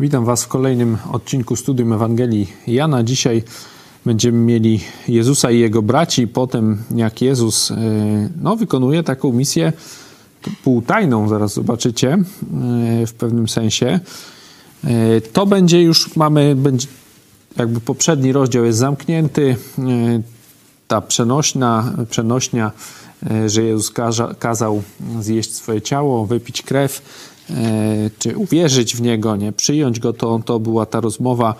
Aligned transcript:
Witam 0.00 0.24
Was 0.24 0.44
w 0.44 0.48
kolejnym 0.48 0.98
odcinku 1.12 1.56
Studium 1.56 1.92
Ewangelii 1.92 2.52
Jana. 2.66 3.02
Dzisiaj 3.02 3.42
będziemy 4.04 4.38
mieli 4.38 4.80
Jezusa 5.08 5.50
i 5.50 5.58
Jego 5.58 5.82
braci, 5.82 6.28
potem 6.28 6.82
jak 6.94 7.22
Jezus 7.22 7.70
e, 7.70 7.74
no, 8.42 8.56
wykonuje 8.56 9.02
taką 9.02 9.32
misję 9.32 9.72
półtajną, 10.64 11.28
zaraz 11.28 11.54
zobaczycie 11.54 12.12
e, 12.12 13.06
w 13.06 13.12
pewnym 13.18 13.48
sensie. 13.48 14.00
E, 14.84 15.20
to 15.20 15.46
będzie 15.46 15.82
już, 15.82 16.16
mamy, 16.16 16.54
będzie, 16.56 16.86
jakby 17.56 17.80
poprzedni 17.80 18.32
rozdział 18.32 18.64
jest 18.64 18.78
zamknięty, 18.78 19.56
ta 20.88 21.00
przenośna, 21.00 21.92
przenośnia, 22.10 22.72
że 23.46 23.62
Jezus 23.62 23.92
kazał 24.38 24.82
zjeść 25.20 25.54
swoje 25.54 25.82
ciało, 25.82 26.26
wypić 26.26 26.62
krew, 26.62 27.02
czy 28.18 28.36
uwierzyć 28.36 28.96
w 28.96 29.00
Niego, 29.00 29.36
nie 29.36 29.52
przyjąć 29.52 30.00
Go, 30.00 30.12
to, 30.12 30.40
to 30.44 30.60
była 30.60 30.86
ta 30.86 31.00
rozmowa 31.00 31.54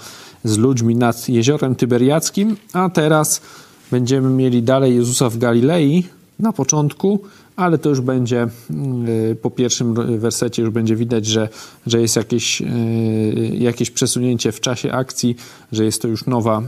z 0.45 0.59
ludźmi 0.59 0.97
nad 0.97 1.29
jeziorem 1.29 1.75
Tyberiackim, 1.75 2.57
a 2.73 2.91
teraz 2.91 3.41
będziemy 3.91 4.31
mieli 4.31 4.63
dalej 4.63 4.95
Jezusa 4.95 5.31
w 5.31 5.39
Galilei 5.39 6.05
na 6.39 6.53
początku, 6.53 7.21
ale 7.57 7.79
to 7.79 7.89
już 7.89 8.01
będzie 8.01 8.43
e, 8.43 8.49
po 9.43 9.51
pierwszym 9.51 10.19
wersecie 10.19 10.63
już 10.63 10.71
będzie 10.71 10.97
widać, 10.97 11.27
że, 11.27 11.49
że 11.87 12.01
jest 12.01 12.17
jakieś, 12.17 12.63
e, 12.63 12.67
jakieś 13.55 13.91
przesunięcie 13.91 14.53
w 14.53 14.61
czasie 14.61 14.93
akcji, 14.93 15.37
że 15.73 15.85
jest 15.85 16.03
to 16.03 16.09
już 16.09 16.27
nowa, 16.27 16.63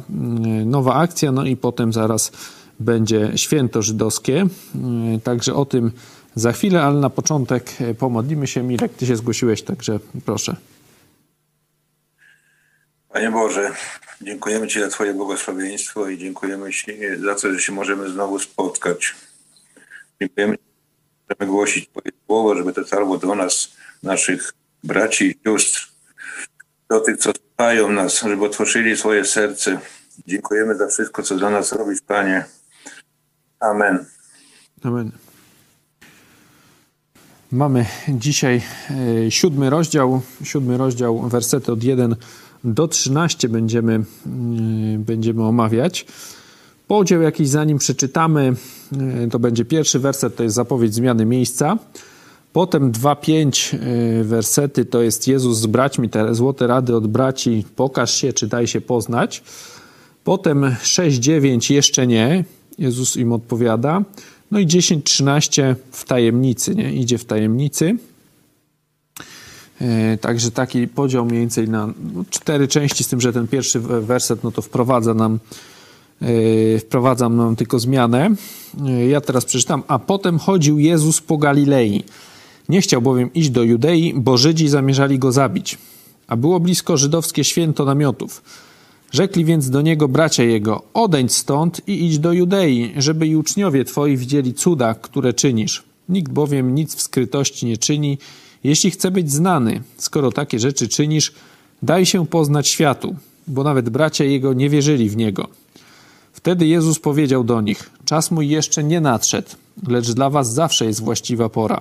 nowa 0.67 0.95
akcja, 0.95 1.33
no 1.33 1.45
i 1.45 1.57
potem 1.57 1.93
zaraz 1.93 2.33
będzie 2.81 3.33
święto 3.37 3.83
żydowskie. 3.83 4.47
Także 5.25 5.55
o 5.55 5.65
tym 5.65 5.93
za 6.39 6.53
chwilę, 6.53 6.83
ale 6.83 7.01
na 7.01 7.11
początek 7.11 7.65
e, 7.81 7.95
pomodlimy 7.95 8.47
się. 8.47 8.63
Mirek, 8.63 8.93
ty 8.95 9.07
się 9.07 9.17
zgłosiłeś, 9.17 9.63
także 9.63 9.99
proszę. 10.25 10.57
Panie 13.09 13.31
Boże, 13.31 13.73
dziękujemy 14.21 14.69
Ci 14.69 14.81
za 14.81 14.89
Twoje 14.89 15.15
błogosławieństwo 15.15 16.09
i 16.09 16.19
dziękujemy 16.19 16.73
Ci 16.73 16.93
za 17.25 17.35
to, 17.35 17.53
że 17.53 17.61
się 17.61 17.73
możemy 17.73 18.11
znowu 18.11 18.39
spotkać. 18.39 19.15
Dziękujemy 20.21 20.57
Ci, 20.57 20.65
że 20.65 21.35
możemy 21.35 21.53
głosić 21.53 21.89
Twoje 21.89 22.13
słowo, 22.27 22.55
żeby 22.55 22.73
dotarło 22.73 23.19
do 23.19 23.35
nas, 23.35 23.73
naszych 24.03 24.53
braci 24.85 25.25
i 25.25 25.39
sióstr, 25.45 25.89
do 26.91 27.01
tych, 27.01 27.17
co 27.17 27.33
słuchają 27.33 27.91
nas, 27.91 28.23
żeby 28.23 28.45
otworzyli 28.45 28.97
swoje 28.97 29.25
serce. 29.25 29.81
Dziękujemy 30.27 30.75
za 30.75 30.87
wszystko, 30.87 31.23
co 31.23 31.37
dla 31.37 31.51
nas 31.51 31.73
robisz, 31.73 32.01
Panie. 32.01 32.45
Amen. 33.61 34.05
Amen. 34.85 35.28
Mamy 37.53 37.87
dzisiaj 38.09 38.63
e, 39.27 39.31
siódmy 39.31 39.71
rozdział, 39.71 40.21
siódmy 40.45 40.77
rozdział, 40.77 41.29
wersety 41.29 41.73
od 41.73 41.85
1 41.85 42.17
do 42.65 42.89
13 42.89 43.49
będziemy, 43.49 43.93
mm, 44.27 45.05
będziemy 45.05 45.45
omawiać. 45.45 46.07
Podział 46.89 47.23
jakiś 47.23 47.49
zanim 47.49 47.79
przeczytamy, 47.79 48.55
e, 49.25 49.29
to 49.29 49.39
będzie 49.39 49.65
pierwszy 49.65 49.99
werset, 49.99 50.37
to 50.37 50.43
jest 50.43 50.57
zapowiedź 50.57 50.95
zmiany 50.95 51.25
miejsca. 51.25 51.79
Potem 52.53 52.93
2-5 52.93 53.75
e, 53.75 54.25
wersety 54.25 54.85
to 54.85 55.03
jest 55.03 55.29
Jezus 55.29 55.59
z 55.59 55.67
braćmi, 55.67 56.09
te 56.09 56.35
złote 56.35 56.67
rady 56.67 56.97
od 56.97 57.07
braci, 57.07 57.65
pokaż 57.77 58.15
się, 58.15 58.33
czy 58.33 58.47
daj 58.47 58.67
się 58.67 58.81
poznać. 58.81 59.43
Potem 60.25 60.77
6-9 60.83 61.73
jeszcze 61.75 62.07
nie, 62.07 62.45
Jezus 62.79 63.17
im 63.17 63.33
odpowiada. 63.33 64.03
No 64.51 64.59
i 64.59 64.67
10-13 64.67 65.75
w 65.93 66.05
tajemnicy, 66.05 66.75
nie? 66.75 66.93
idzie 66.93 67.19
w 67.19 67.25
tajemnicy. 67.25 67.97
E, 69.81 70.17
także 70.17 70.51
taki 70.51 70.89
podział 70.89 71.25
mniej 71.25 71.41
więcej 71.41 71.69
na 71.69 71.87
no, 71.87 72.25
cztery 72.31 72.69
części, 72.69 73.05
z 73.05 73.09
tym, 73.09 73.21
że 73.21 73.33
ten 73.33 73.49
pierwszy 73.49 73.81
werset 73.81 74.45
no 74.45 74.51
to 74.51 74.63
wprowadza 74.63 75.15
nam, 75.15 75.39
e, 76.23 76.79
wprowadza 76.79 77.29
nam 77.29 77.57
tylko 77.57 77.79
zmianę. 77.79 78.31
E, 78.87 79.07
ja 79.07 79.21
teraz 79.21 79.45
przeczytam. 79.45 79.83
A 79.89 79.99
potem 79.99 80.39
chodził 80.39 80.79
Jezus 80.79 81.21
po 81.21 81.39
Galilei. 81.39 82.05
Nie 82.69 82.81
chciał 82.81 83.03
bowiem 83.03 83.33
iść 83.35 83.51
do 83.51 83.63
Judei, 83.63 84.15
bo 84.17 84.37
Żydzi 84.37 84.69
zamierzali 84.69 85.19
go 85.19 85.33
zabić. 85.33 85.79
A 86.27 86.37
było 86.37 86.61
blisko 86.61 86.97
żydowskie 86.97 87.45
święto 87.45 87.85
namiotów. 87.85 88.43
Rzekli 89.13 89.45
więc 89.45 89.71
do 89.71 89.83
niego 89.83 90.09
bracia 90.09 90.43
jego: 90.45 90.83
Odejdź 90.95 91.33
stąd 91.33 91.89
i 91.89 92.07
idź 92.07 92.19
do 92.19 92.33
Judei, 92.33 92.93
żeby 92.97 93.27
i 93.27 93.37
uczniowie 93.37 93.85
twoi 93.85 94.17
widzieli 94.17 94.55
cuda, 94.55 94.95
które 94.95 95.33
czynisz. 95.33 95.83
Nikt 96.09 96.33
bowiem 96.33 96.75
nic 96.75 96.95
w 96.95 97.03
skrytości 97.03 97.67
nie 97.67 97.77
czyni, 97.77 98.19
jeśli 98.65 98.91
chce 98.91 99.11
być 99.11 99.33
znany. 99.33 99.83
Skoro 99.97 100.33
takie 100.33 100.59
rzeczy 100.59 100.89
czynisz, 100.89 101.33
daj 101.83 102.07
się 102.07 102.27
poznać 102.27 102.69
światu, 102.69 103.17
bo 103.47 103.65
nawet 103.65 103.89
bracia 103.89 104.25
jego 104.25 104.53
nie 104.53 104.71
wierzyli 104.71 105.11
w 105.11 105.17
niego. 105.17 105.49
Wtedy 106.33 106.67
Jezus 106.67 106.99
powiedział 106.99 107.45
do 107.45 107.61
nich: 107.61 107.91
Czas 108.05 108.31
mój 108.31 108.49
jeszcze 108.49 108.85
nie 108.85 109.01
nadszedł, 109.01 109.49
lecz 109.89 110.11
dla 110.11 110.31
was 110.31 110.53
zawsze 110.53 110.85
jest 110.87 111.03
właściwa 111.03 111.49
pora. 111.49 111.81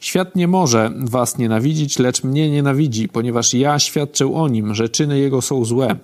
Świat 0.00 0.36
nie 0.36 0.48
może 0.48 0.92
was 0.96 1.38
nienawidzić, 1.38 1.98
lecz 1.98 2.24
mnie 2.24 2.50
nienawidzi, 2.50 3.08
ponieważ 3.08 3.54
ja 3.54 3.78
świadczę 3.78 4.34
o 4.34 4.48
nim, 4.48 4.74
że 4.74 4.88
czyny 4.88 5.18
jego 5.18 5.42
są 5.42 5.64
złe. 5.64 5.96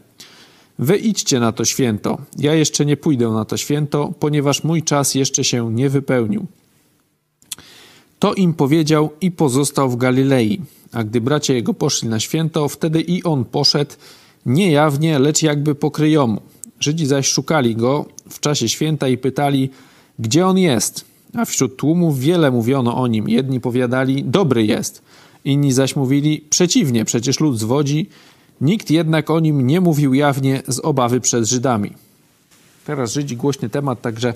Wy 0.78 0.96
idźcie 0.96 1.40
na 1.40 1.52
to 1.52 1.64
święto. 1.64 2.18
Ja 2.38 2.54
jeszcze 2.54 2.86
nie 2.86 2.96
pójdę 2.96 3.28
na 3.28 3.44
to 3.44 3.56
święto, 3.56 4.12
ponieważ 4.20 4.64
mój 4.64 4.82
czas 4.82 5.14
jeszcze 5.14 5.44
się 5.44 5.72
nie 5.72 5.90
wypełnił. 5.90 6.46
To 8.18 8.34
im 8.34 8.54
powiedział 8.54 9.10
i 9.20 9.30
pozostał 9.30 9.90
w 9.90 9.96
Galilei. 9.96 10.60
A 10.92 11.04
gdy 11.04 11.20
bracia 11.20 11.54
jego 11.54 11.74
poszli 11.74 12.08
na 12.08 12.20
święto, 12.20 12.68
wtedy 12.68 13.00
i 13.00 13.22
on 13.22 13.44
poszedł, 13.44 13.94
nie 14.46 14.70
jawnie, 14.70 15.18
lecz 15.18 15.42
jakby 15.42 15.74
pokryjomu. 15.74 16.40
Żydzi 16.80 17.06
zaś 17.06 17.26
szukali 17.26 17.76
go 17.76 18.06
w 18.30 18.40
czasie 18.40 18.68
święta 18.68 19.08
i 19.08 19.18
pytali, 19.18 19.70
gdzie 20.18 20.46
on 20.46 20.58
jest. 20.58 21.04
A 21.34 21.44
wśród 21.44 21.76
tłumów 21.76 22.18
wiele 22.18 22.50
mówiono 22.50 22.96
o 22.96 23.06
nim. 23.06 23.28
Jedni 23.28 23.60
powiadali, 23.60 24.24
dobry 24.24 24.66
jest. 24.66 25.02
Inni 25.44 25.72
zaś 25.72 25.96
mówili, 25.96 26.44
przeciwnie, 26.50 27.04
przecież 27.04 27.40
lud 27.40 27.58
zwodzi 27.58 28.08
Nikt 28.60 28.90
jednak 28.90 29.30
o 29.30 29.40
nim 29.40 29.66
nie 29.66 29.80
mówił 29.80 30.14
jawnie 30.14 30.62
z 30.68 30.78
obawy 30.78 31.20
przed 31.20 31.44
Żydami. 31.44 31.92
Teraz 32.84 33.12
Żydzi 33.12 33.36
głośny 33.36 33.68
temat, 33.68 34.00
także 34.00 34.34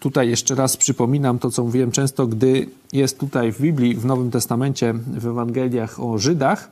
tutaj 0.00 0.28
jeszcze 0.28 0.54
raz 0.54 0.76
przypominam 0.76 1.38
to, 1.38 1.50
co 1.50 1.64
mówiłem 1.64 1.90
często, 1.90 2.26
gdy 2.26 2.66
jest 2.92 3.18
tutaj 3.18 3.52
w 3.52 3.60
Biblii, 3.60 3.94
w 3.94 4.04
Nowym 4.04 4.30
Testamencie, 4.30 4.94
w 4.94 5.26
Ewangeliach 5.26 6.00
o 6.00 6.18
Żydach, 6.18 6.70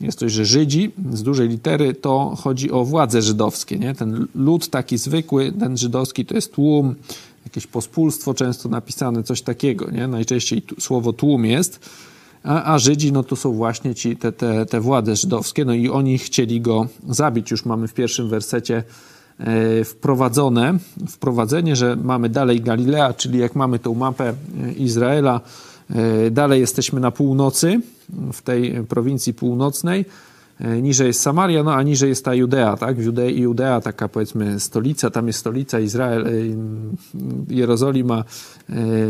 jest 0.00 0.18
to, 0.18 0.28
że 0.28 0.44
Żydzi 0.44 0.92
z 1.12 1.22
dużej 1.22 1.48
litery 1.48 1.94
to 1.94 2.36
chodzi 2.40 2.70
o 2.70 2.84
władze 2.84 3.22
żydowskie. 3.22 3.78
Nie? 3.78 3.94
Ten 3.94 4.26
lud 4.34 4.70
taki 4.70 4.98
zwykły, 4.98 5.52
ten 5.52 5.78
żydowski 5.78 6.26
to 6.26 6.34
jest 6.34 6.52
tłum, 6.52 6.94
jakieś 7.44 7.66
pospólstwo 7.66 8.34
często 8.34 8.68
napisane, 8.68 9.22
coś 9.22 9.42
takiego. 9.42 9.90
Nie? 9.90 10.08
Najczęściej 10.08 10.62
słowo 10.78 11.12
tłum 11.12 11.44
jest 11.44 11.80
a, 12.46 12.74
a 12.74 12.78
Żydzi 12.78 13.12
no 13.12 13.22
to 13.22 13.36
są 13.36 13.52
właśnie 13.52 13.94
ci, 13.94 14.16
te, 14.16 14.32
te, 14.32 14.66
te 14.66 14.80
władze 14.80 15.16
żydowskie, 15.16 15.64
no 15.64 15.74
i 15.74 15.88
oni 15.88 16.18
chcieli 16.18 16.60
go 16.60 16.86
zabić. 17.08 17.50
Już 17.50 17.64
mamy 17.64 17.88
w 17.88 17.94
pierwszym 17.94 18.28
wersecie 18.28 18.82
e, 19.38 19.84
wprowadzone, 19.84 20.78
wprowadzenie, 21.08 21.76
że 21.76 21.96
mamy 21.96 22.28
dalej 22.28 22.60
Galilea, 22.60 23.14
czyli 23.14 23.38
jak 23.38 23.54
mamy 23.54 23.78
tą 23.78 23.94
mapę 23.94 24.28
e, 24.28 24.72
Izraela, 24.72 25.40
e, 25.90 26.30
dalej 26.30 26.60
jesteśmy 26.60 27.00
na 27.00 27.10
północy, 27.10 27.80
w 28.32 28.42
tej 28.42 28.84
prowincji 28.88 29.34
północnej, 29.34 30.04
niżej 30.82 31.06
jest 31.06 31.20
Samaria, 31.20 31.62
no 31.62 31.74
a 31.74 31.82
niżej 31.82 32.08
jest 32.08 32.24
ta 32.24 32.34
Judea, 32.34 32.76
tak? 32.76 32.96
Judea, 33.34 33.80
taka 33.80 34.08
powiedzmy 34.08 34.60
stolica, 34.60 35.10
tam 35.10 35.26
jest 35.26 35.38
stolica 35.38 35.80
Izrael, 35.80 36.26
Jerozolima, 37.48 38.24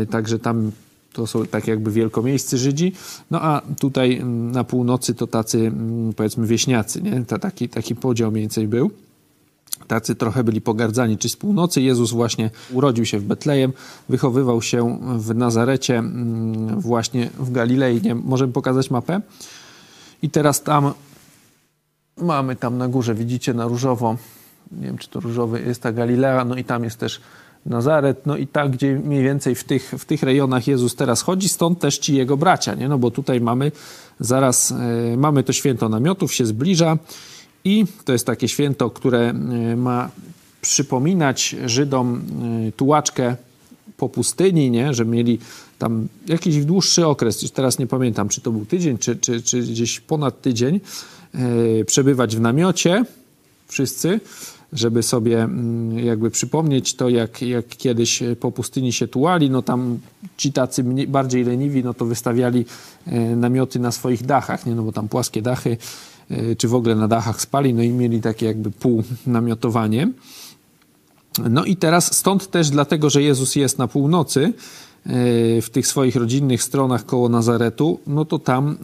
także 0.09 0.39
tam 0.39 0.71
to 1.13 1.27
są 1.27 1.45
tak 1.45 1.67
jakby 1.67 1.91
wielkomiejscy 1.91 2.57
Żydzi, 2.57 2.93
no 3.31 3.41
a 3.41 3.61
tutaj 3.79 4.17
mm, 4.17 4.51
na 4.51 4.63
północy 4.63 5.15
to 5.15 5.27
tacy 5.27 5.57
mm, 5.57 6.13
powiedzmy 6.13 6.47
wieśniacy, 6.47 7.01
nie? 7.01 7.25
Ta, 7.25 7.39
taki, 7.39 7.69
taki 7.69 7.95
podział 7.95 8.31
mniej 8.31 8.43
więcej 8.43 8.67
był. 8.67 8.91
Tacy 9.87 10.15
trochę 10.15 10.43
byli 10.43 10.61
pogardzani, 10.61 11.17
czy 11.17 11.29
z 11.29 11.35
północy. 11.35 11.81
Jezus 11.81 12.11
właśnie 12.11 12.49
urodził 12.71 13.05
się 13.05 13.19
w 13.19 13.23
Betlejem, 13.23 13.73
wychowywał 14.09 14.61
się 14.61 14.99
w 15.17 15.35
Nazarecie, 15.35 15.97
mm, 15.97 16.81
właśnie 16.81 17.29
w 17.39 17.51
Galilei. 17.51 18.01
Nie? 18.01 18.15
Możemy 18.15 18.53
pokazać 18.53 18.91
mapę? 18.91 19.21
I 20.21 20.29
teraz 20.29 20.63
tam 20.63 20.93
mamy 22.17 22.55
tam 22.55 22.77
na 22.77 22.87
górze, 22.87 23.15
widzicie 23.15 23.53
na 23.53 23.67
różowo, 23.67 24.17
nie 24.71 24.87
wiem 24.87 24.97
czy 24.97 25.09
to 25.09 25.19
różowy 25.19 25.61
jest 25.61 25.81
ta 25.81 25.91
Galilea, 25.91 26.45
no 26.45 26.55
i 26.55 26.63
tam 26.63 26.83
jest 26.83 26.97
też 26.99 27.21
Nazaret, 27.65 28.25
no 28.25 28.37
i 28.37 28.47
tak, 28.47 28.71
gdzie 28.71 28.95
mniej 28.95 29.23
więcej 29.23 29.55
w 29.55 29.63
tych, 29.63 29.93
w 29.97 30.05
tych 30.05 30.23
rejonach 30.23 30.67
Jezus 30.67 30.95
teraz 30.95 31.21
chodzi, 31.21 31.49
stąd 31.49 31.79
też 31.79 31.97
ci 31.97 32.15
jego 32.15 32.37
bracia, 32.37 32.75
nie? 32.75 32.89
No 32.89 32.97
bo 32.97 33.11
tutaj 33.11 33.41
mamy 33.41 33.71
zaraz, 34.19 34.71
e, 34.71 35.17
mamy 35.17 35.43
to 35.43 35.53
święto 35.53 35.89
namiotów, 35.89 36.33
się 36.33 36.45
zbliża 36.45 36.97
i 37.63 37.85
to 38.05 38.13
jest 38.13 38.25
takie 38.25 38.47
święto, 38.47 38.89
które 38.89 39.19
e, 39.29 39.33
ma 39.75 40.09
przypominać 40.61 41.55
Żydom 41.65 42.21
e, 42.67 42.71
tułaczkę 42.71 43.35
po 43.97 44.09
pustyni, 44.09 44.71
nie? 44.71 44.93
że 44.93 45.05
mieli 45.05 45.39
tam 45.79 46.07
jakiś 46.27 46.65
dłuższy 46.65 47.07
okres, 47.07 47.51
teraz 47.51 47.79
nie 47.79 47.87
pamiętam, 47.87 48.29
czy 48.29 48.41
to 48.41 48.51
był 48.51 48.65
tydzień, 48.65 48.97
czy, 48.97 49.15
czy, 49.15 49.41
czy 49.41 49.61
gdzieś 49.61 49.99
ponad 49.99 50.41
tydzień, 50.41 50.79
przebywać 51.85 52.35
w 52.35 52.41
namiocie, 52.41 53.05
wszyscy, 53.67 54.19
żeby 54.73 55.03
sobie 55.03 55.43
mm, 55.43 55.99
jakby 55.99 56.31
przypomnieć 56.31 56.95
to, 56.95 57.09
jak, 57.09 57.41
jak 57.41 57.67
kiedyś 57.67 58.23
po 58.39 58.51
pustyni 58.51 58.93
się 58.93 59.07
tułali, 59.07 59.49
no 59.49 59.61
tam 59.61 59.99
ci 60.37 60.53
tacy 60.53 60.83
mniej, 60.83 61.07
bardziej 61.07 61.43
leniwi, 61.43 61.83
no 61.83 61.93
to 61.93 62.05
wystawiali 62.05 62.65
e, 63.05 63.35
namioty 63.35 63.79
na 63.79 63.91
swoich 63.91 64.25
dachach, 64.25 64.65
nie? 64.65 64.75
no 64.75 64.83
bo 64.83 64.91
tam 64.91 65.07
płaskie 65.07 65.41
dachy, 65.41 65.77
e, 66.31 66.55
czy 66.55 66.67
w 66.67 66.75
ogóle 66.75 66.95
na 66.95 67.07
dachach 67.07 67.41
spali, 67.41 67.73
no 67.73 67.83
i 67.83 67.89
mieli 67.89 68.21
takie 68.21 68.45
jakby 68.45 68.71
półnamiotowanie. 68.71 70.11
No 71.49 71.65
i 71.65 71.75
teraz 71.75 72.15
stąd 72.15 72.51
też 72.51 72.69
dlatego, 72.69 73.09
że 73.09 73.21
Jezus 73.23 73.55
jest 73.55 73.77
na 73.77 73.87
północy, 73.87 74.53
e, 75.05 75.61
w 75.61 75.69
tych 75.69 75.87
swoich 75.87 76.15
rodzinnych 76.15 76.63
stronach 76.63 77.05
koło 77.05 77.29
Nazaretu, 77.29 77.99
no 78.07 78.25
to 78.25 78.39
tam 78.39 78.77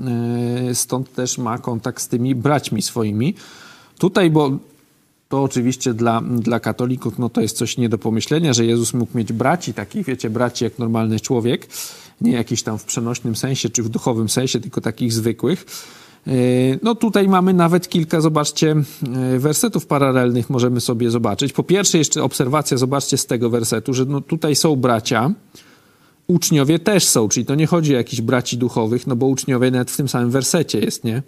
stąd 0.73 1.13
też 1.13 1.37
ma 1.37 1.57
kontakt 1.57 2.01
z 2.01 2.07
tymi 2.07 2.35
braćmi 2.35 2.81
swoimi. 2.81 3.35
Tutaj, 3.97 4.29
bo 4.29 4.51
to 5.33 5.43
oczywiście 5.43 5.93
dla, 5.93 6.21
dla 6.21 6.59
katolików 6.59 7.19
no 7.19 7.29
to 7.29 7.41
jest 7.41 7.57
coś 7.57 7.77
nie 7.77 7.89
do 7.89 7.97
pomyślenia, 7.97 8.53
że 8.53 8.65
Jezus 8.65 8.93
mógł 8.93 9.17
mieć 9.17 9.33
braci, 9.33 9.73
takich 9.73 10.05
wiecie, 10.05 10.29
braci 10.29 10.63
jak 10.63 10.79
normalny 10.79 11.19
człowiek, 11.19 11.67
nie 12.21 12.31
jakiś 12.31 12.63
tam 12.63 12.77
w 12.77 12.83
przenośnym 12.83 13.35
sensie 13.35 13.69
czy 13.69 13.83
w 13.83 13.89
duchowym 13.89 14.29
sensie, 14.29 14.59
tylko 14.59 14.81
takich 14.81 15.13
zwykłych. 15.13 15.65
E, 16.27 16.31
no 16.81 16.95
tutaj 16.95 17.27
mamy 17.27 17.53
nawet 17.53 17.89
kilka, 17.89 18.21
zobaczcie, 18.21 18.75
e, 19.33 19.39
wersetów 19.39 19.85
paralelnych 19.85 20.49
możemy 20.49 20.81
sobie 20.81 21.11
zobaczyć. 21.11 21.53
Po 21.53 21.63
pierwsze 21.63 21.97
jeszcze 21.97 22.23
obserwacja, 22.23 22.77
zobaczcie 22.77 23.17
z 23.17 23.25
tego 23.25 23.49
wersetu, 23.49 23.93
że 23.93 24.05
no 24.05 24.21
tutaj 24.21 24.55
są 24.55 24.75
bracia, 24.75 25.31
uczniowie 26.27 26.79
też 26.79 27.07
są, 27.07 27.29
czyli 27.29 27.45
to 27.45 27.55
nie 27.55 27.67
chodzi 27.67 27.93
o 27.93 27.97
jakichś 27.97 28.21
braci 28.21 28.57
duchowych, 28.57 29.07
no 29.07 29.15
bo 29.15 29.25
uczniowie 29.25 29.71
nawet 29.71 29.91
w 29.91 29.97
tym 29.97 30.09
samym 30.09 30.31
wersecie 30.31 30.79
jest, 30.79 31.03
nie? 31.03 31.23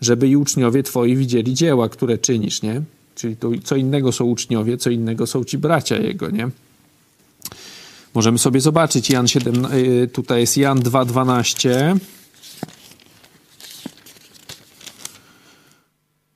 Żeby 0.00 0.28
i 0.28 0.36
uczniowie 0.36 0.82
twoi 0.82 1.16
widzieli 1.16 1.54
dzieła, 1.54 1.88
które 1.88 2.18
czynisz, 2.18 2.62
nie? 2.62 2.82
Czyli 3.18 3.36
to 3.36 3.50
co 3.64 3.76
innego 3.76 4.12
są 4.12 4.24
uczniowie, 4.24 4.76
co 4.76 4.90
innego 4.90 5.26
są 5.26 5.44
ci 5.44 5.58
bracia 5.58 5.96
jego, 5.96 6.30
nie? 6.30 6.48
Możemy 8.14 8.38
sobie 8.38 8.60
zobaczyć, 8.60 9.10
Jan 9.10 9.28
7, 9.28 9.66
y, 9.72 10.08
tutaj 10.12 10.40
jest 10.40 10.56
Jan 10.56 10.80
2,12. 10.80 11.98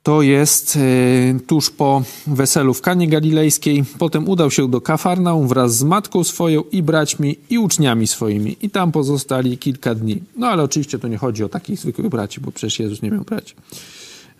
To 0.03 0.21
jest 0.21 0.75
y, 0.75 1.39
tuż 1.47 1.69
po 1.69 2.03
weselu 2.27 2.73
w 2.73 2.81
Kanie 2.81 3.07
Galilejskiej. 3.07 3.83
Potem 3.99 4.29
udał 4.29 4.51
się 4.51 4.71
do 4.71 4.81
Kafarnaum 4.81 5.47
wraz 5.47 5.77
z 5.77 5.83
matką 5.83 6.23
swoją 6.23 6.63
i 6.71 6.83
braćmi 6.83 7.35
i 7.49 7.57
uczniami 7.57 8.07
swoimi. 8.07 8.57
I 8.61 8.69
tam 8.69 8.91
pozostali 8.91 9.57
kilka 9.57 9.95
dni. 9.95 10.23
No 10.37 10.47
ale 10.47 10.63
oczywiście 10.63 10.99
to 10.99 11.07
nie 11.07 11.17
chodzi 11.17 11.43
o 11.43 11.49
takich 11.49 11.79
zwykłych 11.79 12.09
braci, 12.09 12.41
bo 12.41 12.51
przecież 12.51 12.79
Jezus 12.79 13.01
nie 13.01 13.11
miał 13.11 13.23
braci. 13.23 13.55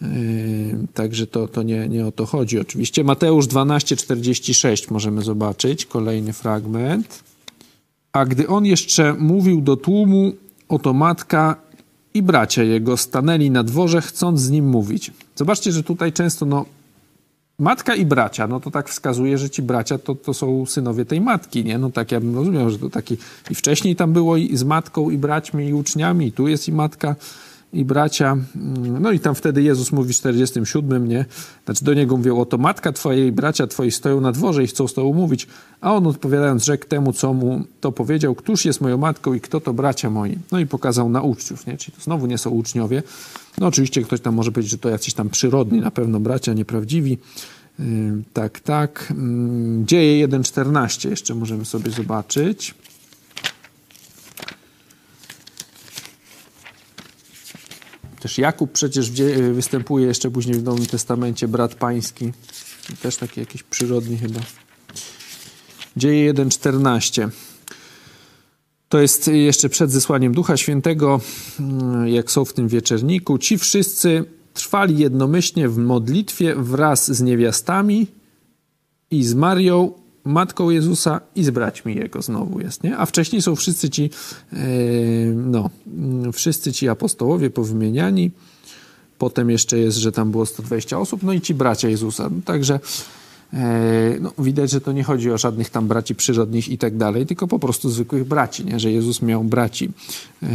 Yy, 0.02 0.08
także 0.94 1.28
to, 1.28 1.48
to 1.48 1.64
nie, 1.64 1.90
nie 1.90 2.06
o 2.08 2.12
to 2.12 2.26
chodzi. 2.26 2.60
Oczywiście 2.60 3.04
Mateusz 3.04 3.48
12:46 3.48 4.92
możemy 4.92 5.22
zobaczyć, 5.22 5.86
kolejny 5.86 6.34
fragment. 6.34 7.24
A 8.14 8.26
gdy 8.26 8.48
on 8.48 8.66
jeszcze 8.66 9.14
mówił 9.14 9.62
do 9.62 9.78
tłumu, 9.78 10.34
oto 10.70 10.94
matka 10.94 11.56
i 12.14 12.22
bracia 12.22 12.64
jego 12.64 12.98
stanęli 12.98 13.52
na 13.52 13.64
dworze, 13.64 14.02
chcąc 14.02 14.42
z 14.42 14.50
nim 14.50 14.70
mówić. 14.70 15.12
Zobaczcie, 15.36 15.72
że 15.72 15.84
tutaj 15.84 16.14
często 16.14 16.46
no, 16.46 16.66
matka 17.60 17.96
i 17.96 18.06
bracia, 18.06 18.48
no 18.48 18.60
to 18.60 18.72
tak 18.72 18.90
wskazuje, 18.90 19.38
że 19.38 19.50
ci 19.50 19.62
bracia 19.62 19.98
to, 19.98 20.16
to 20.16 20.34
są 20.34 20.66
synowie 20.66 21.06
tej 21.06 21.22
matki, 21.22 21.64
nie? 21.64 21.78
No 21.78 21.90
tak 21.90 22.12
ja 22.12 22.20
bym 22.20 22.36
rozumiał, 22.36 22.70
że 22.70 22.80
to 22.80 22.90
taki 22.90 23.18
i 23.50 23.56
wcześniej 23.56 23.96
tam 23.96 24.14
było 24.14 24.38
i 24.38 24.58
z 24.58 24.64
matką 24.64 25.10
i 25.10 25.18
braćmi 25.18 25.66
i 25.68 25.74
uczniami, 25.74 26.28
i 26.28 26.32
tu 26.32 26.48
jest 26.48 26.68
i 26.68 26.72
matka 26.72 27.16
i 27.74 27.86
bracia. 27.86 28.38
No 29.00 29.12
i 29.12 29.20
tam 29.20 29.36
wtedy 29.36 29.64
Jezus 29.64 29.92
mówi 29.92 30.14
w 30.14 30.16
47, 30.16 31.08
nie? 31.08 31.26
Znaczy 31.66 31.86
do 31.86 31.94
niego 31.94 32.18
mówią, 32.18 32.40
oto 32.40 32.58
matka 32.58 32.92
twoja 32.92 33.26
i 33.26 33.32
bracia 33.32 33.68
twoi 33.68 33.92
stoją 33.92 34.22
na 34.22 34.32
dworze 34.32 34.64
i 34.64 34.68
chcą 34.68 34.88
z 34.88 34.94
tobą 34.94 35.14
mówić. 35.14 35.48
A 35.82 35.94
on 35.94 36.08
odpowiadając 36.08 36.66
rzekł 36.66 36.86
temu, 36.88 37.14
co 37.14 37.34
mu 37.34 37.64
to 37.82 37.92
powiedział, 37.92 38.36
któż 38.36 38.66
jest 38.66 38.82
moją 38.82 38.98
matką 38.98 39.34
i 39.34 39.42
kto 39.42 39.60
to 39.62 39.74
bracia 39.74 40.10
moi? 40.10 40.38
No 40.52 40.60
i 40.60 40.66
pokazał 40.66 41.10
na 41.10 41.22
uczniów, 41.22 41.68
nie? 41.68 41.78
Czyli 41.78 41.98
to 41.98 42.04
znowu 42.04 42.28
nie 42.28 42.38
są 42.38 42.50
uczniowie. 42.50 43.04
No 43.58 43.68
oczywiście 43.68 44.02
ktoś 44.02 44.22
tam 44.22 44.36
może 44.36 44.52
powiedzieć, 44.52 44.72
że 44.72 44.78
to 44.78 44.90
jacyś 44.90 45.14
tam 45.14 45.30
przyrodni, 45.30 45.82
na 45.82 45.92
pewno 45.92 46.20
bracia, 46.20 46.54
nieprawdziwi. 46.54 47.18
Tak, 48.34 48.60
tak. 48.60 49.14
Dzieje 49.86 50.28
1.14 50.28 51.10
jeszcze 51.10 51.36
możemy 51.36 51.66
sobie 51.66 51.92
zobaczyć. 51.92 52.76
Też 58.24 58.38
Jakub 58.38 58.72
przecież 58.72 59.12
występuje 59.54 60.08
jeszcze 60.08 60.32
później 60.32 60.56
w 60.56 60.64
Nowym 60.64 60.86
Testamencie, 60.86 61.48
brat 61.48 61.76
pański. 61.76 62.32
Też 63.02 63.18
taki 63.18 63.40
jakiś 63.40 63.64
przyrodni 63.64 64.18
chyba. 64.18 64.40
Dzieje 65.98 66.34
1,14. 66.34 67.30
To 68.90 69.00
jest 69.00 69.28
jeszcze 69.28 69.70
przed 69.70 69.92
zesłaniem 69.92 70.34
Ducha 70.34 70.58
Świętego, 70.58 71.22
mm, 71.60 72.08
jak 72.08 72.32
są 72.32 72.46
w 72.46 72.54
tym 72.54 72.68
wieczerniku. 72.68 73.38
Ci 73.38 73.58
wszyscy 73.58 74.26
trwali 74.54 74.98
jednomyślnie 74.98 75.70
w 75.70 75.78
modlitwie 75.78 76.56
wraz 76.56 77.12
z 77.12 77.22
niewiastami 77.22 78.08
i 79.12 79.24
z 79.24 79.34
Marią, 79.34 79.92
matką 80.26 80.70
Jezusa 80.70 81.22
i 81.36 81.44
z 81.44 81.50
braćmi 81.50 81.96
Jego 81.96 82.22
znowu 82.22 82.60
jest, 82.60 82.84
nie? 82.84 82.98
A 82.98 83.06
wcześniej 83.06 83.42
są 83.42 83.56
wszyscy 83.56 83.90
ci, 83.90 84.10
e, 84.54 84.58
no, 85.36 85.70
wszyscy 86.34 86.74
ci 86.74 86.90
apostołowie 86.90 87.50
powymieniani. 87.50 88.32
Potem 89.18 89.50
jeszcze 89.50 89.78
jest, 89.78 89.98
że 89.98 90.12
tam 90.12 90.32
było 90.32 90.46
120 90.46 91.00
osób, 91.00 91.24
no 91.24 91.34
i 91.34 91.42
ci 91.42 91.54
bracia 91.54 91.90
Jezusa. 91.90 92.30
No, 92.30 92.42
także 92.46 92.80
e, 93.54 94.18
no, 94.22 94.32
widać, 94.38 94.72
że 94.72 94.82
to 94.82 94.92
nie 94.92 95.04
chodzi 95.04 95.32
o 95.32 95.38
żadnych 95.38 95.70
tam 95.70 95.88
braci 95.88 96.16
przyrodnich 96.16 96.70
i 96.70 96.78
tak 96.78 96.98
dalej, 96.98 97.26
tylko 97.26 97.48
po 97.48 97.60
prostu 97.60 97.90
zwykłych 97.90 98.28
braci, 98.28 98.66
nie? 98.66 98.80
Że 98.80 98.92
Jezus 98.92 99.22
miał 99.22 99.44
braci. 99.44 99.90
E, 100.44 100.48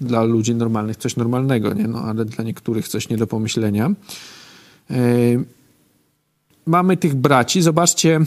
dla 0.00 0.22
ludzi 0.22 0.54
normalnych 0.54 0.96
coś 0.96 1.16
normalnego, 1.16 1.74
nie? 1.74 1.88
No, 1.88 1.98
ale 1.98 2.24
dla 2.24 2.44
niektórych 2.44 2.88
coś 2.88 3.08
nie 3.08 3.16
do 3.16 3.26
pomyślenia 3.26 3.90
mamy 6.66 6.96
tych 6.96 7.14
braci. 7.14 7.62
Zobaczcie, 7.62 8.20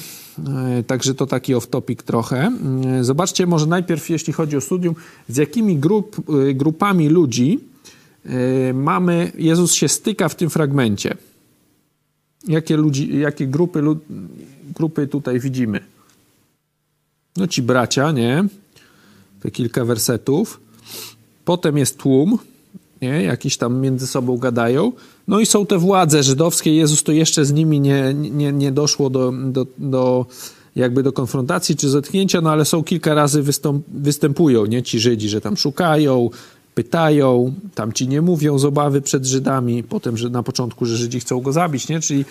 e, 0.77 0.83
także 0.83 1.15
to 1.15 1.25
taki 1.25 1.55
off-topic 1.55 2.03
trochę. 2.03 2.51
E, 2.85 3.03
zobaczcie 3.03 3.47
może 3.47 3.65
najpierw, 3.65 4.09
jeśli 4.09 4.33
chodzi 4.33 4.57
o 4.57 4.61
studium, 4.61 4.95
z 5.29 5.37
jakimi 5.37 5.77
grup, 5.77 6.21
e, 6.49 6.53
grupami 6.53 7.09
ludzi 7.09 7.59
mamy, 8.73 9.31
Jezus 9.37 9.73
się 9.73 9.87
styka 9.87 10.29
w 10.29 10.35
tym 10.35 10.49
fragmencie. 10.49 11.17
Jakie, 12.47 12.77
ludzi, 12.77 13.19
jakie 13.19 13.47
grupy, 13.47 13.81
grupy 14.75 15.07
tutaj 15.07 15.39
widzimy? 15.39 15.79
No 17.37 17.47
ci 17.47 17.61
bracia, 17.61 18.11
nie? 18.11 18.45
Te 19.41 19.51
kilka 19.51 19.85
wersetów. 19.85 20.59
Potem 21.45 21.77
jest 21.77 21.97
tłum, 21.97 22.37
nie? 23.01 23.23
Jakiś 23.23 23.57
tam 23.57 23.79
między 23.79 24.07
sobą 24.07 24.37
gadają. 24.37 24.91
No 25.27 25.39
i 25.39 25.45
są 25.45 25.65
te 25.65 25.77
władze 25.77 26.23
żydowskie. 26.23 26.75
Jezus 26.75 27.03
to 27.03 27.11
jeszcze 27.11 27.45
z 27.45 27.53
nimi 27.53 27.79
nie, 27.79 28.13
nie, 28.13 28.51
nie 28.51 28.71
doszło 28.71 29.09
do, 29.09 29.33
do, 29.51 29.65
do 29.77 30.25
jakby 30.75 31.03
do 31.03 31.13
konfrontacji 31.13 31.75
czy 31.75 31.89
zetknięcia, 31.89 32.41
no 32.41 32.51
ale 32.51 32.65
są 32.65 32.83
kilka 32.83 33.13
razy 33.13 33.43
występują, 33.87 34.65
nie? 34.65 34.83
Ci 34.83 34.99
Żydzi, 34.99 35.29
że 35.29 35.41
tam 35.41 35.57
szukają, 35.57 36.29
pytają, 36.75 37.53
tam 37.75 37.93
ci 37.93 38.07
nie 38.07 38.21
mówią 38.21 38.59
z 38.59 38.65
obawy 38.65 39.01
przed 39.01 39.25
Żydami, 39.25 39.83
potem, 39.83 40.17
że 40.17 40.29
na 40.29 40.43
początku, 40.43 40.85
że 40.85 40.97
Żydzi 40.97 41.19
chcą 41.19 41.41
go 41.41 41.53
zabić, 41.53 41.87
nie? 41.87 41.99
Czyli 41.99 42.25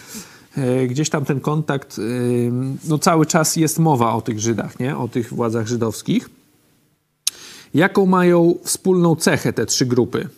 e, 0.56 0.86
gdzieś 0.86 1.10
tam 1.10 1.24
ten 1.24 1.40
kontakt, 1.40 1.98
e, 1.98 2.02
no 2.88 2.98
cały 2.98 3.26
czas 3.26 3.56
jest 3.56 3.78
mowa 3.78 4.14
o 4.14 4.20
tych 4.20 4.40
Żydach, 4.40 4.80
nie? 4.80 4.96
O 4.96 5.08
tych 5.08 5.34
władzach 5.34 5.66
żydowskich. 5.66 6.30
Jaką 7.74 8.06
mają 8.06 8.54
wspólną 8.64 9.16
cechę 9.16 9.52
te 9.52 9.66
trzy 9.66 9.86
grupy? 9.86 10.28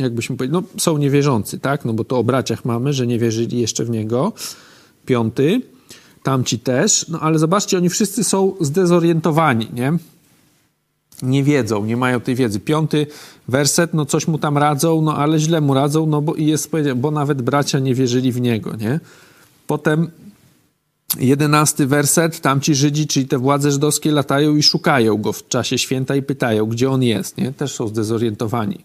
Jakbyśmy 0.00 0.36
powiedzieli, 0.36 0.62
no 0.62 0.80
są 0.80 0.98
niewierzący, 0.98 1.58
tak? 1.58 1.84
No 1.84 1.92
bo 1.92 2.04
to 2.04 2.18
o 2.18 2.24
braciach 2.24 2.64
mamy, 2.64 2.92
że 2.92 3.06
nie 3.06 3.18
wierzyli 3.18 3.60
jeszcze 3.60 3.84
w 3.84 3.90
Niego. 3.90 4.32
Piąty, 5.06 5.62
tamci 6.22 6.58
też. 6.58 7.08
No 7.08 7.20
ale 7.20 7.38
zobaczcie, 7.38 7.76
oni 7.76 7.88
wszyscy 7.88 8.24
są 8.24 8.54
zdezorientowani, 8.60 9.68
nie? 9.72 9.92
Nie 11.22 11.44
wiedzą, 11.44 11.84
nie 11.84 11.96
mają 11.96 12.20
tej 12.20 12.34
wiedzy. 12.34 12.60
Piąty 12.60 13.06
werset, 13.48 13.94
no 13.94 14.06
coś 14.06 14.28
mu 14.28 14.38
tam 14.38 14.58
radzą, 14.58 15.02
no 15.02 15.16
ale 15.16 15.38
źle 15.38 15.60
mu 15.60 15.74
radzą, 15.74 16.06
no 16.06 16.22
bo 16.22 16.36
jest 16.36 16.70
powiedziane, 16.70 17.00
bo 17.00 17.10
nawet 17.10 17.42
bracia 17.42 17.78
nie 17.78 17.94
wierzyli 17.94 18.32
w 18.32 18.40
Niego, 18.40 18.76
nie? 18.76 19.00
Potem 19.66 20.10
jedenasty 21.18 21.86
werset, 21.86 22.40
tamci 22.40 22.74
Żydzi, 22.74 23.06
czyli 23.06 23.26
te 23.26 23.38
władze 23.38 23.70
żydowskie 23.70 24.12
latają 24.12 24.56
i 24.56 24.62
szukają 24.62 25.16
go 25.16 25.32
w 25.32 25.48
czasie 25.48 25.78
święta 25.78 26.16
i 26.16 26.22
pytają, 26.22 26.66
gdzie 26.66 26.90
on 26.90 27.02
jest, 27.02 27.36
nie? 27.38 27.52
Też 27.52 27.72
są 27.72 27.88
zdezorientowani. 27.88 28.80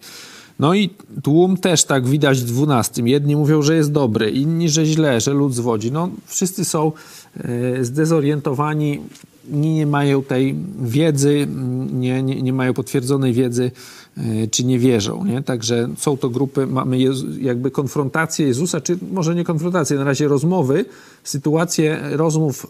No 0.60 0.74
i 0.74 0.90
tłum 1.24 1.58
też 1.58 1.84
tak 1.84 2.08
widać 2.08 2.42
w 2.42 2.46
12. 2.46 3.02
Jedni 3.06 3.36
mówią, 3.36 3.62
że 3.62 3.76
jest 3.76 3.92
dobry, 3.92 4.32
inni, 4.32 4.70
że 4.70 4.86
źle, 4.86 5.22
że 5.22 5.34
lud 5.34 5.56
zwodzi. 5.56 5.92
No, 5.92 6.10
wszyscy 6.26 6.66
są 6.66 6.92
e, 7.38 7.84
zdezorientowani, 7.84 9.02
nie 9.50 9.86
mają 9.86 10.24
tej 10.24 10.56
wiedzy, 10.82 11.48
nie, 11.94 12.24
nie, 12.24 12.42
nie 12.42 12.54
mają 12.54 12.74
potwierdzonej 12.74 13.34
wiedzy, 13.34 13.72
e, 14.18 14.48
czy 14.48 14.66
nie 14.66 14.80
wierzą. 14.80 15.26
Nie? 15.26 15.42
Także 15.42 15.90
są 15.98 16.18
to 16.18 16.30
grupy, 16.30 16.68
mamy 16.68 16.98
jakby 17.42 17.72
konfrontację 17.72 18.48
Jezusa, 18.48 18.82
czy 18.82 18.98
może 19.12 19.36
nie 19.36 19.44
konfrontację, 19.44 19.98
na 19.98 20.04
razie 20.04 20.28
rozmowy, 20.28 20.86
sytuację 21.24 22.00
rozmów 22.12 22.68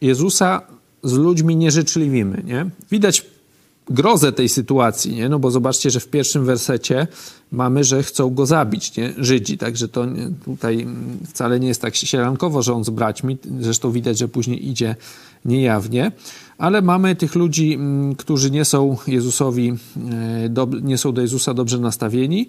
Jezusa 0.00 0.62
z 1.02 1.12
ludźmi 1.12 1.56
nieżyczliwymi. 1.56 2.44
Nie? 2.44 2.66
Widać 2.90 3.26
grozę 3.90 4.32
tej 4.32 4.48
sytuacji, 4.48 5.14
nie? 5.14 5.28
no 5.28 5.38
bo 5.38 5.50
zobaczcie, 5.50 5.90
że 5.90 6.00
w 6.00 6.08
pierwszym 6.08 6.44
wersecie 6.44 7.06
mamy, 7.52 7.84
że 7.84 8.02
chcą 8.02 8.30
go 8.30 8.46
zabić, 8.46 8.96
nie? 8.96 9.12
Żydzi, 9.18 9.58
także 9.58 9.88
to 9.88 10.06
nie, 10.06 10.30
tutaj 10.44 10.86
wcale 11.28 11.60
nie 11.60 11.68
jest 11.68 11.82
tak 11.82 11.96
sielankowo, 11.96 12.62
że 12.62 12.74
on 12.74 12.84
z 12.84 12.90
braćmi, 12.90 13.38
zresztą 13.60 13.92
widać, 13.92 14.18
że 14.18 14.28
później 14.28 14.68
idzie 14.68 14.96
niejawnie, 15.44 16.12
ale 16.58 16.82
mamy 16.82 17.16
tych 17.16 17.34
ludzi, 17.34 17.78
którzy 18.18 18.50
nie 18.50 18.64
są 18.64 18.96
Jezusowi, 19.06 19.72
e, 20.60 20.80
nie 20.82 20.98
są 20.98 21.12
do 21.12 21.20
Jezusa 21.20 21.54
dobrze 21.54 21.78
nastawieni, 21.78 22.48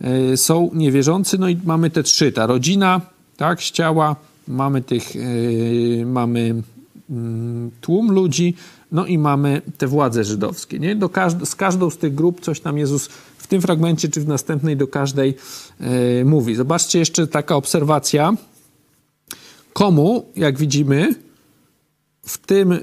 e, 0.00 0.36
są 0.36 0.70
niewierzący, 0.74 1.38
no 1.38 1.48
i 1.48 1.56
mamy 1.64 1.90
te 1.90 2.02
trzy, 2.02 2.32
ta 2.32 2.46
rodzina, 2.46 3.00
tak, 3.36 3.62
z 3.62 3.70
ciała, 3.70 4.16
mamy 4.48 4.82
tych, 4.82 5.16
e, 5.16 6.06
mamy 6.06 6.62
tłum 7.80 8.12
ludzi, 8.12 8.54
no 8.92 9.06
i 9.06 9.18
mamy 9.18 9.62
te 9.78 9.86
władze 9.86 10.24
żydowskie. 10.24 10.78
Nie? 10.78 10.96
Do 10.96 11.08
każd 11.08 11.36
z 11.48 11.54
każdą 11.54 11.90
z 11.90 11.96
tych 11.96 12.14
grup 12.14 12.40
coś 12.40 12.60
tam 12.60 12.78
Jezus 12.78 13.08
w 13.38 13.46
tym 13.46 13.62
fragmencie 13.62 14.08
czy 14.08 14.20
w 14.20 14.28
następnej 14.28 14.76
do 14.76 14.86
każdej 14.86 15.34
e, 15.80 16.24
mówi. 16.24 16.54
Zobaczcie 16.54 16.98
jeszcze 16.98 17.26
taka 17.26 17.56
obserwacja. 17.56 18.34
Komu, 19.72 20.26
jak 20.36 20.58
widzimy, 20.58 21.14
w 22.26 22.38
tym, 22.38 22.72
e, 22.72 22.78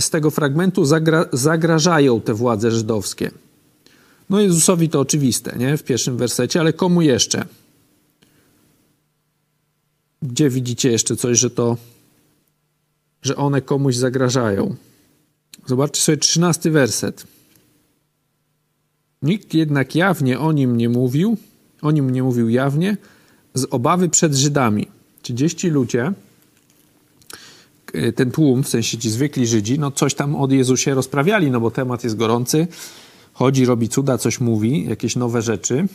z 0.00 0.10
tego 0.10 0.30
fragmentu 0.30 0.84
zagra 0.84 1.24
zagrażają 1.32 2.20
te 2.20 2.34
władze 2.34 2.70
żydowskie. 2.70 3.30
No 4.30 4.40
Jezusowi 4.40 4.88
to 4.88 5.00
oczywiste, 5.00 5.56
nie? 5.58 5.76
W 5.76 5.82
pierwszym 5.82 6.16
wersecie, 6.16 6.60
ale 6.60 6.72
komu 6.72 7.02
jeszcze? 7.02 7.44
Gdzie 10.22 10.50
widzicie 10.50 10.90
jeszcze 10.90 11.16
coś, 11.16 11.38
że 11.38 11.50
to, 11.50 11.76
że 13.22 13.36
one 13.36 13.62
komuś 13.62 13.96
zagrażają? 13.96 14.76
Zobaczcie 15.66 16.00
sobie 16.00 16.18
trzynasty 16.18 16.70
werset. 16.70 17.26
Nikt 19.22 19.54
jednak 19.54 19.94
jawnie 19.94 20.40
o 20.40 20.52
nim 20.52 20.76
nie 20.76 20.88
mówił, 20.88 21.36
o 21.82 21.90
nim 21.90 22.10
nie 22.10 22.22
mówił 22.22 22.48
jawnie, 22.48 22.96
z 23.54 23.66
obawy 23.70 24.08
przed 24.08 24.34
Żydami. 24.34 24.88
30 25.22 25.68
ludzie, 25.68 26.12
ten 28.16 28.30
tłum, 28.30 28.62
w 28.62 28.68
sensie 28.68 28.98
ci 28.98 29.10
zwykli 29.10 29.46
Żydzi, 29.46 29.78
no 29.78 29.90
coś 29.90 30.14
tam 30.14 30.36
od 30.36 30.52
Jezusie 30.52 30.94
rozprawiali, 30.94 31.50
no 31.50 31.60
bo 31.60 31.70
temat 31.70 32.04
jest 32.04 32.16
gorący, 32.16 32.66
chodzi, 33.32 33.64
robi 33.64 33.88
cuda, 33.88 34.18
coś 34.18 34.40
mówi, 34.40 34.84
jakieś 34.84 35.16
nowe 35.16 35.42
rzeczy. 35.42 35.86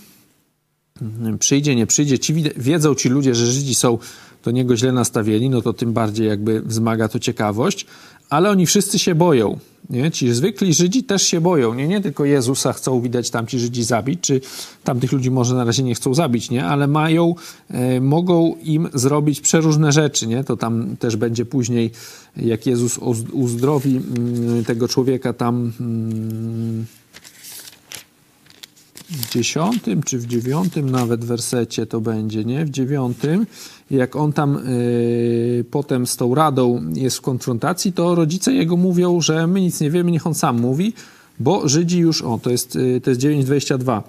Przyjdzie, 1.39 1.75
nie 1.75 1.87
przyjdzie. 1.87 2.19
Ci 2.19 2.33
wiedzą 2.57 2.95
ci 2.95 3.09
ludzie, 3.09 3.35
że 3.35 3.51
Żydzi 3.51 3.75
są 3.75 3.97
do 4.43 4.51
niego 4.51 4.77
źle 4.77 4.91
nastawieni, 4.91 5.49
no 5.49 5.61
to 5.61 5.73
tym 5.73 5.93
bardziej 5.93 6.27
jakby 6.27 6.61
wzmaga 6.61 7.07
to 7.07 7.19
ciekawość, 7.19 7.85
ale 8.29 8.49
oni 8.49 8.65
wszyscy 8.65 8.99
się 8.99 9.15
boją. 9.15 9.59
Nie? 9.89 10.11
Ci 10.11 10.33
zwykli 10.33 10.73
Żydzi 10.73 11.03
też 11.03 11.23
się 11.23 11.41
boją. 11.41 11.73
Nie, 11.73 11.87
nie 11.87 12.01
tylko 12.01 12.25
Jezusa 12.25 12.73
chcą 12.73 13.01
widać 13.01 13.29
tamci 13.29 13.59
Żydzi 13.59 13.83
zabić, 13.83 14.19
czy 14.21 14.41
tamtych 14.83 15.11
ludzi 15.11 15.31
może 15.31 15.55
na 15.55 15.63
razie 15.63 15.83
nie 15.83 15.95
chcą 15.95 16.13
zabić, 16.13 16.49
nie? 16.49 16.65
ale 16.65 16.87
mają, 16.87 17.35
e, 17.69 18.01
mogą 18.01 18.55
im 18.63 18.89
zrobić 18.93 19.41
przeróżne 19.41 19.91
rzeczy. 19.91 20.27
Nie? 20.27 20.43
To 20.43 20.57
tam 20.57 20.97
też 20.97 21.15
będzie 21.15 21.45
później, 21.45 21.91
jak 22.37 22.65
Jezus 22.65 22.97
uzdrowi 23.31 23.97
mm, 23.97 24.65
tego 24.65 24.87
człowieka 24.87 25.33
tam. 25.33 25.71
Mm, 25.79 26.85
w 26.85 26.98
dziesiątym 29.31 30.03
czy 30.03 30.19
w 30.19 30.25
dziewiątym 30.25 30.89
nawet 30.89 31.25
wersecie 31.25 31.85
to 31.85 32.01
będzie, 32.01 32.45
nie? 32.45 32.65
W 32.65 32.69
dziewiątym, 32.69 33.47
jak 33.91 34.15
on 34.15 34.33
tam 34.33 34.57
y, 34.57 35.65
potem 35.71 36.07
z 36.07 36.17
tą 36.17 36.35
radą 36.35 36.91
jest 36.93 37.17
w 37.17 37.21
konfrontacji, 37.21 37.93
to 37.93 38.15
rodzice 38.15 38.53
jego 38.53 38.77
mówią, 38.77 39.21
że 39.21 39.47
my 39.47 39.61
nic 39.61 39.81
nie 39.81 39.91
wiemy, 39.91 40.11
niech 40.11 40.27
on 40.27 40.33
sam 40.33 40.59
mówi, 40.59 40.93
bo 41.39 41.67
Żydzi 41.67 41.99
już, 41.99 42.21
o, 42.21 42.39
to 42.43 42.49
jest, 42.49 42.75
y, 42.75 43.01
to 43.03 43.09
jest 43.09 43.21
9,22 43.21 44.01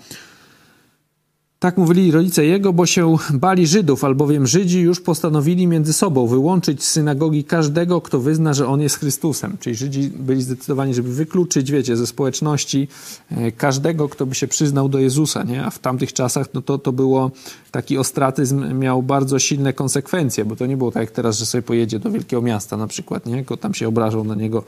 tak 1.61 1.77
mówili 1.77 2.11
rodzice 2.11 2.45
jego, 2.45 2.73
bo 2.73 2.87
się 2.87 3.17
bali 3.35 3.67
Żydów, 3.67 4.05
albowiem 4.05 4.47
Żydzi 4.47 4.81
już 4.81 5.01
postanowili 5.01 5.67
między 5.67 5.93
sobą 5.93 6.27
wyłączyć 6.27 6.83
z 6.83 6.89
synagogi 6.89 7.45
każdego, 7.45 8.01
kto 8.01 8.21
wyzna, 8.21 8.55
że 8.55 8.69
on 8.69 8.81
jest 8.81 8.99
Chrystusem. 8.99 9.57
Czyli 9.61 9.77
Żydzi 9.77 10.11
byli 10.19 10.43
zdecydowani, 10.43 10.95
żeby 10.95 11.15
wykluczyć, 11.15 11.73
wiecie, 11.73 11.97
ze 11.97 12.07
społeczności 12.07 12.89
e, 13.31 13.53
każdego, 13.53 14.09
kto 14.09 14.27
by 14.27 14.35
się 14.35 14.49
przyznał 14.49 14.89
do 14.89 14.99
Jezusa, 14.99 15.43
nie? 15.43 15.65
A 15.65 15.71
w 15.71 15.79
tamtych 15.79 16.13
czasach 16.13 16.47
no 16.55 16.63
to, 16.63 16.79
to 16.79 16.93
było, 16.93 17.31
taki 17.71 17.99
ostratyzm 17.99 18.79
miał 18.79 19.03
bardzo 19.03 19.39
silne 19.39 19.73
konsekwencje, 19.73 20.45
bo 20.45 20.57
to 20.57 20.67
nie 20.67 20.77
było 20.77 20.91
tak 20.91 21.01
jak 21.01 21.11
teraz, 21.11 21.39
że 21.39 21.47
sobie 21.47 21.63
pojedzie 21.63 21.99
do 21.99 22.11
wielkiego 22.11 22.43
miasta 22.43 22.77
na 22.77 22.87
przykład, 22.87 23.27
nie? 23.27 23.45
Tam 23.61 23.75
się 23.75 23.89
obrażą 23.89 24.25
na 24.25 24.35
niego 24.35 24.65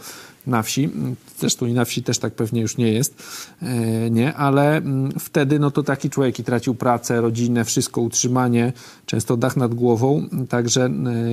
na 0.47 0.63
wsi. 0.63 0.91
Zresztą 1.39 1.67
i 1.67 1.73
na 1.73 1.85
wsi 1.85 2.03
też 2.03 2.19
tak 2.19 2.35
pewnie 2.35 2.61
już 2.61 2.77
nie 2.77 2.93
jest, 2.93 3.23
e, 3.63 4.11
nie? 4.11 4.35
Ale 4.35 4.77
mm, 4.77 5.13
wtedy 5.19 5.59
no 5.59 5.71
to 5.71 5.83
taki 5.83 6.11
człowiek 6.11 6.39
i 6.39 6.45
tracił 6.45 6.75
pracę, 6.75 7.21
rodzinę, 7.21 7.65
wszystko, 7.65 8.01
utrzymanie, 8.01 8.73
często 9.07 9.37
dach 9.37 9.57
nad 9.57 9.75
głową, 9.75 10.29
także 10.49 10.85
e, 10.85 10.91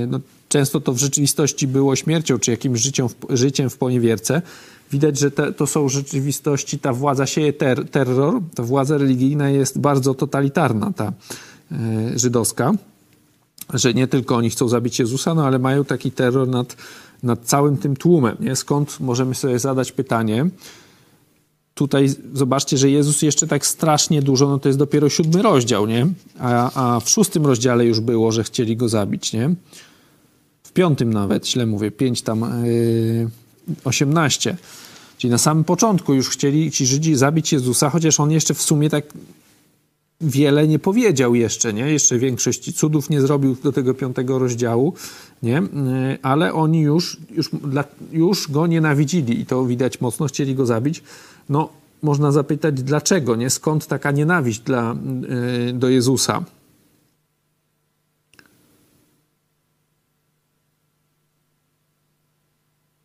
no, 0.07 0.19
często 0.49 0.81
to 0.81 0.93
w 0.93 0.97
rzeczywistości 0.97 1.67
było 1.67 1.95
śmiercią, 1.95 2.39
czy 2.39 2.51
jakimś 2.51 2.79
życiem, 2.79 3.07
życiem 3.29 3.69
w 3.69 3.77
poniewierce. 3.77 4.41
Widać, 4.91 5.19
że 5.19 5.31
te, 5.31 5.53
to 5.53 5.67
są 5.67 5.89
rzeczywistości, 5.89 6.79
ta 6.79 6.93
władza 6.93 7.25
sieje 7.25 7.53
ter, 7.53 7.89
terror, 7.89 8.41
ta 8.55 8.63
władza 8.63 8.97
religijna 8.97 9.49
jest 9.49 9.79
bardzo 9.79 10.13
totalitarna, 10.13 10.93
ta 10.93 11.13
e, 11.71 12.19
żydowska, 12.19 12.73
że 13.73 13.93
nie 13.93 14.07
tylko 14.07 14.35
oni 14.35 14.49
chcą 14.49 14.67
zabić 14.67 14.99
Jezusa, 14.99 15.33
no 15.33 15.47
ale 15.47 15.59
mają 15.59 15.85
taki 15.85 16.11
terror 16.11 16.47
nad 16.47 16.75
nad 17.23 17.45
całym 17.45 17.77
tym 17.77 17.95
tłumem. 17.95 18.37
Nie? 18.39 18.55
Skąd 18.55 18.99
możemy 18.99 19.35
sobie 19.35 19.59
zadać 19.59 19.91
pytanie? 19.91 20.49
Tutaj 21.73 22.09
zobaczcie, 22.33 22.77
że 22.77 22.89
Jezus 22.89 23.21
jeszcze 23.21 23.47
tak 23.47 23.65
strasznie 23.65 24.21
dużo, 24.21 24.49
no 24.49 24.59
to 24.59 24.69
jest 24.69 24.79
dopiero 24.79 25.09
siódmy 25.09 25.41
rozdział, 25.41 25.87
nie? 25.87 26.07
A, 26.39 26.95
a 26.95 26.99
w 26.99 27.09
szóstym 27.09 27.45
rozdziale 27.45 27.85
już 27.85 27.99
było, 27.99 28.31
że 28.31 28.43
chcieli 28.43 28.77
go 28.77 28.89
zabić, 28.89 29.33
nie? 29.33 29.55
W 30.63 30.71
piątym 30.71 31.13
nawet, 31.13 31.47
źle 31.47 31.65
mówię, 31.65 31.91
pięć 31.91 32.21
tam, 32.21 32.65
yy, 32.65 33.29
osiemnaście. 33.83 34.57
Czyli 35.17 35.31
na 35.31 35.37
samym 35.37 35.63
początku 35.63 36.13
już 36.13 36.29
chcieli 36.29 36.71
ci 36.71 36.85
Żydzi 36.85 37.15
zabić 37.15 37.51
Jezusa, 37.51 37.89
chociaż 37.89 38.19
on 38.19 38.31
jeszcze 38.31 38.53
w 38.53 38.61
sumie 38.61 38.89
tak 38.89 39.05
wiele 40.21 40.67
nie 40.67 40.79
powiedział 40.79 41.35
jeszcze, 41.35 41.73
nie? 41.73 41.91
Jeszcze 41.91 42.17
większości 42.17 42.73
cudów 42.73 43.09
nie 43.09 43.21
zrobił 43.21 43.55
do 43.63 43.71
tego 43.71 43.93
piątego 43.93 44.39
rozdziału, 44.39 44.93
nie? 45.43 45.63
Ale 46.21 46.53
oni 46.53 46.81
już, 46.81 47.17
już, 47.31 47.49
już 48.11 48.51
go 48.51 48.67
nienawidzili 48.67 49.39
i 49.39 49.45
to 49.45 49.65
widać 49.65 50.01
mocno, 50.01 50.27
chcieli 50.27 50.55
go 50.55 50.65
zabić. 50.65 51.03
No, 51.49 51.69
można 52.01 52.31
zapytać, 52.31 52.83
dlaczego, 52.83 53.35
nie? 53.35 53.49
Skąd 53.49 53.87
taka 53.87 54.11
nienawiść 54.11 54.59
dla, 54.59 54.95
e, 55.69 55.73
do 55.73 55.89
Jezusa? 55.89 56.43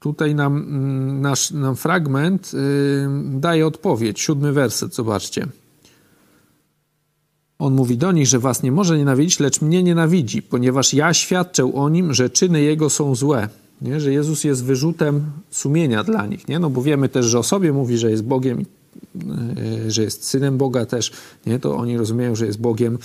Tutaj 0.00 0.34
nam, 0.34 0.56
mm, 0.56 1.20
nasz, 1.20 1.50
nam 1.50 1.76
fragment 1.76 2.52
yy, 2.52 3.40
daje 3.40 3.66
odpowiedź. 3.66 4.20
Siódmy 4.20 4.52
werset, 4.52 4.94
zobaczcie. 4.94 5.46
On 7.64 7.74
mówi 7.74 7.96
do 7.96 8.12
nich, 8.12 8.26
że 8.26 8.38
was 8.38 8.62
nie 8.62 8.72
może 8.72 8.98
nienawidzić, 8.98 9.40
lecz 9.40 9.60
mnie 9.60 9.82
nienawidzi, 9.82 10.42
ponieważ 10.42 10.94
ja 10.94 11.14
świadczę 11.14 11.74
o 11.74 11.88
nim, 11.88 12.14
że 12.14 12.30
czyny 12.30 12.62
jego 12.62 12.90
są 12.90 13.14
złe. 13.14 13.48
Nie? 13.82 14.00
Że 14.00 14.12
Jezus 14.12 14.44
jest 14.44 14.64
wyrzutem 14.64 15.24
sumienia 15.50 16.04
dla 16.04 16.26
nich. 16.26 16.48
Nie? 16.48 16.58
No 16.58 16.70
bo 16.70 16.82
wiemy 16.82 17.08
też, 17.08 17.26
że 17.26 17.38
o 17.38 17.42
sobie 17.42 17.72
mówi, 17.72 17.98
że 17.98 18.10
jest 18.10 18.24
Bogiem, 18.24 18.66
e, 19.86 19.90
że 19.90 20.02
jest 20.02 20.24
synem 20.24 20.58
Boga 20.58 20.86
też. 20.86 21.12
Nie? 21.46 21.58
To 21.58 21.76
oni 21.76 21.96
rozumieją, 21.96 22.34
że 22.34 22.46
jest 22.46 22.60
Bogiem, 22.60 22.98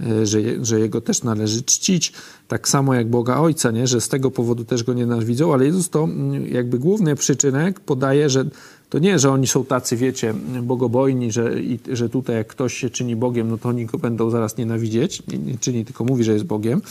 e, 0.00 0.26
że, 0.26 0.38
że 0.62 0.80
Jego 0.80 1.00
też 1.00 1.22
należy 1.22 1.62
czcić. 1.62 2.12
Tak 2.48 2.68
samo 2.68 2.94
jak 2.94 3.10
Boga 3.10 3.36
Ojca, 3.36 3.70
nie? 3.70 3.86
że 3.86 4.00
z 4.00 4.08
tego 4.08 4.30
powodu 4.30 4.64
też 4.64 4.84
Go 4.84 4.94
nienawidzą, 4.94 5.54
ale 5.54 5.66
Jezus 5.66 5.90
to 5.90 6.04
mm, 6.04 6.46
jakby 6.46 6.78
główny 6.78 7.14
przyczynek 7.14 7.80
podaje, 7.80 8.30
że 8.30 8.44
to 8.94 8.98
nie, 8.98 9.18
że 9.18 9.30
oni 9.30 9.46
są 9.46 9.64
tacy, 9.64 9.96
wiecie, 9.96 10.34
bogobojni, 10.62 11.32
że, 11.32 11.60
i, 11.62 11.78
że 11.92 12.08
tutaj 12.08 12.36
jak 12.36 12.46
ktoś 12.46 12.74
się 12.74 12.90
czyni 12.90 13.16
Bogiem, 13.16 13.50
no 13.50 13.58
to 13.58 13.68
oni 13.68 13.86
go 13.86 13.98
będą 13.98 14.30
zaraz 14.30 14.56
nienawidzieć. 14.56 15.22
Nie, 15.26 15.38
nie 15.38 15.58
czyni, 15.58 15.84
tylko 15.84 16.04
mówi, 16.04 16.24
że 16.24 16.32
jest 16.32 16.44
Bogiem. 16.44 16.82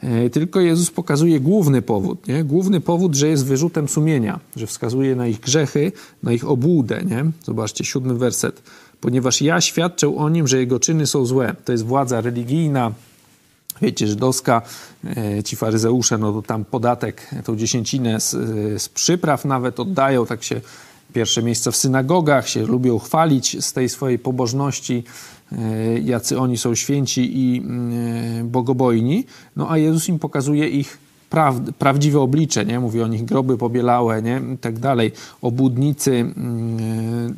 E, 0.00 0.30
tylko 0.30 0.60
Jezus 0.60 0.90
pokazuje 0.90 1.40
główny 1.40 1.82
powód, 1.82 2.28
nie? 2.28 2.44
Główny 2.44 2.80
powód, 2.80 3.14
że 3.14 3.28
jest 3.28 3.46
wyrzutem 3.46 3.88
sumienia, 3.88 4.40
że 4.56 4.66
wskazuje 4.66 5.16
na 5.16 5.26
ich 5.26 5.40
grzechy, 5.40 5.92
na 6.22 6.32
ich 6.32 6.48
obłudę, 6.48 7.02
nie? 7.04 7.24
Zobaczcie, 7.44 7.84
siódmy 7.84 8.14
werset. 8.14 8.62
ponieważ 9.00 9.42
ja 9.42 9.60
świadczę 9.60 10.16
o 10.16 10.28
nim, 10.28 10.48
że 10.48 10.58
jego 10.58 10.80
czyny 10.80 11.06
są 11.06 11.26
złe. 11.26 11.56
To 11.64 11.72
jest 11.72 11.84
władza 11.84 12.20
religijna, 12.20 12.92
wiecie, 13.82 14.06
żydowska, 14.06 14.62
e, 15.16 15.42
ci 15.42 15.56
faryzeusze, 15.56 16.18
no 16.18 16.32
to 16.32 16.42
tam 16.42 16.64
podatek, 16.64 17.30
tą 17.44 17.56
dziesięcinę 17.56 18.20
z, 18.20 18.30
z 18.82 18.88
przypraw 18.88 19.44
nawet 19.44 19.80
oddają, 19.80 20.26
tak 20.26 20.42
się 20.42 20.60
pierwsze 21.12 21.42
miejsca 21.42 21.70
w 21.70 21.76
synagogach, 21.76 22.48
się 22.48 22.66
lubią 22.66 22.98
chwalić 22.98 23.64
z 23.64 23.72
tej 23.72 23.88
swojej 23.88 24.18
pobożności, 24.18 25.04
e, 25.52 25.98
jacy 25.98 26.38
oni 26.38 26.56
są 26.58 26.74
święci 26.74 27.30
i 27.34 27.62
e, 28.40 28.44
bogobojni, 28.44 29.24
no 29.56 29.70
a 29.70 29.78
Jezus 29.78 30.08
im 30.08 30.18
pokazuje 30.18 30.68
ich 30.68 30.98
praw, 31.30 31.56
prawdziwe 31.78 32.20
oblicze, 32.20 32.66
nie? 32.66 32.80
Mówi 32.80 33.02
o 33.02 33.06
nich 33.06 33.24
groby 33.24 33.58
pobielałe, 33.58 34.22
nie? 34.22 34.42
I 34.54 34.58
tak 34.58 34.78
dalej. 34.78 35.12
Obłudnicy, 35.42 36.32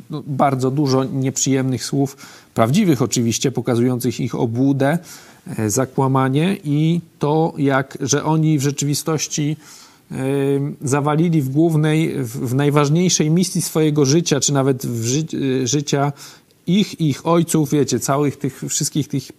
no, 0.09 0.23
bardzo 0.27 0.71
dużo 0.71 1.03
nieprzyjemnych 1.03 1.85
słów, 1.85 2.17
prawdziwych 2.53 3.01
oczywiście, 3.01 3.51
pokazujących 3.51 4.19
ich 4.19 4.35
obłudę, 4.35 4.97
E, 5.57 5.69
zakłamanie 5.69 6.57
i 6.63 7.01
to, 7.19 7.53
jak, 7.57 7.97
że 8.01 8.23
oni 8.23 8.59
w 8.59 8.61
rzeczywistości 8.61 9.57
e, 9.57 9.90
zawalili 10.81 11.41
w 11.41 11.49
głównej, 11.49 12.13
w 12.23 12.53
najważniejszej 12.53 13.31
misji 13.31 13.61
swojego 13.61 14.05
życia, 14.05 14.39
czy 14.39 14.53
nawet 14.53 14.85
w 14.85 15.05
ży 15.05 15.25
e, 15.63 15.67
życia 15.67 16.13
ich, 16.67 17.01
ich 17.01 17.27
ojców, 17.27 17.71
wiecie, 17.71 17.99
całych 17.99 18.37
tych, 18.37 18.63
wszystkich 18.67 19.07
tych 19.07 19.31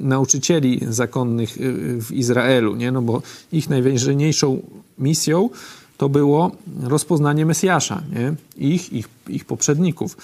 nauczycieli 0.00 0.80
zakonnych 0.88 1.56
w 2.00 2.12
Izraelu, 2.12 2.76
nie? 2.76 2.92
No 2.92 3.02
bo 3.02 3.22
ich 3.52 3.70
najważniejszą 3.70 4.62
misją 4.98 5.50
to 5.96 6.08
było 6.08 6.50
rozpoznanie 6.82 7.46
Mesjasza, 7.46 8.02
nie? 8.12 8.34
Ich, 8.74 8.92
ich, 8.92 9.08
ich 9.28 9.44
poprzedników. 9.44 10.16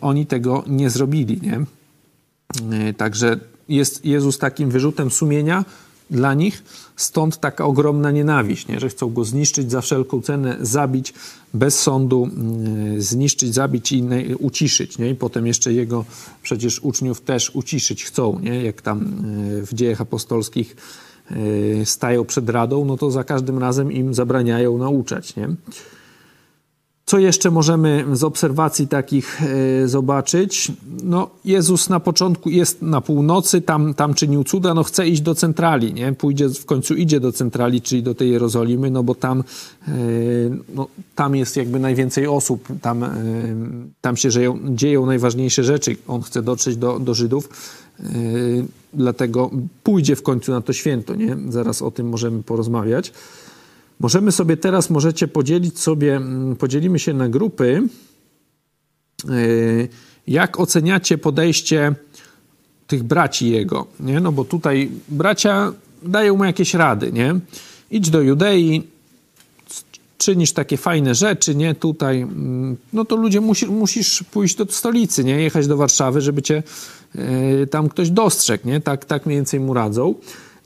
Oni 0.00 0.26
tego 0.26 0.64
nie 0.66 0.90
zrobili, 0.90 1.40
nie? 1.42 1.64
Także 2.94 3.40
jest 3.68 4.04
Jezus 4.04 4.38
takim 4.38 4.70
wyrzutem 4.70 5.10
sumienia 5.10 5.64
dla 6.10 6.34
nich, 6.34 6.62
stąd 6.96 7.40
taka 7.40 7.64
ogromna 7.64 8.10
nienawiść, 8.10 8.68
nie? 8.68 8.80
że 8.80 8.88
chcą 8.88 9.12
go 9.12 9.24
zniszczyć 9.24 9.70
za 9.70 9.80
wszelką 9.80 10.22
cenę, 10.22 10.56
zabić 10.60 11.14
bez 11.54 11.80
sądu, 11.80 12.28
yy, 12.92 13.02
zniszczyć, 13.02 13.54
zabić 13.54 13.92
i 13.92 14.04
uciszyć. 14.38 14.98
Nie? 14.98 15.10
I 15.10 15.14
potem 15.14 15.46
jeszcze 15.46 15.72
jego 15.72 16.04
przecież 16.42 16.80
uczniów 16.80 17.20
też 17.20 17.50
uciszyć 17.50 18.04
chcą, 18.04 18.38
nie? 18.42 18.62
jak 18.64 18.82
tam 18.82 18.98
yy, 19.48 19.66
w 19.66 19.74
dziejach 19.74 20.00
apostolskich 20.00 20.76
yy, 21.30 21.86
stają 21.86 22.24
przed 22.24 22.50
radą, 22.50 22.84
no 22.84 22.96
to 22.96 23.10
za 23.10 23.24
każdym 23.24 23.58
razem 23.58 23.92
im 23.92 24.14
zabraniają 24.14 24.78
nauczać. 24.78 25.36
Nie? 25.36 25.48
Co 27.06 27.18
jeszcze 27.18 27.50
możemy 27.50 28.04
z 28.12 28.24
obserwacji 28.24 28.88
takich 28.88 29.40
e, 29.42 29.88
zobaczyć? 29.88 30.72
No, 31.02 31.30
Jezus 31.44 31.88
na 31.88 32.00
początku 32.00 32.50
jest 32.50 32.82
na 32.82 33.00
północy, 33.00 33.60
tam, 33.60 33.94
tam 33.94 34.14
czynił 34.14 34.44
cuda, 34.44 34.74
no 34.74 34.82
chce 34.82 35.08
iść 35.08 35.20
do 35.20 35.34
centrali, 35.34 35.94
nie? 35.94 36.12
Pójdzie, 36.12 36.48
w 36.48 36.64
końcu 36.64 36.94
idzie 36.94 37.20
do 37.20 37.32
centrali, 37.32 37.82
czyli 37.82 38.02
do 38.02 38.14
tej 38.14 38.30
Jerozolimy, 38.30 38.90
no 38.90 39.02
bo 39.02 39.14
tam, 39.14 39.44
e, 39.88 39.92
no, 40.74 40.88
tam 41.14 41.36
jest 41.36 41.56
jakby 41.56 41.80
najwięcej 41.80 42.26
osób, 42.26 42.68
tam, 42.82 43.04
e, 43.04 43.12
tam 44.00 44.16
się 44.16 44.30
dzieją, 44.30 44.58
dzieją 44.68 45.06
najważniejsze 45.06 45.64
rzeczy. 45.64 45.96
On 46.06 46.22
chce 46.22 46.42
dotrzeć 46.42 46.76
do, 46.76 46.98
do 46.98 47.14
Żydów, 47.14 47.48
dlatego 48.92 49.50
pójdzie 49.82 50.16
w 50.16 50.22
końcu 50.22 50.52
na 50.52 50.60
to 50.60 50.72
święto, 50.72 51.14
nie? 51.14 51.36
Zaraz 51.48 51.82
o 51.82 51.90
tym 51.90 52.08
możemy 52.08 52.42
porozmawiać. 52.42 53.12
Możemy 54.00 54.32
sobie 54.32 54.56
teraz, 54.56 54.90
możecie 54.90 55.28
podzielić 55.28 55.78
sobie, 55.78 56.16
mm, 56.16 56.56
podzielimy 56.56 56.98
się 56.98 57.14
na 57.14 57.28
grupy. 57.28 57.82
E, 59.28 59.28
jak 60.26 60.60
oceniacie 60.60 61.18
podejście 61.18 61.94
tych 62.86 63.02
braci 63.02 63.50
jego? 63.50 63.86
Nie? 64.00 64.20
No 64.20 64.32
bo 64.32 64.44
tutaj 64.44 64.90
bracia 65.08 65.72
dają 66.02 66.36
mu 66.36 66.44
jakieś 66.44 66.74
rady, 66.74 67.12
nie? 67.12 67.34
Idź 67.90 68.10
do 68.10 68.20
Judei, 68.22 68.82
czynisz 70.18 70.52
takie 70.52 70.76
fajne 70.76 71.14
rzeczy, 71.14 71.54
nie? 71.54 71.74
Tutaj, 71.74 72.20
mm, 72.20 72.76
no 72.92 73.04
to 73.04 73.16
ludzie 73.16 73.40
musisz, 73.40 73.68
musisz 73.68 74.22
pójść 74.30 74.56
do 74.56 74.66
stolicy, 74.66 75.24
nie? 75.24 75.40
Jechać 75.40 75.66
do 75.66 75.76
Warszawy, 75.76 76.20
żeby 76.20 76.42
cię 76.42 76.62
y, 77.62 77.66
tam 77.70 77.88
ktoś 77.88 78.10
dostrzegł, 78.10 78.68
nie? 78.68 78.80
Tak, 78.80 79.04
tak 79.04 79.26
mniej 79.26 79.38
więcej 79.38 79.60
mu 79.60 79.74
radzą. 79.74 80.14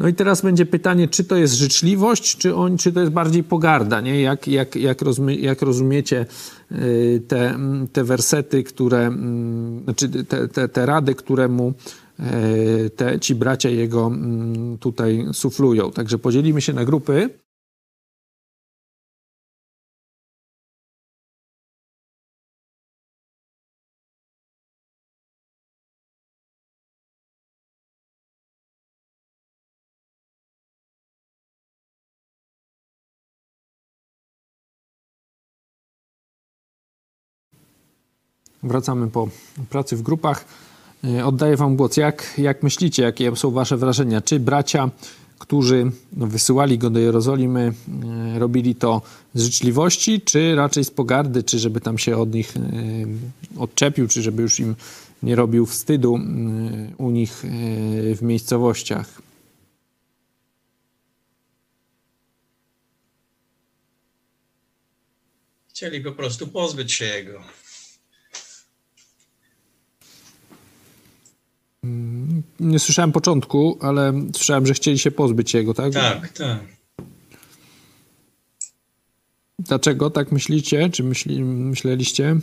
No 0.00 0.08
i 0.08 0.14
teraz 0.14 0.42
będzie 0.42 0.66
pytanie, 0.66 1.08
czy 1.08 1.24
to 1.24 1.36
jest 1.36 1.54
życzliwość, 1.54 2.36
czy, 2.36 2.54
on, 2.54 2.78
czy 2.78 2.92
to 2.92 3.00
jest 3.00 3.12
bardziej 3.12 3.44
pogarda, 3.44 4.00
nie? 4.00 4.20
Jak, 4.20 4.48
jak, 4.48 4.76
jak, 4.76 5.02
jak 5.38 5.62
rozumiecie 5.62 6.26
y, 6.72 7.22
te, 7.28 7.58
te 7.92 8.04
wersety, 8.04 8.62
które, 8.62 9.10
znaczy 9.84 10.08
te, 10.08 10.48
te, 10.48 10.68
te 10.68 10.86
rady, 10.86 11.14
które 11.14 11.48
mu 11.48 11.74
y, 12.20 12.90
te, 12.90 13.20
ci 13.20 13.34
bracia 13.34 13.68
jego 13.68 14.12
tutaj 14.80 15.26
suflują. 15.32 15.92
Także 15.92 16.18
podzielimy 16.18 16.60
się 16.60 16.72
na 16.72 16.84
grupy. 16.84 17.30
Wracamy 38.62 39.10
po 39.10 39.28
pracy 39.70 39.96
w 39.96 40.02
grupach. 40.02 40.44
E, 41.04 41.26
oddaję 41.26 41.56
Wam 41.56 41.76
głos. 41.76 41.96
Jak, 41.96 42.34
jak 42.38 42.62
myślicie, 42.62 43.02
jakie 43.02 43.36
są 43.36 43.50
Wasze 43.50 43.76
wrażenia? 43.76 44.20
Czy 44.20 44.40
bracia, 44.40 44.90
którzy 45.38 45.90
wysyłali 46.12 46.78
go 46.78 46.90
do 46.90 46.98
Jerozolimy, 46.98 47.72
e, 48.34 48.38
robili 48.38 48.74
to 48.74 49.02
z 49.34 49.42
życzliwości, 49.42 50.20
czy 50.20 50.54
raczej 50.54 50.84
z 50.84 50.90
pogardy, 50.90 51.42
czy 51.42 51.58
żeby 51.58 51.80
tam 51.80 51.98
się 51.98 52.16
od 52.16 52.34
nich 52.34 52.56
e, 52.56 52.60
odczepił, 53.60 54.08
czy 54.08 54.22
żeby 54.22 54.42
już 54.42 54.60
im 54.60 54.76
nie 55.22 55.36
robił 55.36 55.66
wstydu 55.66 56.18
u 56.98 57.10
nich 57.10 57.44
w 58.14 58.18
miejscowościach? 58.22 59.22
Chcieli 65.68 66.00
po 66.00 66.12
prostu 66.12 66.46
pozbyć 66.46 66.92
się 66.92 67.04
jego. 67.04 67.40
Nie 72.60 72.78
słyszałem 72.78 73.12
początku, 73.12 73.78
ale 73.80 74.12
słyszałem, 74.34 74.66
że 74.66 74.74
chcieli 74.74 74.98
się 74.98 75.10
pozbyć 75.10 75.54
jego, 75.54 75.74
tak? 75.74 75.92
Tak, 75.92 76.32
tak. 76.32 76.58
Dlaczego 79.58 80.10
tak 80.10 80.32
myślicie? 80.32 80.90
Czy 80.90 81.04
myśli, 81.04 81.44
myśleliście? 81.44 82.36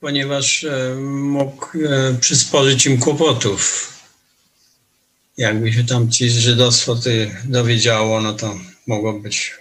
Ponieważ 0.00 0.64
e, 0.64 0.94
mógł 1.10 1.66
e, 1.84 2.14
przysporzyć 2.20 2.86
im 2.86 2.98
kłopotów. 2.98 3.92
Jakby 5.36 5.72
się 5.72 5.84
tam 5.84 6.10
ci 6.10 6.30
żydostwo 6.30 6.96
ty 6.96 7.36
dowiedziało, 7.44 8.20
no 8.20 8.32
to 8.32 8.58
mogło 8.86 9.12
być 9.12 9.54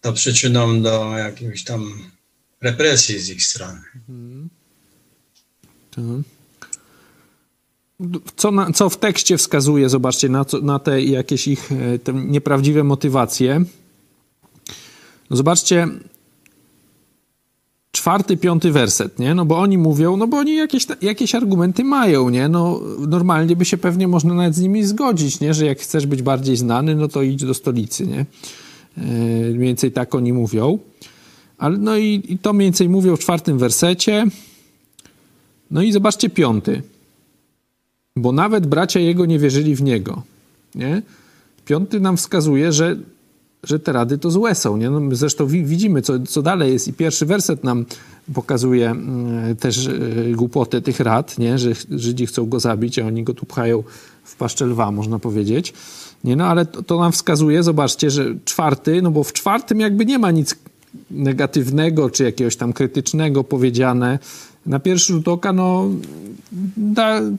to 0.00 0.12
przyczyną 0.12 0.82
do 0.82 1.18
jakiejś 1.18 1.64
tam 1.64 2.10
represji 2.60 3.18
z 3.18 3.28
ich 3.28 3.42
strony. 3.42 3.80
Co, 8.36 8.50
na, 8.50 8.72
co 8.72 8.90
w 8.90 8.96
tekście 8.96 9.38
wskazuje, 9.38 9.88
zobaczcie, 9.88 10.28
na, 10.28 10.44
na 10.62 10.78
te 10.78 11.02
jakieś 11.02 11.48
ich 11.48 11.72
e, 11.72 11.98
te 11.98 12.12
nieprawdziwe 12.12 12.84
motywacje. 12.84 13.64
No 15.30 15.36
zobaczcie, 15.36 15.88
czwarty, 17.92 18.36
piąty 18.36 18.72
werset, 18.72 19.18
nie? 19.18 19.34
No 19.34 19.44
bo 19.44 19.58
oni 19.58 19.78
mówią, 19.78 20.16
no 20.16 20.26
bo 20.26 20.36
oni 20.36 20.56
jakieś, 20.56 20.86
jakieś 21.02 21.34
argumenty 21.34 21.84
mają, 21.84 22.28
nie? 22.28 22.48
No 22.48 22.80
normalnie 23.08 23.56
by 23.56 23.64
się 23.64 23.76
pewnie 23.76 24.08
można 24.08 24.34
nawet 24.34 24.54
z 24.54 24.60
nimi 24.60 24.84
zgodzić, 24.84 25.40
nie? 25.40 25.54
Że 25.54 25.66
jak 25.66 25.78
chcesz 25.78 26.06
być 26.06 26.22
bardziej 26.22 26.56
znany, 26.56 26.94
no 26.94 27.08
to 27.08 27.22
idź 27.22 27.44
do 27.44 27.54
stolicy, 27.54 28.06
nie? 28.06 28.26
Yy, 28.96 29.04
mniej 29.54 29.58
więcej 29.58 29.92
tak 29.92 30.14
oni 30.14 30.32
mówią. 30.32 30.78
Ale 31.58 31.78
no 31.78 31.96
i, 31.96 32.22
i 32.28 32.38
to 32.38 32.52
mniej 32.52 32.66
więcej 32.66 32.88
mówią 32.88 33.16
w 33.16 33.20
czwartym 33.20 33.58
wersecie. 33.58 34.26
No 35.70 35.82
i 35.82 35.92
zobaczcie 35.92 36.30
piąty. 36.30 36.82
Bo 38.16 38.32
nawet 38.32 38.66
bracia 38.66 39.00
jego 39.00 39.26
nie 39.26 39.38
wierzyli 39.38 39.76
w 39.76 39.82
niego. 39.82 40.22
Nie? 40.74 41.02
Piąty 41.64 42.00
nam 42.00 42.16
wskazuje, 42.16 42.72
że, 42.72 42.96
że 43.62 43.78
te 43.78 43.92
rady 43.92 44.18
to 44.18 44.30
złe 44.30 44.54
są. 44.54 44.76
Nie? 44.76 44.90
No 44.90 45.16
zresztą 45.16 45.46
widzimy, 45.46 46.02
co, 46.02 46.18
co 46.18 46.42
dalej 46.42 46.72
jest. 46.72 46.88
I 46.88 46.92
pierwszy 46.92 47.26
werset 47.26 47.64
nam 47.64 47.84
pokazuje 48.34 48.90
mm, 48.90 49.56
też 49.56 49.86
y, 49.86 50.32
głupotę 50.36 50.82
tych 50.82 51.00
rad, 51.00 51.38
nie? 51.38 51.58
że 51.58 51.72
Żydzi 51.90 52.26
chcą 52.26 52.46
go 52.46 52.60
zabić, 52.60 52.98
a 52.98 53.06
oni 53.06 53.24
go 53.24 53.34
tu 53.34 53.46
pchają 53.46 53.82
w 54.24 54.36
paszczę 54.36 54.66
lwa, 54.66 54.90
można 54.90 55.18
powiedzieć. 55.18 55.72
Nie? 56.24 56.36
No 56.36 56.46
ale 56.46 56.66
to, 56.66 56.82
to 56.82 56.98
nam 56.98 57.12
wskazuje, 57.12 57.62
zobaczcie, 57.62 58.10
że 58.10 58.34
czwarty, 58.44 59.02
no 59.02 59.10
bo 59.10 59.24
w 59.24 59.32
czwartym 59.32 59.80
jakby 59.80 60.06
nie 60.06 60.18
ma 60.18 60.30
nic 60.30 60.56
negatywnego, 61.10 62.10
czy 62.10 62.24
jakiegoś 62.24 62.56
tam 62.56 62.72
krytycznego 62.72 63.44
powiedziane, 63.44 64.18
na 64.66 64.78
pierwszy 64.78 65.12
rzut 65.12 65.28
oka, 65.28 65.52
no 65.52 65.88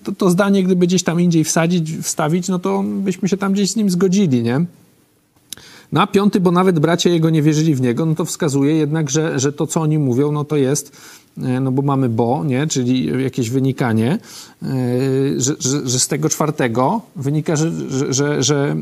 to, 0.03 0.11
to 0.11 0.29
zdanie, 0.29 0.63
gdyby 0.63 0.87
gdzieś 0.87 1.03
tam 1.03 1.21
indziej 1.21 1.43
wsadzić, 1.43 1.97
wstawić, 1.97 2.47
no 2.47 2.59
to 2.59 2.83
byśmy 2.83 3.29
się 3.29 3.37
tam 3.37 3.53
gdzieś 3.53 3.71
z 3.71 3.75
nim 3.75 3.89
zgodzili, 3.89 4.43
nie? 4.43 4.65
No 5.91 6.07
piąty, 6.07 6.39
bo 6.39 6.51
nawet 6.51 6.79
bracia 6.79 7.09
jego 7.09 7.29
nie 7.29 7.41
wierzyli 7.41 7.75
w 7.75 7.81
niego, 7.81 8.05
no 8.05 8.15
to 8.15 8.25
wskazuje 8.25 8.75
jednak, 8.75 9.09
że, 9.09 9.39
że 9.39 9.53
to, 9.53 9.67
co 9.67 9.81
oni 9.81 9.99
mówią, 9.99 10.31
no 10.31 10.43
to 10.43 10.55
jest, 10.55 10.97
e, 11.37 11.59
no 11.59 11.71
bo 11.71 11.81
mamy 11.81 12.09
bo, 12.09 12.43
nie? 12.43 12.67
czyli 12.67 13.23
jakieś 13.23 13.49
wynikanie, 13.49 14.19
e, 14.63 14.67
że, 15.37 15.55
że, 15.59 15.89
że 15.89 15.99
z 15.99 16.07
tego 16.07 16.29
czwartego 16.29 17.01
wynika, 17.15 17.55
że, 17.55 17.71
że, 17.89 18.13
że, 18.13 18.43
że, 18.43 18.75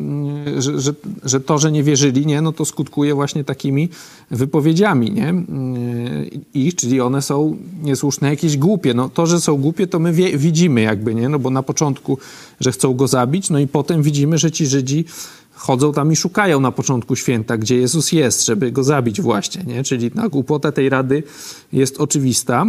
że, 0.79 0.93
że 1.23 1.39
to, 1.39 1.57
że 1.57 1.71
nie 1.71 1.83
wierzyli, 1.83 2.25
nie? 2.25 2.41
no 2.41 2.51
to 2.51 2.65
skutkuje 2.65 3.15
właśnie 3.15 3.43
takimi 3.43 3.89
wypowiedziami 4.31 5.11
nie? 5.11 5.29
E, 5.29 5.43
ich, 6.53 6.75
czyli 6.75 7.01
one 7.01 7.21
są 7.21 7.57
niesłuszne, 7.83 8.29
jakieś 8.29 8.57
głupie. 8.57 8.93
No 8.93 9.09
to, 9.09 9.25
że 9.25 9.41
są 9.41 9.57
głupie, 9.57 9.87
to 9.87 9.99
my 9.99 10.13
wie, 10.13 10.37
widzimy 10.37 10.81
jakby, 10.81 11.15
nie? 11.15 11.29
no 11.29 11.39
bo 11.39 11.49
na 11.49 11.63
początku, 11.63 12.17
że 12.59 12.71
chcą 12.71 12.93
go 12.93 13.07
zabić, 13.07 13.49
no 13.49 13.59
i 13.59 13.67
potem 13.67 14.01
widzimy, 14.01 14.37
że 14.37 14.51
ci 14.51 14.67
Żydzi 14.67 15.05
chodzą 15.59 15.93
tam 15.93 16.11
i 16.11 16.15
szukają 16.15 16.59
na 16.59 16.71
początku 16.71 17.15
święta, 17.15 17.57
gdzie 17.57 17.77
Jezus 17.77 18.11
jest, 18.11 18.45
żeby 18.45 18.71
go 18.71 18.83
zabić 18.83 19.21
właśnie, 19.21 19.63
nie? 19.63 19.83
Czyli 19.83 20.11
ta 20.11 20.29
głupota 20.29 20.71
tej 20.71 20.89
rady 20.89 21.23
jest 21.73 21.97
oczywista. 21.97 22.65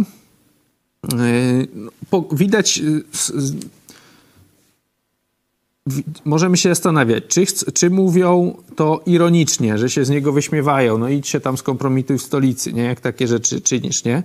E, 1.13 2.27
widać, 2.31 2.79
e, 2.79 2.81
możemy 6.25 6.57
się 6.57 6.69
zastanawiać, 6.69 7.23
czy, 7.27 7.45
czy 7.73 7.89
mówią 7.89 8.57
to 8.75 9.01
ironicznie, 9.05 9.77
że 9.77 9.89
się 9.89 10.05
z 10.05 10.09
niego 10.09 10.31
wyśmiewają, 10.31 10.97
no 10.97 11.09
idź 11.09 11.27
się 11.27 11.39
tam 11.39 11.57
skompromituj 11.57 12.17
w 12.17 12.21
stolicy, 12.21 12.73
nie? 12.73 12.83
Jak 12.83 13.01
takie 13.01 13.27
rzeczy 13.27 13.61
czynisz, 13.61 14.03
nie? 14.03 14.23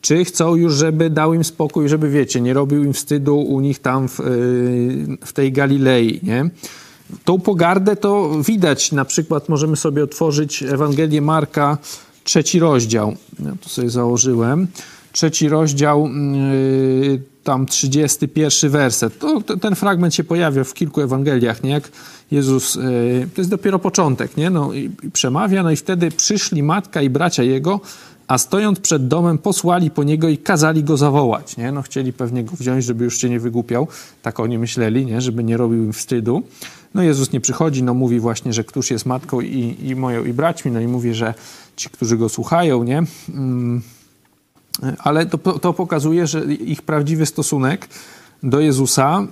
Czy 0.00 0.24
chcą 0.24 0.54
już, 0.54 0.74
żeby 0.74 1.10
dał 1.10 1.34
im 1.34 1.44
spokój, 1.44 1.88
żeby, 1.88 2.10
wiecie, 2.10 2.40
nie 2.40 2.54
robił 2.54 2.84
im 2.84 2.92
wstydu 2.92 3.38
u 3.38 3.60
nich 3.60 3.78
tam 3.78 4.08
w, 4.08 4.20
e, 4.20 4.24
w 5.26 5.32
tej 5.32 5.52
Galilei, 5.52 6.20
nie? 6.22 6.50
Tą 7.24 7.40
pogardę 7.40 7.96
to 7.96 8.30
widać, 8.42 8.92
na 8.92 9.04
przykład 9.04 9.48
możemy 9.48 9.76
sobie 9.76 10.04
otworzyć 10.04 10.62
Ewangelię 10.62 11.20
Marka, 11.20 11.78
trzeci 12.24 12.58
rozdział. 12.58 13.16
Ja 13.44 13.52
tu 13.60 13.68
sobie 13.68 13.90
założyłem. 13.90 14.66
Trzeci 15.12 15.48
rozdział, 15.48 16.08
yy, 17.10 17.22
tam 17.44 17.66
31 17.66 18.70
werset. 18.70 19.18
To, 19.18 19.40
ten 19.40 19.74
fragment 19.74 20.14
się 20.14 20.24
pojawia 20.24 20.64
w 20.64 20.74
kilku 20.74 21.00
Ewangeliach, 21.00 21.62
nie? 21.62 21.70
Jak 21.70 21.88
Jezus, 22.30 22.74
yy, 22.74 23.28
to 23.34 23.40
jest 23.40 23.50
dopiero 23.50 23.78
początek, 23.78 24.36
nie? 24.36 24.50
No 24.50 24.72
i, 24.72 24.90
i 25.02 25.10
przemawia, 25.10 25.62
no 25.62 25.70
i 25.70 25.76
wtedy 25.76 26.10
przyszli 26.10 26.62
matka 26.62 27.02
i 27.02 27.10
bracia 27.10 27.42
jego, 27.42 27.80
a 28.28 28.38
stojąc 28.38 28.80
przed 28.80 29.08
domem 29.08 29.38
posłali 29.38 29.90
po 29.90 30.04
niego 30.04 30.28
i 30.28 30.38
kazali 30.38 30.84
go 30.84 30.96
zawołać, 30.96 31.56
nie? 31.56 31.72
No 31.72 31.82
chcieli 31.82 32.12
pewnie 32.12 32.44
go 32.44 32.56
wziąć, 32.56 32.84
żeby 32.84 33.04
już 33.04 33.18
się 33.20 33.30
nie 33.30 33.40
wygłupiał, 33.40 33.88
tak 34.22 34.40
oni 34.40 34.58
myśleli, 34.58 35.06
nie? 35.06 35.20
Żeby 35.20 35.44
nie 35.44 35.56
robił 35.56 35.84
im 35.84 35.92
wstydu. 35.92 36.42
No 36.94 37.02
Jezus 37.02 37.32
nie 37.32 37.40
przychodzi, 37.40 37.82
no 37.82 37.94
mówi 37.94 38.20
właśnie, 38.20 38.52
że 38.52 38.64
któż 38.64 38.90
jest 38.90 39.06
matką 39.06 39.40
i, 39.40 39.76
i 39.82 39.96
moją 39.96 40.24
i 40.24 40.32
braćmi, 40.32 40.72
no 40.72 40.80
i 40.80 40.86
mówi, 40.86 41.14
że 41.14 41.34
ci, 41.76 41.90
którzy 41.90 42.16
go 42.16 42.28
słuchają, 42.28 42.84
nie? 42.84 43.02
Mm, 43.28 43.82
ale 44.98 45.26
to, 45.26 45.38
to 45.38 45.72
pokazuje, 45.72 46.26
że 46.26 46.44
ich 46.54 46.82
prawdziwy 46.82 47.26
stosunek 47.26 47.88
do 48.42 48.60
Jezusa 48.60 49.26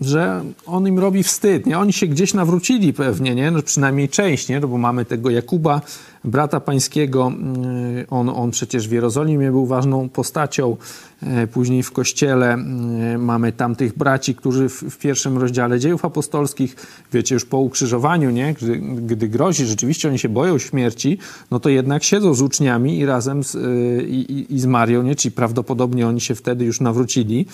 że 0.00 0.44
on 0.66 0.86
im 0.86 0.98
robi 0.98 1.22
wstyd, 1.22 1.66
nie? 1.66 1.78
Oni 1.78 1.92
się 1.92 2.06
gdzieś 2.06 2.34
nawrócili 2.34 2.92
pewnie, 2.92 3.34
nie? 3.34 3.50
No 3.50 3.62
przynajmniej 3.62 4.08
część, 4.08 4.48
nie? 4.48 4.60
No 4.60 4.68
bo 4.68 4.78
mamy 4.78 5.04
tego 5.04 5.30
Jakuba, 5.30 5.80
brata 6.24 6.60
pańskiego, 6.60 7.26
mm, 7.26 8.06
on, 8.10 8.28
on 8.28 8.50
przecież 8.50 8.88
w 8.88 8.92
Jerozolimie 8.92 9.50
był 9.50 9.66
ważną 9.66 10.08
postacią, 10.08 10.76
e, 11.22 11.46
później 11.46 11.82
w 11.82 11.92
kościele 11.92 12.52
mm, 12.52 13.24
mamy 13.24 13.52
tam 13.52 13.76
tych 13.76 13.98
braci, 13.98 14.34
którzy 14.34 14.68
w, 14.68 14.82
w 14.82 14.98
pierwszym 14.98 15.38
rozdziale 15.38 15.80
dziejów 15.80 16.04
apostolskich, 16.04 16.76
wiecie, 17.12 17.34
już 17.34 17.44
po 17.44 17.58
ukrzyżowaniu, 17.58 18.30
nie? 18.30 18.54
Gdy, 18.54 18.76
gdy 18.78 19.28
grozi, 19.28 19.66
rzeczywiście 19.66 20.08
oni 20.08 20.18
się 20.18 20.28
boją 20.28 20.58
śmierci, 20.58 21.18
no 21.50 21.60
to 21.60 21.68
jednak 21.68 22.04
siedzą 22.04 22.34
z 22.34 22.42
uczniami 22.42 22.98
i 22.98 23.06
razem 23.06 23.44
z, 23.44 23.54
e, 23.54 23.58
i, 24.02 24.54
i 24.54 24.60
z 24.60 24.66
Marią, 24.66 25.02
nie? 25.02 25.14
Czyli 25.14 25.32
prawdopodobnie 25.32 26.08
oni 26.08 26.20
się 26.20 26.34
wtedy 26.34 26.64
już 26.64 26.80
nawrócili 26.80 27.46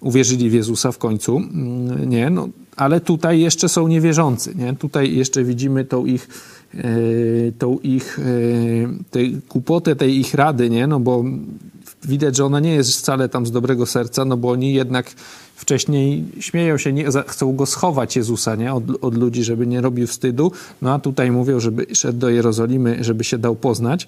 uwierzyli 0.00 0.50
w 0.50 0.52
Jezusa 0.52 0.92
w 0.92 0.98
końcu, 0.98 1.36
mm, 1.36 2.10
nie, 2.10 2.30
no, 2.30 2.48
ale 2.76 3.00
tutaj 3.00 3.40
jeszcze 3.40 3.68
są 3.68 3.88
niewierzący, 3.88 4.54
nie? 4.54 4.74
Tutaj 4.74 5.16
jeszcze 5.16 5.44
widzimy 5.44 5.84
tą 5.84 6.06
ich, 6.06 6.28
e, 6.74 6.82
tą 7.58 7.78
ich, 7.78 8.18
e, 8.18 8.22
tej 9.10 9.40
kłopotę 9.48 9.96
tej 9.96 10.18
ich 10.18 10.34
rady, 10.34 10.70
nie? 10.70 10.86
No 10.86 11.00
bo 11.00 11.24
widać, 12.04 12.36
że 12.36 12.44
ona 12.44 12.60
nie 12.60 12.74
jest 12.74 12.92
wcale 12.92 13.28
tam 13.28 13.46
z 13.46 13.50
dobrego 13.50 13.86
serca, 13.86 14.24
no 14.24 14.36
bo 14.36 14.50
oni 14.50 14.74
jednak 14.74 15.14
wcześniej 15.56 16.24
śmieją 16.40 16.78
się, 16.78 16.92
nie, 16.92 17.04
chcą 17.26 17.56
go 17.56 17.66
schować 17.66 18.16
Jezusa, 18.16 18.56
nie? 18.56 18.74
Od, 18.74 18.84
od 19.00 19.14
ludzi, 19.14 19.44
żeby 19.44 19.66
nie 19.66 19.80
robił 19.80 20.06
wstydu, 20.06 20.52
no 20.82 20.94
a 20.94 20.98
tutaj 20.98 21.30
mówią, 21.30 21.60
żeby 21.60 21.86
szedł 21.94 22.18
do 22.18 22.28
Jerozolimy, 22.28 23.04
żeby 23.04 23.24
się 23.24 23.38
dał 23.38 23.56
poznać. 23.56 24.06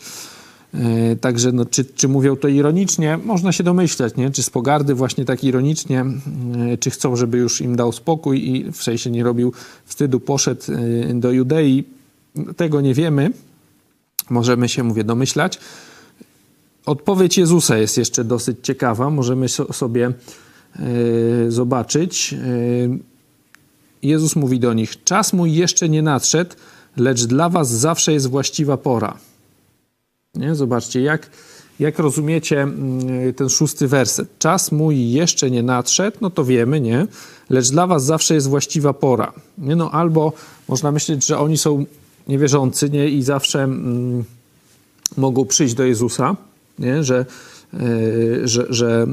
E, 0.75 1.17
także 1.17 1.53
no, 1.53 1.65
czy, 1.65 1.85
czy 1.85 2.09
mówią 2.09 2.37
to 2.37 2.49
ironicznie? 2.49 3.19
Można 3.25 3.53
się 3.53 3.65
domyślać, 3.65 4.17
nie? 4.17 4.31
czy 4.31 4.43
z 4.43 4.51
pogardy 4.51 4.95
właśnie 4.95 5.25
tak 5.25 5.45
ironicznie, 5.45 6.05
e, 6.73 6.79
czy 6.79 6.91
chcą, 6.91 7.17
żeby 7.17 7.39
już 7.39 7.61
im 7.61 7.77
dał 7.77 7.93
spokój 7.93 8.49
i 8.49 8.73
w 8.73 8.83
sensie 8.83 9.11
nie 9.11 9.25
robił 9.25 9.53
wstydu, 9.85 10.21
poszedł 10.21 10.63
e, 11.11 11.15
do 11.15 11.33
Judei. 11.33 11.85
Tego 12.57 12.81
nie 12.81 12.95
wiemy. 12.95 13.31
Możemy 14.31 14.69
się, 14.69 14.85
mówię, 14.85 15.05
domyślać. 15.05 15.59
Odpowiedź 16.87 17.39
Jezusa 17.39 17.79
jest 17.79 17.99
jeszcze 17.99 18.25
dosyć 18.25 18.57
ciekawa. 18.63 19.11
Możemy 19.11 19.47
sobie 19.49 20.13
zobaczyć. 21.49 22.35
Jezus 24.03 24.37
mówi 24.37 24.61
do 24.61 24.73
nich: 24.75 25.05
Czas 25.05 25.33
mój 25.33 25.55
jeszcze 25.55 25.89
nie 25.89 26.03
nadszedł, 26.03 26.51
lecz 26.97 27.25
dla 27.25 27.49
was 27.49 27.71
zawsze 27.71 28.13
jest 28.13 28.27
właściwa 28.27 28.77
pora. 28.77 29.19
Nie? 30.39 30.55
Zobaczcie, 30.55 31.01
jak, 31.01 31.31
jak 31.81 31.99
rozumiecie 31.99 32.63
mm, 32.63 33.35
ten 33.35 33.49
szósty 33.49 33.89
werset. 33.89 34.39
Czas 34.39 34.73
mój 34.73 35.11
jeszcze 35.11 35.51
nie 35.51 35.63
nadszedł, 35.63 36.17
no 36.21 36.31
to 36.31 36.45
wiemy, 36.45 36.81
nie? 36.81 37.07
Lecz 37.51 37.71
dla 37.71 37.87
was 37.87 38.05
zawsze 38.05 38.35
jest 38.35 38.49
właściwa 38.49 38.93
pora. 38.93 39.33
Nie? 39.59 39.77
No, 39.77 39.91
albo 39.91 40.33
można 40.69 40.93
myśleć, 40.93 41.27
że 41.27 41.39
oni 41.39 41.59
są 41.59 41.85
niewierzący 42.29 42.91
nie? 42.91 43.09
i 43.09 43.23
zawsze 43.23 43.63
mm, 43.63 44.25
mogą 45.17 45.45
przyjść 45.45 45.75
do 45.75 45.85
Jezusa, 45.85 46.37
nie? 46.79 47.05
Że, 47.05 47.27
yy, 47.73 48.49
że, 48.49 48.67
że, 48.71 49.07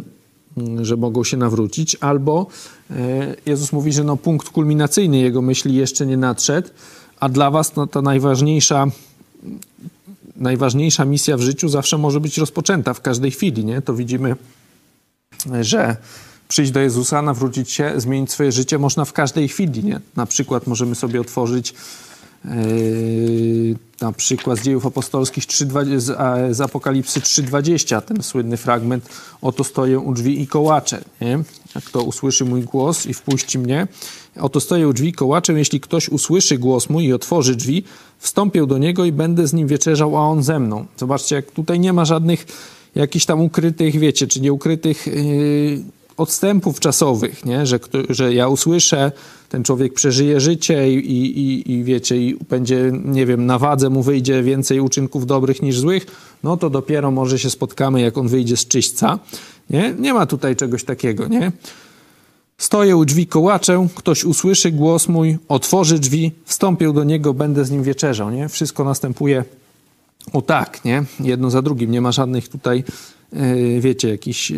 yy, 0.58 0.86
że 0.86 0.98
mogą 0.98 1.24
się 1.24 1.38
nawrócić, 1.38 1.98
albo 2.00 2.48
yy, 2.90 2.96
Jezus 3.46 3.72
mówi, 3.72 3.94
że 3.94 4.04
no, 4.04 4.18
punkt 4.18 4.50
kulminacyjny 4.50 5.18
jego 5.18 5.42
myśli 5.42 5.76
jeszcze 5.76 6.06
nie 6.06 6.18
nadszedł, 6.18 6.70
a 7.20 7.30
dla 7.30 7.52
was 7.52 7.76
no, 7.76 7.88
ta 7.88 8.02
najważniejsza 8.02 8.88
najważniejsza 10.36 11.06
misja 11.06 11.38
w 11.38 11.42
życiu 11.42 11.70
zawsze 11.70 11.98
może 11.98 12.20
być 12.20 12.38
rozpoczęta 12.38 12.94
w 12.94 13.02
każdej 13.02 13.32
chwili. 13.32 13.66
Nie? 13.66 13.82
To 13.82 13.94
widzimy, 13.94 14.36
że 15.62 15.98
przyjść 16.48 16.72
do 16.72 16.80
Jezusa, 16.80 17.22
nawrócić 17.22 17.72
się, 17.72 17.94
zmienić 17.98 18.32
swoje 18.32 18.52
życie 18.52 18.80
można 18.80 19.06
w 19.06 19.14
każdej 19.14 19.48
chwili. 19.48 19.84
Nie? 19.84 20.00
Na 20.16 20.26
przykład 20.26 20.68
możemy 20.68 20.96
sobie 20.96 21.22
otworzyć 21.22 21.74
na 24.02 24.12
przykład 24.12 24.60
z 24.60 24.62
dziejów 24.62 24.86
apostolskich 24.86 25.46
3, 25.46 25.68
z, 26.52 26.62
Apokalipsy 26.62 27.20
3.20, 27.20 28.02
ten 28.02 28.24
słynny 28.24 28.58
fragment, 28.58 29.10
oto 29.42 29.64
stoję 29.64 30.00
u 30.00 30.14
drzwi 30.14 30.42
i 30.42 30.48
kołaczę. 30.48 31.04
Nie? 31.22 31.40
Kto 31.86 32.04
usłyszy 32.04 32.46
mój 32.46 32.62
głos 32.62 33.06
i 33.06 33.14
wpuści 33.14 33.60
mnie, 33.60 33.88
oto 34.40 34.60
stoję 34.60 34.88
u 34.88 34.94
drzwi 34.94 35.10
i 35.10 35.14
kołaczę, 35.14 35.54
jeśli 35.54 35.80
ktoś 35.80 36.10
usłyszy 36.10 36.58
głos 36.58 36.90
mój 36.90 37.06
i 37.06 37.14
otworzy 37.14 37.56
drzwi, 37.56 37.84
wstąpię 38.20 38.68
do 38.68 38.78
niego 38.78 39.06
i 39.06 39.12
będę 39.12 39.48
z 39.48 39.54
nim 39.54 39.68
wieczerzał, 39.68 40.18
a 40.18 40.20
on 40.20 40.44
ze 40.44 40.60
mną. 40.60 40.86
Zobaczcie, 40.98 41.36
jak 41.36 41.52
tutaj 41.52 41.80
nie 41.80 41.94
ma 41.94 42.06
żadnych 42.06 42.46
jakichś 42.96 43.26
tam 43.26 43.42
ukrytych, 43.42 44.00
wiecie, 44.00 44.28
czy 44.28 44.42
nieukrytych 44.42 45.08
yy, 45.08 45.84
odstępów 46.18 46.80
czasowych, 46.80 47.46
nie? 47.46 47.66
Że, 47.66 47.80
że 48.10 48.34
ja 48.34 48.48
usłyszę, 48.48 49.12
ten 49.50 49.64
człowiek 49.64 49.94
przeżyje 49.94 50.40
życie 50.40 50.92
i, 50.94 51.12
i, 51.38 51.72
i 51.72 51.84
wiecie, 51.84 52.18
i 52.18 52.36
będzie, 52.50 52.92
nie 53.06 53.26
wiem, 53.26 53.46
na 53.46 53.60
wadze 53.60 53.90
mu 53.90 54.04
wyjdzie 54.04 54.44
więcej 54.44 54.80
uczynków 54.80 55.26
dobrych 55.26 55.62
niż 55.62 55.80
złych, 55.80 56.06
no 56.44 56.58
to 56.58 56.70
dopiero 56.70 57.12
może 57.12 57.40
się 57.40 57.50
spotkamy, 57.50 58.02
jak 58.02 58.18
on 58.18 58.28
wyjdzie 58.28 58.58
z 58.58 58.68
czyśćca. 58.68 59.20
Nie, 59.70 59.94
nie 60.00 60.14
ma 60.14 60.26
tutaj 60.26 60.56
czegoś 60.56 60.84
takiego, 60.84 61.28
nie? 61.28 61.52
Stoję 62.58 62.98
u 62.98 63.06
drzwi, 63.06 63.28
kołaczę, 63.28 63.88
ktoś 63.96 64.24
usłyszy 64.24 64.72
głos 64.72 65.08
mój, 65.08 65.38
otworzy 65.48 66.00
drzwi, 66.00 66.32
wstąpię 66.46 66.94
do 66.94 67.04
niego, 67.04 67.34
będę 67.34 67.66
z 67.66 67.72
nim 67.72 67.84
wieczerzał, 67.84 68.32
nie? 68.32 68.50
Wszystko 68.50 68.84
następuje 68.84 69.44
o 70.34 70.42
tak, 70.42 70.86
nie? 70.86 71.04
Jedno 71.20 71.50
za 71.50 71.62
drugim, 71.62 71.92
nie 71.92 72.02
ma 72.02 72.12
żadnych 72.12 72.50
tutaj 72.50 72.84
wiecie, 73.80 74.10
jakiś, 74.10 74.52
e, 74.52 74.56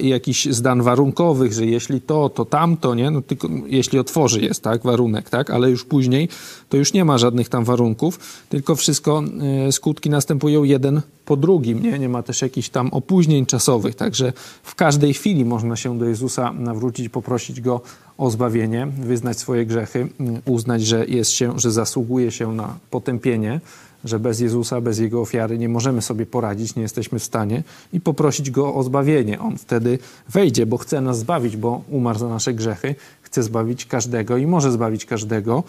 jakiś 0.00 0.44
zdan 0.44 0.82
warunkowych, 0.82 1.52
że 1.52 1.66
jeśli 1.66 2.00
to, 2.00 2.28
to 2.28 2.44
tamto, 2.44 2.94
nie? 2.94 3.10
No 3.10 3.22
tylko 3.22 3.48
jeśli 3.66 3.98
otworzy 3.98 4.40
jest, 4.40 4.62
tak, 4.62 4.82
warunek, 4.82 5.30
tak, 5.30 5.50
ale 5.50 5.70
już 5.70 5.84
później 5.84 6.28
to 6.68 6.76
już 6.76 6.92
nie 6.92 7.04
ma 7.04 7.18
żadnych 7.18 7.48
tam 7.48 7.64
warunków, 7.64 8.18
tylko 8.48 8.76
wszystko, 8.76 9.22
e, 9.68 9.72
skutki 9.72 10.10
następują 10.10 10.64
jeden 10.64 11.00
po 11.24 11.36
drugim, 11.36 11.82
nie? 11.82 11.98
Nie 11.98 12.08
ma 12.08 12.22
też 12.22 12.42
jakichś 12.42 12.68
tam 12.68 12.88
opóźnień 12.88 13.46
czasowych, 13.46 13.94
także 13.94 14.32
w 14.62 14.74
każdej 14.74 15.14
chwili 15.14 15.44
można 15.44 15.76
się 15.76 15.98
do 15.98 16.04
Jezusa 16.04 16.52
nawrócić, 16.52 17.08
poprosić 17.08 17.60
Go 17.60 17.80
o 18.18 18.30
zbawienie, 18.30 18.86
wyznać 18.86 19.38
swoje 19.38 19.66
grzechy, 19.66 20.08
uznać, 20.46 20.82
że 20.82 21.06
jest 21.06 21.30
się, 21.30 21.58
że 21.58 21.70
zasługuje 21.70 22.30
się 22.30 22.52
na 22.52 22.78
potępienie, 22.90 23.60
że 24.06 24.18
bez 24.18 24.40
Jezusa, 24.40 24.80
bez 24.80 24.98
Jego 24.98 25.20
ofiary 25.20 25.58
nie 25.58 25.68
możemy 25.68 26.02
sobie 26.02 26.26
poradzić, 26.26 26.76
nie 26.76 26.82
jesteśmy 26.82 27.18
w 27.18 27.24
stanie 27.24 27.62
i 27.92 28.00
poprosić 28.00 28.50
Go 28.50 28.74
o 28.74 28.82
zbawienie. 28.82 29.40
On 29.40 29.58
wtedy 29.58 29.98
wejdzie, 30.28 30.66
bo 30.66 30.78
chce 30.78 31.00
nas 31.00 31.18
zbawić, 31.18 31.56
bo 31.56 31.82
umarł 31.90 32.18
za 32.18 32.28
nasze 32.28 32.54
grzechy, 32.54 32.94
chce 33.22 33.42
zbawić 33.42 33.86
każdego 33.86 34.36
i 34.36 34.46
może 34.46 34.72
zbawić 34.72 35.04
każdego, 35.04 35.64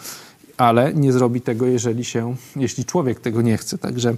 ale 0.56 0.94
nie 0.94 1.12
zrobi 1.12 1.40
tego, 1.40 1.66
jeżeli 1.66 2.04
się, 2.04 2.36
jeśli 2.56 2.84
człowiek 2.84 3.20
tego 3.20 3.42
nie 3.42 3.56
chce. 3.58 3.78
Także 3.78 4.14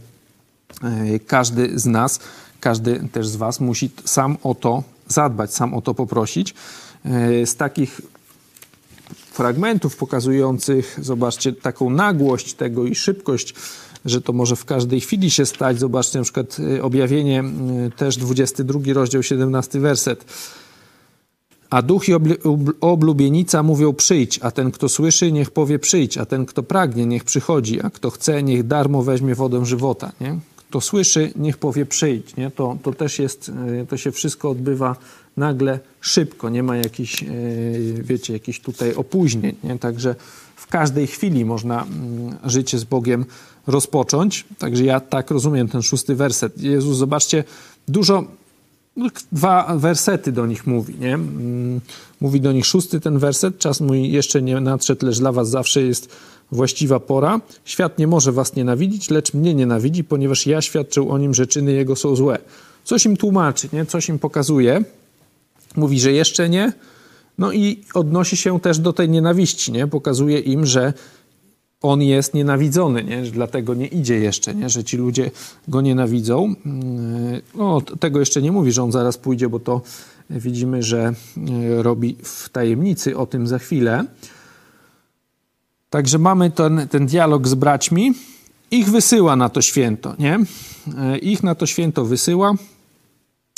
e, 0.83 1.19
każdy 1.19 1.79
z 1.79 1.87
nas, 1.87 2.21
każdy 2.61 3.09
też 3.13 3.29
z 3.29 3.37
Was 3.37 3.61
musi 3.61 3.91
sam 4.05 4.37
o 4.43 4.55
to 4.55 4.83
zadbać, 5.09 5.55
sam 5.55 5.75
o 5.75 5.83
to 5.83 5.95
poprosić. 5.95 6.55
E, 7.05 7.47
z 7.47 7.57
takich 7.57 8.01
fragmentów 9.15 9.97
pokazujących, 9.97 10.99
zobaczcie, 11.03 11.53
taką 11.53 11.91
nagłość 11.91 12.55
tego 12.55 12.85
i 12.85 12.95
szybkość 12.95 13.55
że 14.05 14.21
to 14.21 14.33
może 14.33 14.57
w 14.57 14.65
każdej 14.65 15.01
chwili 15.01 15.31
się 15.31 15.47
stać. 15.47 15.79
Zobaczcie 15.79 16.19
na 16.19 16.25
przykład 16.25 16.57
y, 16.59 16.83
objawienie, 16.83 17.45
y, 17.87 17.91
też 17.97 18.17
22 18.17 18.93
rozdział, 18.93 19.23
17 19.23 19.81
werset. 19.81 20.25
A 21.71 21.83
duch 21.83 22.09
i 22.09 22.13
oblubienica 22.81 23.63
mówią 23.63 23.93
przyjdź, 23.93 24.39
a 24.43 24.51
ten, 24.51 24.71
kto 24.71 24.89
słyszy, 24.89 25.33
niech 25.33 25.51
powie 25.51 25.79
przyjdź, 25.79 26.19
a 26.19 26.27
ten, 26.27 26.47
kto 26.47 26.63
pragnie, 26.63 27.07
niech 27.07 27.25
przychodzi, 27.25 27.81
a 27.81 27.91
kto 27.91 28.11
chce, 28.11 28.43
niech 28.43 28.67
darmo 28.67 29.03
weźmie 29.03 29.35
wodę 29.35 29.67
żywota. 29.67 30.13
Nie? 30.21 30.39
Kto 30.57 30.81
słyszy, 30.81 31.33
niech 31.37 31.59
powie 31.59 31.87
przyjdź. 31.87 32.37
Nie? 32.37 32.51
To, 32.51 32.79
to 32.83 32.93
też 32.93 33.19
jest, 33.19 33.49
y, 33.83 33.87
to 33.87 33.97
się 33.97 34.13
wszystko 34.13 34.51
odbywa 34.51 34.97
nagle, 35.37 35.81
szybko, 36.01 36.49
nie 36.49 36.63
ma 36.63 36.77
jakichś, 36.77 37.25
wiecie, 38.01 38.33
jakichś 38.33 38.61
tutaj 38.61 38.95
opóźnień. 38.95 39.55
Nie? 39.65 39.79
Także 39.79 40.15
każdej 40.71 41.07
chwili 41.07 41.45
można 41.45 41.83
mm, 41.83 42.37
życie 42.45 42.79
z 42.79 42.85
Bogiem 42.85 43.25
rozpocząć. 43.67 44.45
Także 44.59 44.85
ja 44.85 45.01
tak 45.01 45.31
rozumiem 45.31 45.69
ten 45.69 45.83
szósty 45.83 46.15
werset. 46.15 46.63
Jezus, 46.63 46.97
zobaczcie, 46.97 47.45
dużo, 47.89 48.25
no, 48.97 49.07
dwa 49.33 49.77
wersety 49.77 50.33
do 50.33 50.47
nich 50.47 50.67
mówi, 50.67 50.95
nie? 51.01 51.15
Mm, 51.15 51.81
mówi 52.21 52.41
do 52.41 52.53
nich 52.53 52.67
szósty 52.67 53.01
ten 53.01 53.19
werset, 53.19 53.59
czas 53.59 53.81
mój 53.81 54.13
jeszcze 54.13 54.43
nie 54.43 54.61
nadszedł, 54.61 55.07
lecz 55.07 55.19
dla 55.19 55.33
was 55.33 55.51
zawsze 55.51 55.83
jest 55.83 56.09
właściwa 56.53 57.01
pora. 57.01 57.41
Świat 57.65 57.99
nie 57.99 58.07
może 58.07 58.33
was 58.33 58.55
nienawidzić, 58.55 59.11
lecz 59.11 59.35
mnie 59.35 59.55
nienawidzi, 59.55 60.05
ponieważ 60.05 60.47
ja 60.47 60.63
świadczył 60.63 61.11
o 61.11 61.19
nim, 61.19 61.35
że 61.35 61.47
czyny 61.47 61.73
jego 61.73 61.97
są 61.97 62.17
złe. 62.17 62.39
Coś 62.85 63.07
im 63.07 63.17
tłumaczy, 63.17 63.69
nie? 63.73 63.87
Coś 63.87 64.09
im 64.09 64.19
pokazuje. 64.19 64.85
Mówi, 65.77 66.01
że 66.01 66.13
jeszcze 66.13 66.49
nie, 66.49 66.73
no 67.41 67.53
i 67.53 67.85
odnosi 67.95 68.37
się 68.37 68.61
też 68.61 68.79
do 68.79 68.93
tej 68.93 69.09
nienawiści, 69.09 69.73
nie? 69.73 69.87
Pokazuje 69.87 70.39
im, 70.39 70.67
że 70.67 70.93
on 71.83 72.03
jest 72.03 72.35
nienawidzony, 72.35 73.05
nie? 73.05 73.27
Że 73.27 73.33
dlatego 73.33 73.75
nie 73.75 73.87
idzie 73.87 74.19
jeszcze, 74.19 74.55
nie? 74.55 74.71
że 74.71 74.85
ci 74.85 74.97
ludzie 74.97 75.31
go 75.69 75.81
nienawidzą. 75.81 76.55
No, 77.55 77.81
tego 77.81 78.21
jeszcze 78.21 78.43
nie 78.43 78.53
mówi, 78.53 78.73
że 78.73 78.83
on 78.83 78.93
zaraz 78.93 79.19
pójdzie, 79.19 79.49
bo 79.49 79.61
to 79.61 79.83
widzimy, 80.31 80.83
że 80.83 80.99
e, 80.99 81.83
robi 81.83 82.17
w 82.23 82.49
tajemnicy 82.49 83.17
o 83.17 83.27
tym 83.27 83.47
za 83.47 83.59
chwilę. 83.59 84.05
Także 85.91 86.19
mamy 86.19 86.51
ten, 86.51 86.89
ten 86.91 87.07
dialog 87.07 87.49
z 87.49 87.55
braćmi. 87.55 88.15
Ich 88.71 88.91
wysyła 88.91 89.37
na 89.37 89.49
to 89.49 89.63
święto, 89.63 90.15
nie? 90.19 90.39
E, 90.99 91.19
ich 91.19 91.43
na 91.43 91.55
to 91.55 91.67
święto 91.67 92.05
wysyła. 92.05 92.55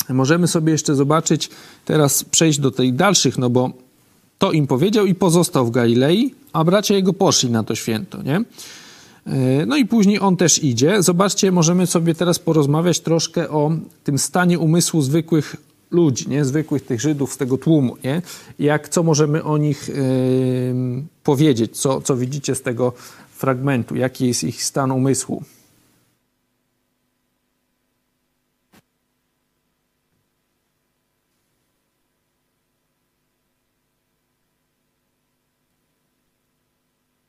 Możemy 0.08 0.48
sobie 0.48 0.72
jeszcze 0.72 0.94
zobaczyć, 0.94 1.50
teraz 1.84 2.24
przejść 2.24 2.58
do 2.58 2.70
tych 2.70 2.94
dalszych, 2.94 3.38
no 3.38 3.50
bo 3.50 3.70
to 4.38 4.52
im 4.52 4.66
powiedział 4.66 5.06
i 5.06 5.14
pozostał 5.14 5.66
w 5.66 5.70
Galilei, 5.70 6.34
a 6.52 6.64
bracia 6.64 6.94
jego 6.94 7.12
poszli 7.12 7.50
na 7.50 7.64
to 7.64 7.74
święto, 7.74 8.22
nie? 8.22 8.44
E, 9.26 9.66
no 9.66 9.76
i 9.76 9.86
później 9.86 10.20
on 10.20 10.36
też 10.36 10.64
idzie. 10.64 11.02
Zobaczcie, 11.02 11.52
możemy 11.52 11.86
sobie 11.86 12.14
teraz 12.14 12.38
porozmawiać 12.38 13.00
troszkę 13.00 13.50
o 13.50 13.70
tym 14.04 14.18
stanie 14.18 14.58
umysłu 14.58 15.02
zwykłych 15.02 15.56
ludzi, 15.90 16.28
nie? 16.28 16.44
zwykłych 16.44 16.86
tych 16.86 17.00
Żydów 17.00 17.32
z 17.32 17.36
tego 17.36 17.58
tłumu. 17.58 17.96
Nie? 18.04 18.22
Jak, 18.58 18.88
co 18.88 19.02
możemy 19.02 19.44
o 19.44 19.58
nich 19.58 19.88
yy, 19.88 19.94
powiedzieć, 21.24 21.78
co, 21.78 22.00
co 22.00 22.16
widzicie 22.16 22.54
z 22.54 22.62
tego 22.62 22.92
fragmentu, 23.36 23.96
jaki 23.96 24.26
jest 24.26 24.44
ich 24.44 24.64
stan 24.64 24.90
umysłu. 24.90 25.42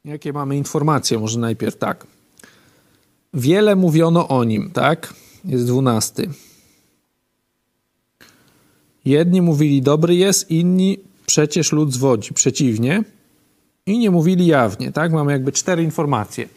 Jakie 0.06 0.34
mamy 0.34 0.58
informacje? 0.58 1.20
Może 1.20 1.39
najpierw 1.39 1.76
tak. 1.76 2.08
Wiele 3.34 3.76
mówiono 3.76 4.28
o 4.28 4.44
nim, 4.44 4.72
tak? 4.72 5.13
Jest 5.46 5.66
dwunasty. 5.66 6.30
Jedni 9.06 9.42
mówili 9.42 9.82
dobry 9.82 10.16
jest, 10.16 10.52
inni 10.52 10.98
przecież 11.26 11.72
lud 11.72 11.94
zwodzi. 11.94 12.34
Przeciwnie. 12.34 13.04
I 13.86 13.98
nie 14.00 14.12
mówili 14.12 14.46
jawnie, 14.46 14.92
tak? 14.92 15.12
Mamy 15.12 15.32
jakby 15.32 15.52
cztery 15.52 15.84
informacje 15.84 16.50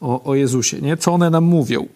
o, 0.00 0.24
o 0.24 0.34
Jezusie, 0.34 0.80
nie? 0.80 0.96
Co 0.96 1.12
one 1.12 1.30
nam 1.30 1.44
mówią? 1.44 1.86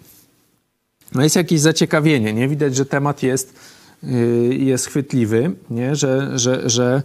No 1.14 1.22
jest 1.22 1.36
jakieś 1.36 1.60
zaciekawienie, 1.60 2.32
nie? 2.32 2.48
Widać, 2.48 2.76
że 2.76 2.86
temat 2.86 3.22
jest, 3.22 3.54
yy, 4.02 4.54
jest 4.54 4.86
chwytliwy, 4.86 5.50
nie? 5.70 5.96
Że, 5.96 6.38
że, 6.38 6.70
że 6.70 7.02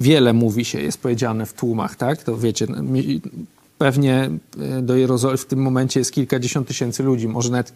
wiele 0.00 0.32
mówi 0.32 0.64
się, 0.64 0.80
jest 0.80 0.98
powiedziane 0.98 1.46
w 1.46 1.52
tłumach, 1.52 1.96
tak? 1.96 2.22
To 2.22 2.36
wiecie, 2.36 2.66
pewnie 3.78 4.30
e, 4.60 4.82
do 4.82 4.96
Jerozolimy 4.96 5.38
w 5.38 5.46
tym 5.46 5.62
momencie 5.62 6.00
jest 6.00 6.12
kilkadziesiąt 6.12 6.68
tysięcy 6.68 7.02
ludzi, 7.02 7.28
może 7.28 7.50
nawet 7.50 7.72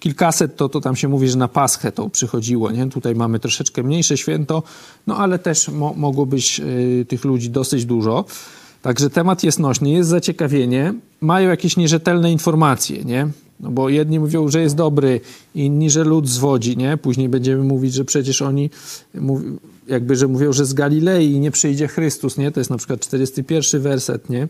kilkaset, 0.00 0.56
to, 0.56 0.68
to 0.68 0.80
tam 0.80 0.96
się 0.96 1.08
mówi, 1.08 1.28
że 1.28 1.38
na 1.38 1.48
Paschę 1.48 1.92
to 1.92 2.10
przychodziło, 2.10 2.70
nie? 2.70 2.88
Tutaj 2.90 3.14
mamy 3.14 3.38
troszeczkę 3.38 3.82
mniejsze 3.82 4.16
święto, 4.16 4.62
no 5.06 5.16
ale 5.16 5.38
też 5.38 5.68
mo 5.68 5.94
mogło 5.96 6.26
być 6.26 6.60
y, 6.60 7.06
tych 7.08 7.24
ludzi 7.24 7.50
dosyć 7.50 7.84
dużo. 7.84 8.24
Także 8.82 9.10
temat 9.10 9.44
jest 9.44 9.58
nośny, 9.58 9.90
jest 9.90 10.10
zaciekawienie, 10.10 10.94
mają 11.20 11.50
jakieś 11.50 11.76
nierzetelne 11.76 12.32
informacje, 12.32 13.04
nie? 13.04 13.28
No 13.60 13.70
bo 13.70 13.88
jedni 13.88 14.20
mówią, 14.20 14.48
że 14.48 14.62
jest 14.62 14.74
dobry, 14.74 15.20
inni, 15.54 15.90
że 15.90 16.04
lud 16.04 16.28
zwodzi, 16.28 16.76
nie? 16.76 16.96
Później 16.96 17.28
będziemy 17.28 17.64
mówić, 17.64 17.94
że 17.94 18.04
przecież 18.04 18.42
oni 18.42 18.70
jakby, 19.86 20.16
że 20.16 20.28
mówią, 20.28 20.52
że 20.52 20.66
z 20.66 20.74
Galilei 20.74 21.40
nie 21.40 21.50
przyjdzie 21.50 21.88
Chrystus, 21.88 22.36
nie? 22.36 22.50
To 22.50 22.60
jest 22.60 22.70
na 22.70 22.76
przykład 22.76 23.00
41 23.00 23.82
werset, 23.82 24.30
nie? 24.30 24.48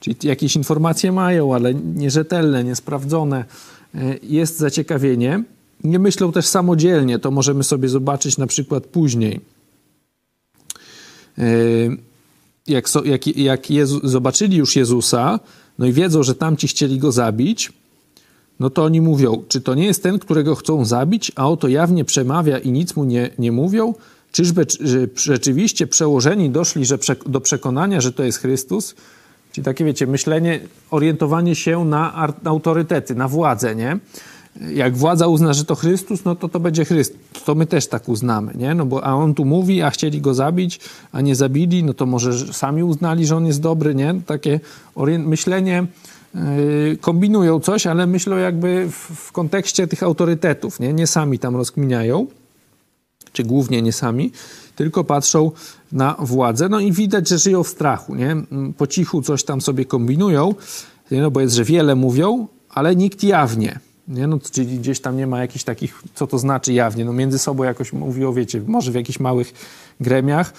Czyli 0.00 0.16
jakieś 0.22 0.56
informacje 0.56 1.12
mają, 1.12 1.54
ale 1.54 1.74
nierzetelne, 1.74 2.64
niesprawdzone. 2.64 3.44
E, 3.94 4.16
jest 4.22 4.58
zaciekawienie. 4.58 5.44
Nie 5.84 5.98
myślą 5.98 6.32
też 6.32 6.46
samodzielnie, 6.46 7.18
to 7.18 7.30
możemy 7.30 7.64
sobie 7.64 7.88
zobaczyć 7.88 8.38
na 8.38 8.46
przykład 8.46 8.86
później. 8.86 9.40
E, 11.38 11.44
jak, 12.66 12.88
jak, 13.04 13.26
jak 13.26 13.70
Jezu, 13.70 14.00
zobaczyli 14.02 14.56
już 14.56 14.76
Jezusa, 14.76 15.40
no 15.78 15.86
i 15.86 15.92
wiedzą, 15.92 16.22
że 16.22 16.34
tamci 16.34 16.68
chcieli 16.68 16.98
go 16.98 17.12
zabić, 17.12 17.72
no 18.60 18.70
to 18.70 18.84
oni 18.84 19.00
mówią, 19.00 19.42
czy 19.48 19.60
to 19.60 19.74
nie 19.74 19.86
jest 19.86 20.02
ten, 20.02 20.18
którego 20.18 20.54
chcą 20.54 20.84
zabić, 20.84 21.32
a 21.36 21.48
oto 21.48 21.68
jawnie 21.68 22.04
przemawia 22.04 22.58
i 22.58 22.72
nic 22.72 22.96
mu 22.96 23.04
nie, 23.04 23.30
nie 23.38 23.52
mówią? 23.52 23.94
Czyżby 24.34 24.66
rzeczywiście 25.16 25.86
przełożeni 25.86 26.50
doszli 26.50 26.84
do 27.26 27.40
przekonania, 27.40 28.00
że 28.00 28.12
to 28.12 28.22
jest 28.22 28.38
Chrystus? 28.38 28.94
Czyli 29.52 29.64
takie, 29.64 29.84
wiecie, 29.84 30.06
myślenie, 30.06 30.60
orientowanie 30.90 31.54
się 31.54 31.84
na 31.84 32.28
autorytety, 32.44 33.14
na 33.14 33.28
władzę, 33.28 33.74
nie? 33.74 33.98
Jak 34.74 34.96
władza 34.96 35.26
uzna, 35.26 35.52
że 35.52 35.64
to 35.64 35.74
Chrystus, 35.74 36.24
no 36.24 36.36
to 36.36 36.48
to 36.48 36.60
będzie 36.60 36.84
Chrystus. 36.84 37.18
To 37.44 37.54
my 37.54 37.66
też 37.66 37.86
tak 37.86 38.08
uznamy, 38.08 38.52
nie? 38.54 38.74
No 38.74 38.86
bo 38.86 39.04
a 39.04 39.14
on 39.14 39.34
tu 39.34 39.44
mówi, 39.44 39.82
a 39.82 39.90
chcieli 39.90 40.20
go 40.20 40.34
zabić, 40.34 40.80
a 41.12 41.20
nie 41.20 41.36
zabili, 41.36 41.84
no 41.84 41.94
to 41.94 42.06
może 42.06 42.52
sami 42.52 42.82
uznali, 42.82 43.26
że 43.26 43.36
on 43.36 43.46
jest 43.46 43.60
dobry, 43.60 43.94
nie? 43.94 44.14
Takie 44.26 44.60
myślenie 45.18 45.86
yy, 46.34 46.40
kombinują 47.00 47.60
coś, 47.60 47.86
ale 47.86 48.06
myślą 48.06 48.36
jakby 48.36 48.88
w, 48.90 49.28
w 49.28 49.32
kontekście 49.32 49.86
tych 49.86 50.02
autorytetów, 50.02 50.80
nie? 50.80 50.92
Nie 50.92 51.06
sami 51.06 51.38
tam 51.38 51.56
rozkminiają 51.56 52.26
czy 53.34 53.44
głównie 53.44 53.82
nie 53.82 53.92
sami, 53.92 54.32
tylko 54.76 55.04
patrzą 55.04 55.50
na 55.92 56.16
władzę. 56.18 56.68
No 56.68 56.80
i 56.80 56.92
widać, 56.92 57.28
że 57.28 57.38
żyją 57.38 57.62
w 57.62 57.68
strachu, 57.68 58.14
nie? 58.14 58.36
Po 58.76 58.86
cichu 58.86 59.22
coś 59.22 59.44
tam 59.44 59.60
sobie 59.60 59.84
kombinują, 59.84 60.54
no 61.10 61.30
bo 61.30 61.40
jest, 61.40 61.54
że 61.54 61.64
wiele 61.64 61.94
mówią, 61.94 62.48
ale 62.70 62.96
nikt 62.96 63.24
jawnie, 63.24 63.78
Nie? 64.08 64.26
No, 64.26 64.38
czyli 64.52 64.78
gdzieś 64.78 65.00
tam 65.00 65.16
nie 65.16 65.26
ma 65.26 65.40
jakichś 65.40 65.64
takich, 65.64 66.02
co 66.14 66.26
to 66.26 66.38
znaczy 66.38 66.72
jawnie. 66.72 67.04
No, 67.04 67.12
między 67.12 67.38
sobą 67.38 67.64
jakoś 67.64 67.92
mówiło, 67.92 68.32
wiecie, 68.32 68.62
może 68.66 68.90
w 68.92 68.94
jakichś 68.94 69.20
małych 69.20 69.54
gremiach, 70.00 70.52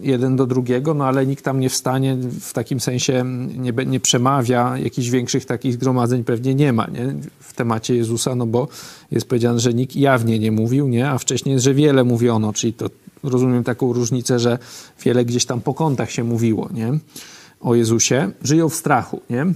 jeden 0.00 0.36
do 0.36 0.46
drugiego, 0.46 0.94
no 0.94 1.04
ale 1.06 1.26
nikt 1.26 1.44
tam 1.44 1.60
nie 1.60 1.70
wstanie, 1.70 2.16
w 2.40 2.52
takim 2.52 2.80
sensie 2.80 3.24
nie, 3.56 3.72
nie 3.86 4.00
przemawia, 4.00 4.78
jakichś 4.78 5.08
większych 5.08 5.44
takich 5.44 5.72
zgromadzeń 5.72 6.24
pewnie 6.24 6.54
nie 6.54 6.72
ma 6.72 6.86
nie? 6.86 7.14
w 7.40 7.52
temacie 7.52 7.96
Jezusa, 7.96 8.34
no 8.34 8.46
bo 8.46 8.68
jest 9.10 9.28
powiedziane, 9.28 9.60
że 9.60 9.74
nikt 9.74 9.96
jawnie 9.96 10.38
nie 10.38 10.52
mówił, 10.52 10.88
nie? 10.88 11.10
a 11.10 11.18
wcześniej 11.18 11.60
że 11.60 11.74
wiele 11.74 12.04
mówiono, 12.04 12.52
czyli 12.52 12.72
to 12.72 12.90
rozumiem 13.22 13.64
taką 13.64 13.92
różnicę, 13.92 14.38
że 14.38 14.58
wiele 15.04 15.24
gdzieś 15.24 15.44
tam 15.44 15.60
po 15.60 15.74
kątach 15.74 16.10
się 16.10 16.24
mówiło 16.24 16.68
nie? 16.74 16.98
o 17.60 17.74
Jezusie. 17.74 18.30
Żyją 18.42 18.68
w 18.68 18.74
strachu. 18.74 19.20
Nie? 19.30 19.46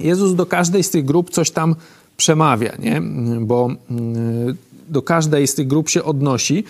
Jezus 0.00 0.34
do 0.34 0.46
każdej 0.46 0.82
z 0.82 0.90
tych 0.90 1.04
grup 1.04 1.30
coś 1.30 1.50
tam 1.50 1.76
przemawia, 2.16 2.72
nie? 2.78 3.02
bo 3.40 3.70
mm, 3.90 4.56
do 4.88 5.02
każdej 5.02 5.46
z 5.46 5.54
tych 5.54 5.66
grup 5.66 5.88
się 5.88 6.04
odnosi. 6.04 6.64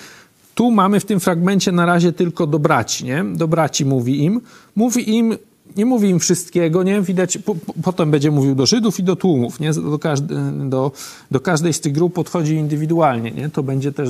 Tu 0.54 0.70
mamy 0.70 1.00
w 1.00 1.04
tym 1.04 1.20
fragmencie 1.20 1.72
na 1.72 1.86
razie 1.86 2.12
tylko 2.12 2.46
do 2.46 2.58
braci, 2.58 3.04
nie? 3.04 3.24
Do 3.24 3.48
braci 3.48 3.84
mówi 3.84 4.24
im. 4.24 4.40
Mówi 4.76 5.16
im, 5.16 5.36
nie 5.76 5.86
mówi 5.86 6.08
im 6.08 6.18
wszystkiego, 6.18 6.82
nie? 6.82 7.02
Widać, 7.02 7.38
po, 7.38 7.56
potem 7.82 8.10
będzie 8.10 8.30
mówił 8.30 8.54
do 8.54 8.66
Żydów 8.66 8.98
i 9.00 9.02
do 9.02 9.16
tłumów, 9.16 9.60
nie? 9.60 9.72
Do, 9.72 9.98
każdy, 9.98 10.34
do, 10.64 10.92
do 11.30 11.40
każdej 11.40 11.72
z 11.72 11.80
tych 11.80 11.92
grup 11.92 12.14
podchodzi 12.14 12.54
indywidualnie, 12.54 13.30
nie? 13.30 13.48
To 13.48 13.62
będzie 13.62 13.92
też 13.92 14.08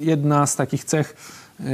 jedna 0.00 0.46
z 0.46 0.56
takich 0.56 0.84
cech, 0.84 1.16
yy, 1.60 1.66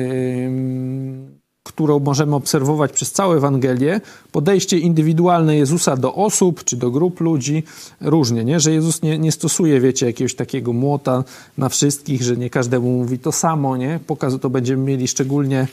którą 1.66 1.98
możemy 1.98 2.34
obserwować 2.34 2.92
przez 2.92 3.12
całą 3.12 3.32
Ewangelię, 3.32 4.00
podejście 4.32 4.78
indywidualne 4.78 5.56
Jezusa 5.56 5.96
do 5.96 6.14
osób 6.14 6.64
czy 6.64 6.76
do 6.76 6.90
grup 6.90 7.20
ludzi 7.20 7.62
różnie, 8.00 8.44
nie? 8.44 8.60
że 8.60 8.72
Jezus 8.72 9.02
nie, 9.02 9.18
nie 9.18 9.32
stosuje, 9.32 9.80
wiecie, 9.80 10.06
jakiegoś 10.06 10.34
takiego 10.34 10.72
młota 10.72 11.24
na 11.58 11.68
wszystkich, 11.68 12.22
że 12.22 12.36
nie 12.36 12.50
każdemu 12.50 12.90
mówi 12.90 13.18
to 13.18 13.32
samo, 13.32 13.76
nie? 13.76 14.00
Pokazu 14.06 14.38
to 14.38 14.50
będziemy 14.50 14.82
mieli 14.82 15.08
szczególnie 15.08 15.66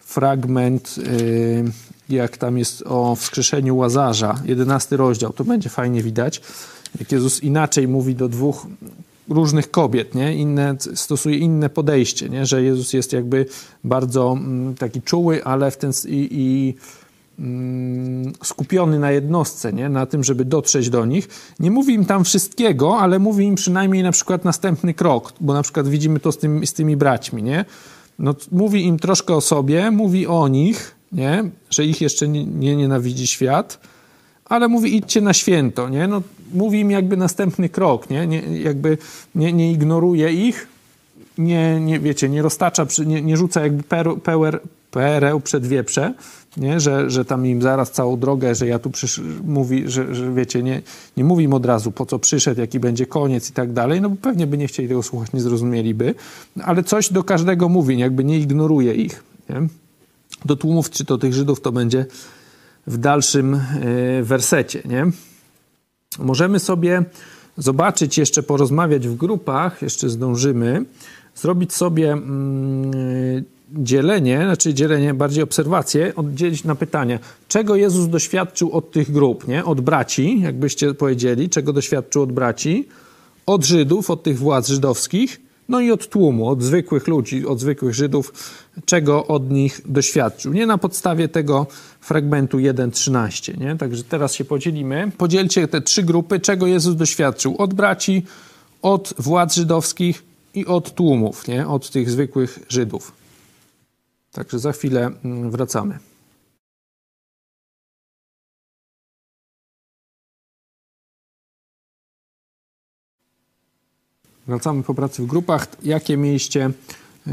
fragment, 0.00 0.96
yy, 0.98 2.16
jak 2.16 2.36
tam 2.36 2.58
jest 2.58 2.82
o 2.86 3.16
wskrzeszeniu 3.16 3.76
Łazarza, 3.76 4.34
jedenasty 4.44 4.96
rozdział, 4.96 5.32
to 5.32 5.44
będzie 5.44 5.68
fajnie 5.68 6.02
widać, 6.02 6.42
jak 7.00 7.12
Jezus 7.12 7.42
inaczej 7.42 7.88
mówi 7.88 8.14
do 8.14 8.28
dwóch 8.28 8.66
różnych 9.30 9.70
kobiet, 9.70 10.14
nie? 10.14 10.34
Inne, 10.34 10.76
stosuje 10.94 11.38
inne 11.38 11.68
podejście, 11.68 12.28
nie? 12.28 12.46
że 12.46 12.62
Jezus 12.62 12.92
jest 12.92 13.12
jakby 13.12 13.46
bardzo 13.84 14.32
mm, 14.32 14.74
taki 14.74 15.02
czuły, 15.02 15.44
ale 15.44 15.70
w 15.70 15.76
ten 15.76 15.92
i, 16.08 16.28
i 16.32 16.74
mm, 17.38 18.32
skupiony 18.44 18.98
na 18.98 19.10
jednostce, 19.10 19.72
nie? 19.72 19.88
na 19.88 20.06
tym, 20.06 20.24
żeby 20.24 20.44
dotrzeć 20.44 20.90
do 20.90 21.06
nich. 21.06 21.28
Nie 21.60 21.70
mówi 21.70 21.94
im 21.94 22.04
tam 22.04 22.24
wszystkiego, 22.24 22.98
ale 22.98 23.18
mówi 23.18 23.44
im 23.44 23.54
przynajmniej 23.54 24.02
na 24.02 24.12
przykład 24.12 24.44
następny 24.44 24.94
krok, 24.94 25.32
bo 25.40 25.54
na 25.54 25.62
przykład 25.62 25.88
widzimy 25.88 26.20
to 26.20 26.32
z, 26.32 26.38
tym, 26.38 26.66
z 26.66 26.72
tymi 26.72 26.96
braćmi. 26.96 27.42
Nie? 27.42 27.64
No, 28.18 28.34
mówi 28.52 28.86
im 28.86 28.98
troszkę 28.98 29.34
o 29.34 29.40
sobie, 29.40 29.90
mówi 29.90 30.26
o 30.26 30.48
nich, 30.48 30.94
nie? 31.12 31.50
że 31.70 31.84
ich 31.84 32.00
jeszcze 32.00 32.28
nie, 32.28 32.46
nie 32.46 32.76
nienawidzi 32.76 33.26
świat, 33.26 33.80
ale 34.44 34.68
mówi 34.68 34.96
idźcie 34.96 35.20
na 35.20 35.32
święto, 35.32 35.88
nie? 35.88 36.08
No, 36.08 36.22
mówi 36.52 36.80
im 36.80 36.90
jakby 36.90 37.16
następny 37.16 37.68
krok, 37.68 38.10
nie? 38.10 38.26
nie 38.26 38.42
jakby 38.62 38.98
nie, 39.34 39.52
nie 39.52 39.72
ignoruje 39.72 40.32
ich, 40.32 40.66
nie, 41.38 41.80
nie, 41.80 42.00
wiecie, 42.00 42.28
nie 42.28 42.42
roztacza, 42.42 42.86
nie, 43.06 43.22
nie 43.22 43.36
rzuca 43.36 43.60
jakby 43.60 43.82
pełer, 44.22 44.60
pereł 44.90 45.40
przed 45.40 45.66
wieprze, 45.66 46.14
nie? 46.56 46.80
Że, 46.80 47.10
że 47.10 47.24
tam 47.24 47.46
im 47.46 47.62
zaraz 47.62 47.90
całą 47.90 48.18
drogę, 48.18 48.54
że 48.54 48.66
ja 48.66 48.78
tu 48.78 48.90
przysz... 48.90 49.20
mówi, 49.44 49.84
że, 49.86 50.14
że 50.14 50.34
wiecie, 50.34 50.62
nie, 50.62 50.82
nie 51.16 51.24
mówi 51.24 51.44
im 51.44 51.54
od 51.54 51.66
razu, 51.66 51.92
po 51.92 52.06
co 52.06 52.18
przyszedł, 52.18 52.60
jaki 52.60 52.80
będzie 52.80 53.06
koniec 53.06 53.50
i 53.50 53.52
tak 53.52 53.72
dalej, 53.72 54.00
no 54.00 54.10
bo 54.10 54.16
pewnie 54.16 54.46
by 54.46 54.58
nie 54.58 54.66
chcieli 54.66 54.88
tego 54.88 55.02
słuchać, 55.02 55.32
nie 55.32 55.40
zrozumieliby, 55.40 56.14
ale 56.62 56.84
coś 56.84 57.12
do 57.12 57.24
każdego 57.24 57.68
mówi, 57.68 57.98
jakby 57.98 58.24
nie 58.24 58.38
ignoruje 58.38 58.94
ich, 58.94 59.22
nie? 59.48 59.68
Do 60.44 60.56
tłumów, 60.56 60.90
czy 60.90 61.04
to 61.04 61.18
tych 61.18 61.34
Żydów, 61.34 61.60
to 61.60 61.72
będzie 61.72 62.06
w 62.86 62.98
dalszym 62.98 63.54
e, 63.54 63.60
wersecie, 64.22 64.82
nie? 64.84 65.06
Możemy 66.18 66.58
sobie 66.58 67.04
zobaczyć, 67.58 68.18
jeszcze 68.18 68.42
porozmawiać 68.42 69.08
w 69.08 69.16
grupach, 69.16 69.82
jeszcze 69.82 70.08
zdążymy, 70.08 70.84
zrobić 71.34 71.72
sobie 71.72 72.12
mm, 72.12 73.44
dzielenie, 73.72 74.40
znaczy 74.44 74.74
dzielenie, 74.74 75.14
bardziej 75.14 75.42
obserwację, 75.42 76.14
oddzielić 76.16 76.64
na 76.64 76.74
pytania, 76.74 77.18
czego 77.48 77.76
Jezus 77.76 78.08
doświadczył 78.08 78.72
od 78.72 78.90
tych 78.92 79.10
grup, 79.10 79.48
nie? 79.48 79.64
Od 79.64 79.80
braci, 79.80 80.40
jakbyście 80.40 80.94
powiedzieli, 80.94 81.48
czego 81.48 81.72
doświadczył 81.72 82.22
od 82.22 82.32
braci, 82.32 82.88
od 83.46 83.64
Żydów, 83.64 84.10
od 84.10 84.22
tych 84.22 84.38
władz 84.38 84.68
żydowskich, 84.68 85.40
no 85.70 85.80
i 85.80 85.90
od 85.90 86.08
tłumu, 86.08 86.48
od 86.48 86.62
zwykłych 86.62 87.08
ludzi, 87.08 87.46
od 87.46 87.60
zwykłych 87.60 87.94
Żydów, 87.94 88.32
czego 88.84 89.26
od 89.26 89.50
nich 89.50 89.80
doświadczył. 89.84 90.52
Nie 90.52 90.66
na 90.66 90.78
podstawie 90.78 91.28
tego 91.28 91.66
fragmentu 92.00 92.58
1.13. 92.58 93.58
Nie? 93.58 93.76
Także 93.76 94.04
teraz 94.04 94.34
się 94.34 94.44
podzielimy. 94.44 95.12
Podzielcie 95.18 95.68
te 95.68 95.80
trzy 95.80 96.02
grupy, 96.02 96.40
czego 96.40 96.66
Jezus 96.66 96.96
doświadczył. 96.96 97.56
Od 97.58 97.74
braci, 97.74 98.22
od 98.82 99.14
władz 99.18 99.54
żydowskich 99.54 100.22
i 100.54 100.66
od 100.66 100.94
tłumów, 100.94 101.48
nie? 101.48 101.68
od 101.68 101.90
tych 101.90 102.10
zwykłych 102.10 102.58
Żydów. 102.68 103.12
Także 104.32 104.58
za 104.58 104.72
chwilę 104.72 105.10
mm, 105.24 105.50
wracamy. 105.50 105.98
Wracamy 114.46 114.82
po 114.82 114.94
pracy 114.94 115.22
w 115.22 115.26
grupach. 115.26 115.66
Jakie 115.82 116.16
mieliście 116.16 116.70
yy, 117.26 117.32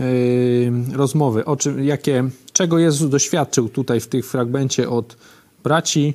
rozmowy? 0.96 1.46
O 1.46 1.56
czym, 1.56 1.84
jakie, 1.84 2.24
czego 2.54 2.80
Jezus 2.80 3.10
doświadczył 3.10 3.70
tutaj 3.70 4.00
w 4.00 4.08
tym 4.08 4.24
fragmencie 4.24 4.90
od 4.90 5.18
braci, 5.64 6.14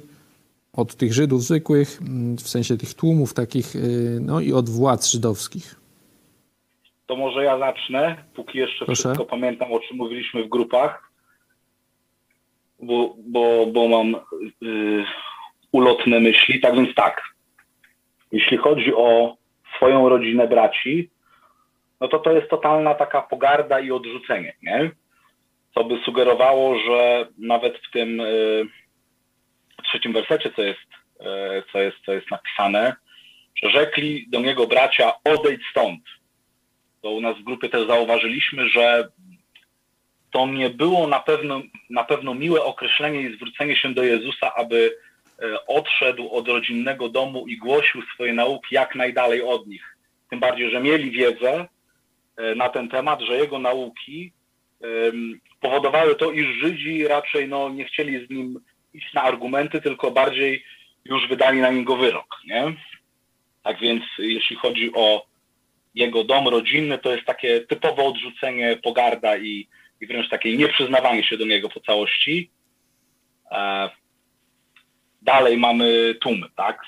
od 0.73 0.95
tych 0.95 1.13
Żydów 1.13 1.43
zwykłych, 1.43 1.99
mm, 2.01 2.37
w 2.37 2.49
sensie 2.49 2.77
tych 2.77 2.95
tłumów 2.95 3.35
takich, 3.35 3.75
yy, 3.75 4.19
no 4.21 4.41
i 4.41 4.53
od 4.53 4.69
władz 4.69 5.11
żydowskich? 5.11 5.77
To 7.07 7.17
może 7.17 7.45
ja 7.45 7.59
zacznę, 7.59 8.25
póki 8.35 8.59
jeszcze 8.59 8.85
Proszę. 8.85 9.03
wszystko 9.03 9.25
pamiętam, 9.25 9.73
o 9.73 9.81
czym 9.81 9.97
mówiliśmy 9.97 10.45
w 10.45 10.49
grupach, 10.49 11.11
bo, 12.83 13.15
bo, 13.27 13.67
bo 13.67 13.89
mam 13.89 14.17
yy, 14.61 15.05
ulotne 15.73 16.21
myśli. 16.21 16.61
Tak 16.61 16.75
więc 16.75 16.95
tak, 16.95 17.23
jeśli 18.33 18.57
chodzi 18.57 18.95
o 18.95 19.37
swoją 19.77 20.09
rodzinę 20.09 20.49
braci, 20.49 21.11
no 22.01 22.09
to 22.09 22.19
to 22.19 22.33
jest 22.33 22.51
totalna 22.51 22.95
taka 22.95 23.23
pogarda 23.23 23.81
i 23.81 23.91
odrzucenie, 23.91 24.57
nie? 24.63 24.91
Co 25.75 25.85
by 25.85 25.99
sugerowało, 26.05 26.79
że 26.79 27.29
nawet 27.39 27.79
w 27.79 27.91
tym 27.91 28.21
y, 28.21 28.65
trzecim 29.85 30.13
wersecie, 30.13 30.51
co 30.57 30.63
jest, 30.63 30.81
y, 31.21 31.63
co, 31.73 31.81
jest, 31.81 31.97
co 32.07 32.13
jest 32.13 32.31
napisane, 32.31 32.95
że 33.63 33.71
rzekli 33.71 34.27
do 34.29 34.41
niego 34.41 34.67
bracia, 34.67 35.13
odejdź 35.25 35.63
stąd. 35.71 36.01
To 37.03 37.11
u 37.11 37.21
nas 37.21 37.39
w 37.39 37.45
grupie 37.45 37.69
też 37.69 37.87
zauważyliśmy, 37.87 38.69
że 38.69 39.09
to 40.31 40.47
nie 40.47 40.71
było 40.71 41.07
na 41.07 41.21
pewno, 41.21 41.63
na 41.91 42.05
pewno 42.05 42.35
miłe 42.35 42.65
określenie 42.65 43.21
i 43.21 43.37
zwrócenie 43.37 43.77
się 43.77 43.95
do 43.95 44.03
Jezusa, 44.03 44.55
aby 44.55 44.97
odszedł 45.67 46.31
od 46.31 46.49
rodzinnego 46.49 47.09
domu 47.09 47.47
i 47.49 47.57
głosił 47.57 48.03
swoje 48.15 48.33
nauki 48.33 48.75
jak 48.75 48.95
najdalej 48.95 49.43
od 49.43 49.67
nich. 49.67 49.97
Tym 50.31 50.41
bardziej, 50.41 50.71
że 50.71 50.81
mieli 50.81 51.11
wiedzę 51.11 51.69
e, 52.37 52.55
na 52.55 52.69
ten 52.69 52.89
temat, 52.89 53.21
że 53.21 53.37
jego 53.37 53.59
nauki 53.59 54.33
powodowały 55.61 56.15
to, 56.15 56.33
iż 56.33 56.47
Żydzi 56.47 57.07
raczej 57.07 57.49
no, 57.49 57.69
nie 57.69 57.85
chcieli 57.85 58.27
z 58.27 58.31
nim 58.31 58.61
iść 58.95 59.15
na 59.15 59.23
argumenty, 59.23 59.81
tylko 59.81 60.11
bardziej 60.11 60.65
już 61.05 61.29
wydali 61.29 61.61
na 61.61 61.71
niego 61.71 61.97
wyrok. 61.97 62.37
Nie? 62.47 62.75
Tak 63.63 63.81
więc 63.81 64.03
jeśli 64.19 64.57
chodzi 64.57 64.91
o 64.95 65.27
jego 65.95 66.25
dom 66.25 66.49
rodzinny, 66.49 66.99
to 66.99 67.13
jest 67.13 67.27
takie 67.27 67.61
typowe 67.61 68.03
odrzucenie, 68.03 68.79
pogarda 68.83 69.37
i, 69.37 69.69
i 70.01 70.07
wręcz 70.07 70.29
takie 70.29 70.57
nieprzyznawanie 70.57 71.25
się 71.25 71.37
do 71.37 71.47
niego 71.47 71.69
po 71.69 71.81
całości. 71.81 72.51
Dalej 75.23 75.59
mamy 75.59 76.15
tłumy, 76.21 76.47
tak? 76.57 76.83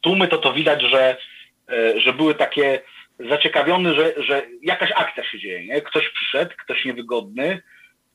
Tłumy 0.00 0.28
to 0.28 0.38
to 0.38 0.52
widać, 0.52 0.82
że, 0.82 1.16
e, 1.68 2.00
że 2.00 2.12
były 2.12 2.34
takie 2.34 2.80
zaciekawione, 3.18 3.94
że, 3.94 4.14
że 4.16 4.42
jakaś 4.62 4.92
akcja 4.92 5.24
się 5.24 5.38
dzieje, 5.38 5.66
nie? 5.66 5.80
Ktoś 5.82 6.08
przyszedł, 6.08 6.54
ktoś 6.64 6.84
niewygodny, 6.84 7.62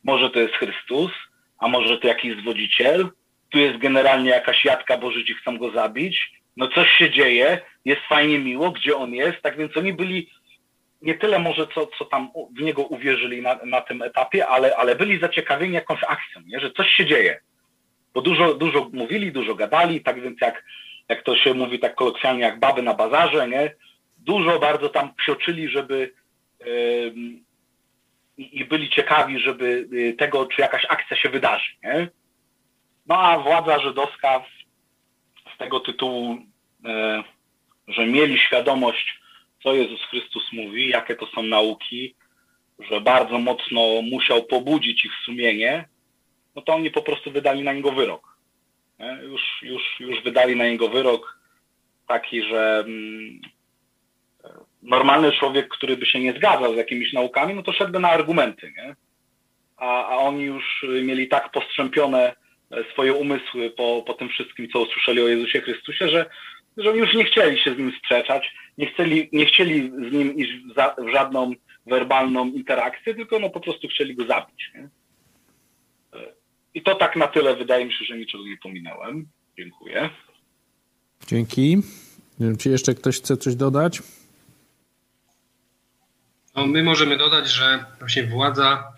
może 0.04 0.30
to 0.30 0.40
jest 0.40 0.54
Chrystus, 0.54 1.12
a 1.60 1.68
może 1.68 1.98
to 1.98 2.08
jakiś 2.08 2.42
zwodziciel, 2.42 3.10
tu 3.52 3.60
jest 3.60 3.78
generalnie 3.78 4.30
jakaś 4.30 4.66
jadka, 4.66 4.98
bo 4.98 5.12
Żydzi 5.12 5.34
chcą 5.34 5.58
go 5.58 5.72
zabić, 5.72 6.32
no 6.58 6.68
coś 6.68 6.90
się 6.92 7.12
dzieje, 7.12 7.62
jest 7.86 8.02
fajnie 8.10 8.40
miło, 8.40 8.72
gdzie 8.72 8.96
on 8.96 9.14
jest, 9.14 9.42
tak 9.42 9.58
więc 9.58 9.78
oni 9.78 9.94
byli 9.94 10.30
nie 11.02 11.18
tyle 11.18 11.40
może 11.40 11.68
co, 11.68 11.88
co 11.88 12.06
tam 12.06 12.30
w 12.58 12.62
niego 12.62 12.84
uwierzyli 12.84 13.42
na, 13.42 13.60
na 13.66 13.82
tym 13.82 14.02
etapie, 14.02 14.48
ale, 14.48 14.76
ale 14.76 14.96
byli 14.96 15.20
zaciekawieni 15.20 15.74
jakąś 15.74 16.04
akcją, 16.04 16.42
nie? 16.46 16.60
że 16.60 16.72
coś 16.72 16.92
się 16.92 17.06
dzieje 17.06 17.40
bo 18.14 18.22
dużo, 18.22 18.54
dużo 18.54 18.90
mówili, 18.94 19.32
dużo 19.32 19.56
gadali, 19.56 20.02
tak 20.02 20.22
więc 20.22 20.42
jak 20.42 20.64
jak 21.10 21.24
to 21.24 21.36
się 21.36 21.54
mówi 21.54 21.80
tak 21.80 21.96
kolokwialnie, 21.96 22.42
jak 22.42 22.60
baby 22.60 22.82
na 22.82 22.94
bazarze, 22.94 23.48
nie? 23.48 23.76
Dużo 24.18 24.60
bardzo 24.60 24.90
tam 24.90 25.16
psioczyli, 25.16 25.70
żeby 25.70 26.14
ym, 27.08 27.44
i 28.38 28.66
byli 28.66 28.90
ciekawi, 28.90 29.40
żeby 29.40 29.88
y, 29.94 30.16
tego, 30.18 30.46
czy 30.46 30.62
jakaś 30.62 30.86
akcja 30.90 31.18
się 31.18 31.30
wydarzy, 31.30 31.72
nie? 31.84 32.08
No 33.08 33.18
a 33.18 33.40
władza 33.40 33.80
żydowska 33.80 34.46
z 35.56 35.58
tego 35.58 35.80
tytułu, 35.80 36.38
e, 36.86 37.24
że 37.88 38.06
mieli 38.06 38.40
świadomość, 38.40 39.20
co 39.64 39.74
Jezus 39.74 40.02
Chrystus 40.04 40.54
mówi, 40.54 40.90
jakie 40.90 41.16
to 41.16 41.28
są 41.28 41.44
nauki, 41.44 42.16
że 42.80 43.02
bardzo 43.02 43.40
mocno 43.40 44.02
musiał 44.02 44.44
pobudzić 44.44 45.06
ich 45.06 45.12
sumienie, 45.26 45.86
no 46.60 46.64
to 46.66 46.74
oni 46.74 46.92
po 46.92 47.02
prostu 47.02 47.32
wydali 47.32 47.64
na 47.64 47.74
niego 47.74 47.92
wyrok. 47.92 48.38
Już, 49.24 49.42
już, 49.62 50.00
już 50.00 50.24
wydali 50.24 50.56
na 50.56 50.64
niego 50.64 50.90
wyrok 50.90 51.40
taki, 52.08 52.42
że 52.42 52.84
mm, 52.86 53.42
normalny 54.84 55.32
człowiek, 55.32 55.68
który 55.68 55.98
by 55.98 56.06
się 56.06 56.20
nie 56.20 56.34
zgadzał 56.34 56.74
z 56.74 56.78
jakimiś 56.78 57.14
naukami, 57.14 57.54
no 57.54 57.64
to 57.64 57.74
szedłby 57.74 58.00
na 58.00 58.10
argumenty, 58.10 58.74
nie? 58.78 58.96
A, 59.78 60.08
a 60.08 60.18
oni 60.18 60.44
już 60.44 60.86
mieli 61.04 61.28
tak 61.28 61.52
postrzępione 61.52 62.36
swoje 62.94 63.14
umysły 63.14 63.70
po, 63.70 64.04
po 64.08 64.14
tym 64.14 64.30
wszystkim, 64.30 64.70
co 64.70 64.80
usłyszeli 64.80 65.22
o 65.22 65.28
Jezusie 65.28 65.62
Chrystusie, 65.62 66.10
że, 66.10 66.30
że 66.78 66.90
już 66.90 67.14
nie 67.14 67.26
chcieli 67.26 67.60
się 67.60 67.74
z 67.74 67.78
nim 67.78 67.94
sprzeczać, 67.98 68.56
nie 68.78 68.86
chcieli, 68.86 69.30
nie 69.34 69.46
chcieli 69.46 69.92
z 70.10 70.12
nim 70.12 70.36
iść 70.36 70.52
w, 70.52 70.76
za, 70.76 70.96
w 70.98 71.10
żadną 71.10 71.52
werbalną 71.86 72.46
interakcję, 72.46 73.16
tylko 73.16 73.40
no 73.40 73.50
po 73.50 73.60
prostu 73.60 73.88
chcieli 73.88 74.16
go 74.16 74.26
zabić. 74.26 74.72
Nie? 74.76 74.90
I 76.74 76.84
to 76.84 76.96
tak 76.96 77.16
na 77.16 77.28
tyle. 77.28 77.56
Wydaje 77.56 77.86
mi 77.86 77.94
się, 77.94 78.06
że 78.06 78.18
niczego 78.18 78.44
nie 78.44 78.58
pominąłem. 78.58 79.28
Dziękuję. 79.58 80.10
Dzięki. 81.28 81.76
Nie 82.40 82.48
wiem, 82.48 82.58
czy 82.58 82.70
jeszcze 82.70 82.96
ktoś 82.96 83.18
chce 83.18 83.38
coś 83.38 83.56
dodać? 83.56 84.02
No, 86.56 86.68
my 86.68 86.84
możemy 86.84 87.18
dodać, 87.18 87.52
że 87.52 87.86
właśnie 88.00 88.24
władza 88.24 88.94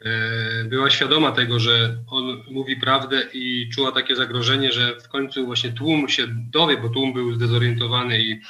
e, 0.00 0.64
była 0.64 0.90
świadoma 0.90 1.32
tego, 1.32 1.60
że 1.60 1.96
on 2.10 2.44
mówi 2.50 2.76
prawdę 2.76 3.22
i 3.32 3.70
czuła 3.74 3.92
takie 3.92 4.16
zagrożenie, 4.16 4.72
że 4.72 5.00
w 5.00 5.08
końcu 5.08 5.46
właśnie 5.46 5.72
tłum 5.72 6.08
się 6.08 6.26
dowie, 6.28 6.76
bo 6.76 6.88
tłum 6.88 7.12
był 7.12 7.34
zdezorientowany 7.34 8.18
i, 8.18 8.40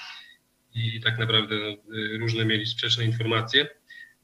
i 0.75 1.01
tak 1.01 1.19
naprawdę 1.19 1.57
no, 1.57 1.97
różne 2.19 2.45
mieli 2.45 2.67
sprzeczne 2.67 3.05
informacje, 3.05 3.69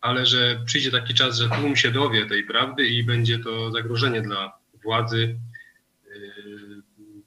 ale 0.02 0.26
że 0.26 0.62
przyjdzie 0.66 0.90
taki 0.90 1.14
czas, 1.14 1.38
że 1.38 1.48
tłum 1.48 1.76
się 1.76 1.90
dowie 1.90 2.26
tej 2.26 2.44
prawdy 2.44 2.86
i 2.86 3.04
będzie 3.04 3.38
to 3.38 3.70
zagrożenie 3.70 4.22
dla 4.22 4.58
władzy, 4.84 5.38
e, 6.06 6.18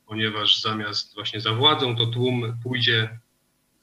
ponieważ 0.08 0.62
zamiast 0.62 1.16
właśnie 1.16 1.42
za 1.42 1.54
władzą, 1.54 1.96
to 1.96 2.06
tłum 2.06 2.58
pójdzie 2.64 3.20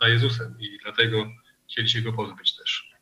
za 0.01 0.09
Jezusem 0.09 0.57
i 0.61 0.79
dlatego 0.83 1.27
chcieli 1.71 1.89
się 1.89 2.03
go 2.03 2.13
pozbyć 2.13 2.57
też. 2.57 2.93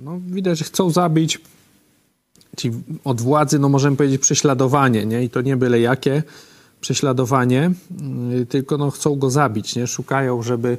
No, 0.00 0.20
widać, 0.26 0.58
że 0.58 0.64
chcą 0.64 0.90
zabić 0.90 1.38
ci 2.56 2.70
od 3.04 3.20
władzy, 3.20 3.58
no 3.58 3.68
możemy 3.68 3.96
powiedzieć, 3.96 4.22
prześladowanie, 4.22 5.06
nie? 5.06 5.24
I 5.24 5.30
to 5.30 5.40
nie 5.40 5.56
byle 5.56 5.80
jakie 5.80 6.22
prześladowanie, 6.80 7.70
yy, 8.30 8.46
tylko 8.46 8.78
no 8.78 8.90
chcą 8.90 9.16
go 9.16 9.30
zabić, 9.30 9.76
nie? 9.76 9.86
Szukają, 9.86 10.42
żeby 10.42 10.78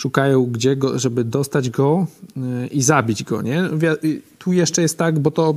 szukają 0.00 0.46
gdzie 0.46 0.76
go, 0.76 0.98
żeby 0.98 1.24
dostać 1.24 1.70
go 1.70 2.06
yy, 2.36 2.66
i 2.66 2.82
zabić 2.82 3.24
go, 3.24 3.42
nie? 3.42 3.62
Tu 4.38 4.52
jeszcze 4.52 4.82
jest 4.82 4.98
tak, 4.98 5.18
bo 5.18 5.30
to 5.30 5.54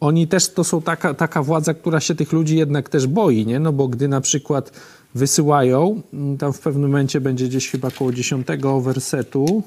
oni 0.00 0.28
też 0.28 0.48
to 0.48 0.64
są 0.64 0.82
taka, 0.82 1.14
taka 1.14 1.42
władza, 1.42 1.74
która 1.74 2.00
się 2.00 2.14
tych 2.14 2.32
ludzi 2.32 2.56
jednak 2.56 2.88
też 2.88 3.06
boi, 3.06 3.46
nie? 3.46 3.60
No 3.60 3.72
bo 3.72 3.88
gdy 3.88 4.08
na 4.08 4.20
przykład 4.20 4.72
wysyłają, 5.14 6.02
yy, 6.12 6.38
tam 6.38 6.52
w 6.52 6.60
pewnym 6.60 6.90
momencie 6.90 7.20
będzie 7.20 7.48
gdzieś 7.48 7.70
chyba 7.70 7.90
koło 7.90 8.12
dziesiątego 8.12 8.80
wersetu, 8.80 9.62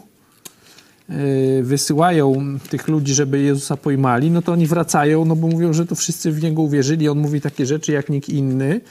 wysyłają 1.62 2.60
tych 2.70 2.88
ludzi, 2.88 3.14
żeby 3.14 3.40
Jezusa 3.40 3.78
pojmali, 3.78 4.32
no 4.32 4.42
to 4.42 4.52
oni 4.52 4.68
wracają, 4.68 5.26
no 5.26 5.36
bo 5.36 5.48
mówią, 5.48 5.74
że 5.74 5.86
to 5.86 5.96
wszyscy 5.96 6.32
w 6.32 6.44
Niego 6.44 6.62
uwierzyli, 6.62 7.10
On 7.10 7.20
mówi 7.20 7.42
takie 7.42 7.66
rzeczy 7.66 7.92
jak 7.92 8.10
nikt 8.10 8.30
inny, 8.30 8.82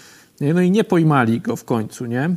nie? 0.41 0.55
no 0.55 0.61
i 0.61 0.71
nie 0.71 0.85
pojmali 0.85 1.41
Go 1.41 1.57
w 1.57 1.65
końcu, 1.65 2.07
nie? 2.07 2.31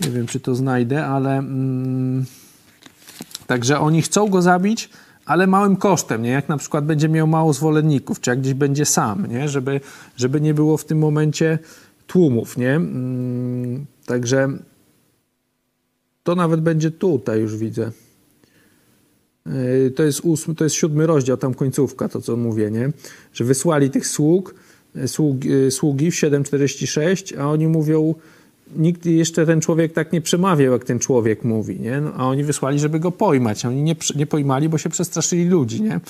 Nie 0.00 0.10
wiem, 0.10 0.26
czy 0.26 0.40
to 0.40 0.54
znajdę, 0.54 1.06
ale... 1.06 1.38
Mm, 1.38 2.24
także 3.46 3.80
oni 3.80 4.02
chcą 4.02 4.28
Go 4.28 4.42
zabić, 4.42 4.90
ale 5.24 5.46
małym 5.46 5.76
kosztem, 5.76 6.22
nie? 6.22 6.30
Jak 6.30 6.48
na 6.48 6.56
przykład 6.56 6.84
będzie 6.84 7.08
miał 7.08 7.26
mało 7.26 7.52
zwolenników, 7.52 8.20
czy 8.20 8.30
jak 8.30 8.40
gdzieś 8.40 8.54
będzie 8.54 8.84
sam, 8.84 9.26
nie? 9.26 9.48
Żeby, 9.48 9.80
żeby 10.16 10.40
nie 10.40 10.54
było 10.54 10.76
w 10.76 10.84
tym 10.84 10.98
momencie 10.98 11.58
tłumów, 12.06 12.56
nie? 12.56 12.74
Mm, 12.74 13.86
także 14.06 14.48
to 16.22 16.34
nawet 16.34 16.60
będzie 16.60 16.90
tutaj, 16.90 17.40
już 17.40 17.56
widzę. 17.56 17.90
To 19.96 20.02
jest, 20.02 20.20
ósmy, 20.20 20.54
to 20.54 20.64
jest 20.64 20.76
siódmy 20.76 21.06
rozdział, 21.06 21.36
tam 21.36 21.54
końcówka, 21.54 22.08
to 22.08 22.20
co 22.20 22.36
mówię, 22.36 22.70
nie? 22.70 22.92
Że 23.32 23.44
wysłali 23.44 23.90
tych 23.90 24.06
sług, 24.06 24.54
sługi, 25.06 25.50
sługi 25.70 26.10
w 26.10 26.14
7,46, 26.14 27.38
a 27.40 27.50
oni 27.50 27.68
mówią, 27.68 28.14
nikt 28.76 29.06
jeszcze 29.06 29.46
ten 29.46 29.60
człowiek 29.60 29.92
tak 29.92 30.12
nie 30.12 30.20
przemawiał, 30.20 30.72
jak 30.72 30.84
ten 30.84 30.98
człowiek 30.98 31.44
mówi, 31.44 31.80
nie? 31.80 32.00
No, 32.00 32.12
a 32.16 32.28
oni 32.28 32.44
wysłali, 32.44 32.78
żeby 32.78 33.00
go 33.00 33.12
pojmać. 33.12 33.64
Oni 33.64 33.82
nie, 33.82 33.96
nie 34.16 34.26
pojmali, 34.26 34.68
bo 34.68 34.78
się 34.78 34.90
przestraszyli 34.90 35.48
ludzi, 35.48 35.82
nie? 35.82 36.00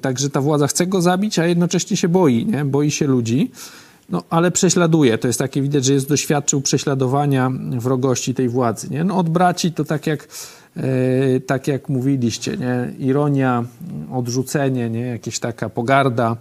Także 0.00 0.30
ta 0.30 0.40
władza 0.40 0.66
chce 0.66 0.86
go 0.86 1.02
zabić, 1.02 1.38
a 1.38 1.46
jednocześnie 1.46 1.96
się 1.96 2.08
boi, 2.08 2.46
nie? 2.46 2.64
Boi 2.64 2.90
się 2.90 3.06
ludzi. 3.06 3.50
No, 4.08 4.22
ale 4.30 4.50
prześladuje. 4.50 5.18
To 5.18 5.26
jest 5.26 5.38
takie 5.38 5.62
widać, 5.62 5.84
że 5.84 5.92
jest 5.92 6.08
doświadczył 6.08 6.60
prześladowania 6.60 7.50
wrogości 7.78 8.34
tej 8.34 8.48
władzy. 8.48 8.90
Nie? 8.90 9.04
No, 9.04 9.16
od 9.16 9.28
braci 9.28 9.72
to 9.72 9.84
tak 9.84 10.06
jak, 10.06 10.28
e, 10.76 11.40
tak 11.40 11.68
jak 11.68 11.88
mówiliście, 11.88 12.56
nie? 12.56 13.06
ironia, 13.06 13.64
odrzucenie, 14.12 14.90
nie? 14.90 15.00
jakieś 15.00 15.38
taka 15.38 15.68
pogarda. 15.68 16.36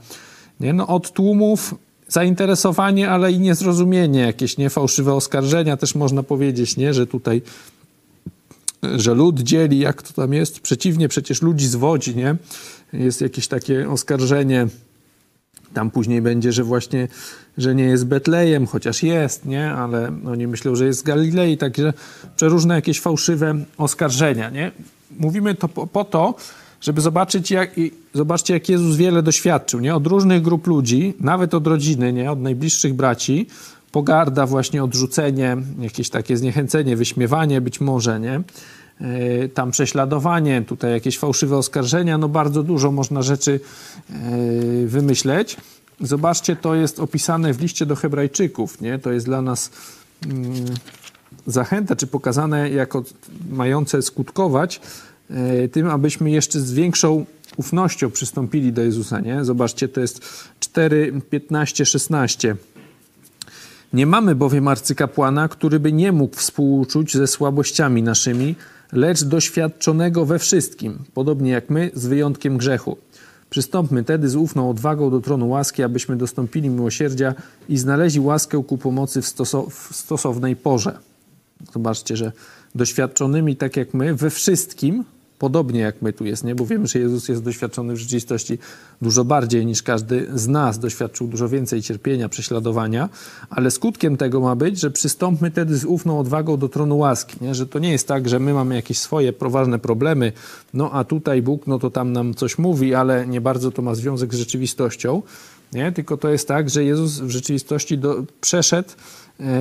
Nie? 0.59 0.73
No, 0.73 0.87
od 0.87 1.11
tłumów 1.11 1.75
zainteresowanie, 2.13 3.09
ale 3.09 3.31
i 3.31 3.39
niezrozumienie, 3.39 4.19
jakieś 4.19 4.57
nie 4.57 4.69
fałszywe 4.69 5.13
oskarżenia 5.13 5.77
też 5.77 5.95
można 5.95 6.23
powiedzieć, 6.23 6.77
nie? 6.77 6.93
że 6.93 7.07
tutaj 7.07 7.41
że 8.95 9.13
lud 9.13 9.39
dzieli, 9.39 9.79
jak 9.79 10.01
to 10.01 10.13
tam 10.13 10.33
jest. 10.33 10.59
Przeciwnie, 10.59 11.07
przecież 11.07 11.41
ludzi 11.41 11.67
zwodzi, 11.67 12.15
nie? 12.15 12.35
Jest 12.93 13.21
jakieś 13.21 13.47
takie 13.47 13.89
oskarżenie 13.89 14.67
tam 15.73 15.91
później 15.91 16.21
będzie, 16.21 16.51
że 16.51 16.63
właśnie, 16.63 17.07
że 17.57 17.75
nie 17.75 17.83
jest 17.83 18.05
Betlejem, 18.05 18.65
chociaż 18.65 19.03
jest, 19.03 19.45
nie? 19.45 19.71
Ale 19.71 20.11
oni 20.25 20.47
myślą, 20.47 20.75
że 20.75 20.85
jest 20.85 20.99
z 20.99 21.03
Galilei, 21.03 21.57
także 21.57 21.93
przeróżne 22.35 22.75
jakieś 22.75 23.01
fałszywe 23.01 23.55
oskarżenia, 23.77 24.49
nie? 24.49 24.71
Mówimy 25.19 25.55
to 25.55 25.67
po, 25.67 25.87
po 25.87 26.03
to, 26.05 26.35
żeby 26.83 27.01
zobaczyć, 27.01 27.51
jak, 27.51 27.71
zobaczcie, 28.13 28.53
jak 28.53 28.69
Jezus 28.69 28.95
wiele 28.95 29.23
doświadczył, 29.23 29.79
nie? 29.79 29.95
Od 29.95 30.07
różnych 30.07 30.41
grup 30.41 30.67
ludzi, 30.67 31.13
nawet 31.19 31.53
od 31.53 31.67
rodziny, 31.67 32.13
nie? 32.13 32.31
Od 32.31 32.41
najbliższych 32.41 32.93
braci, 32.93 33.47
pogarda, 33.91 34.45
właśnie 34.45 34.83
odrzucenie, 34.83 35.57
jakieś 35.79 36.09
takie 36.09 36.37
zniechęcenie, 36.37 36.97
wyśmiewanie 36.97 37.61
być 37.61 37.81
może, 37.81 38.19
nie? 38.19 38.41
tam 39.53 39.71
prześladowanie, 39.71 40.61
tutaj 40.61 40.91
jakieś 40.91 41.17
fałszywe 41.17 41.57
oskarżenia, 41.57 42.17
no 42.17 42.29
bardzo 42.29 42.63
dużo 42.63 42.91
można 42.91 43.21
rzeczy 43.21 43.59
wymyśleć. 44.85 45.57
Zobaczcie, 46.01 46.55
to 46.55 46.75
jest 46.75 46.99
opisane 46.99 47.53
w 47.53 47.61
liście 47.61 47.85
do 47.85 47.95
Hebrajczyków, 47.95 48.81
nie? 48.81 48.99
To 48.99 49.11
jest 49.11 49.25
dla 49.25 49.41
nas 49.41 49.71
mm, 50.25 50.65
zachęta, 51.47 51.95
czy 51.95 52.07
pokazane 52.07 52.69
jako 52.69 53.03
mające 53.49 54.01
skutkować 54.01 54.81
tym, 55.71 55.89
abyśmy 55.89 56.31
jeszcze 56.31 56.59
z 56.59 56.73
większą 56.73 57.25
ufnością 57.57 58.11
przystąpili 58.11 58.73
do 58.73 58.81
Jezusa, 58.81 59.19
nie? 59.19 59.45
Zobaczcie, 59.45 59.87
to 59.87 60.01
jest 60.01 60.21
4, 60.59 61.21
15, 61.29 61.85
16. 61.85 62.55
Nie 63.93 64.05
mamy 64.05 64.35
bowiem 64.35 64.67
arcykapłana, 64.67 65.47
który 65.47 65.79
by 65.79 65.93
nie 65.93 66.11
mógł 66.11 66.35
współuczuć 66.35 67.17
ze 67.17 67.27
słabościami 67.27 68.03
naszymi, 68.03 68.55
lecz 68.91 69.23
doświadczonego 69.23 70.25
we 70.25 70.39
wszystkim, 70.39 70.99
podobnie 71.13 71.51
jak 71.51 71.69
my, 71.69 71.91
z 71.93 72.05
wyjątkiem 72.05 72.57
grzechu. 72.57 72.97
Przystąpmy 73.49 74.03
tedy 74.03 74.29
z 74.29 74.35
ufną 74.35 74.69
odwagą 74.69 75.09
do 75.09 75.21
tronu 75.21 75.49
łaski, 75.49 75.83
abyśmy 75.83 76.15
dostąpili 76.15 76.69
miłosierdzia 76.69 77.33
i 77.69 77.77
znaleźli 77.77 78.19
łaskę 78.19 78.63
ku 78.67 78.77
pomocy 78.77 79.21
w, 79.21 79.27
stoso 79.27 79.69
w 79.69 79.95
stosownej 79.95 80.55
porze. 80.55 80.97
Zobaczcie, 81.73 82.17
że 82.17 82.31
doświadczonymi 82.75 83.55
tak 83.55 83.77
jak 83.77 83.93
my 83.93 84.15
we 84.15 84.29
wszystkim, 84.29 85.03
podobnie 85.39 85.79
jak 85.79 86.01
my 86.01 86.13
tu 86.13 86.25
jest, 86.25 86.43
nie? 86.43 86.55
Bo 86.55 86.65
wiemy, 86.65 86.87
że 86.87 86.99
Jezus 86.99 87.29
jest 87.29 87.43
doświadczony 87.43 87.93
w 87.93 87.97
rzeczywistości 87.97 88.57
dużo 89.01 89.25
bardziej 89.25 89.65
niż 89.65 89.83
każdy 89.83 90.27
z 90.35 90.47
nas, 90.47 90.79
doświadczył 90.79 91.27
dużo 91.27 91.49
więcej 91.49 91.81
cierpienia, 91.81 92.29
prześladowania, 92.29 93.09
ale 93.49 93.71
skutkiem 93.71 94.17
tego 94.17 94.39
ma 94.39 94.55
być, 94.55 94.79
że 94.79 94.91
przystąpmy 94.91 95.51
wtedy 95.51 95.77
z 95.77 95.85
ufną 95.85 96.19
odwagą 96.19 96.57
do 96.57 96.69
tronu 96.69 96.97
łaski, 96.97 97.37
nie? 97.41 97.55
Że 97.55 97.67
to 97.67 97.79
nie 97.79 97.91
jest 97.91 98.07
tak, 98.07 98.29
że 98.29 98.39
my 98.39 98.53
mamy 98.53 98.75
jakieś 98.75 98.97
swoje 98.97 99.33
poważne 99.33 99.79
problemy, 99.79 100.31
no 100.73 100.91
a 100.91 101.03
tutaj 101.03 101.41
Bóg, 101.41 101.67
no 101.67 101.79
to 101.79 101.89
tam 101.89 102.11
nam 102.11 102.33
coś 102.33 102.57
mówi, 102.57 102.95
ale 102.95 103.27
nie 103.27 103.41
bardzo 103.41 103.71
to 103.71 103.81
ma 103.81 103.95
związek 103.95 104.33
z 104.33 104.37
rzeczywistością, 104.37 105.21
nie? 105.73 105.91
Tylko 105.91 106.17
to 106.17 106.29
jest 106.29 106.47
tak, 106.47 106.69
że 106.69 106.83
Jezus 106.83 107.19
w 107.19 107.29
rzeczywistości 107.29 107.97
do, 107.97 108.23
przeszedł 108.41 108.89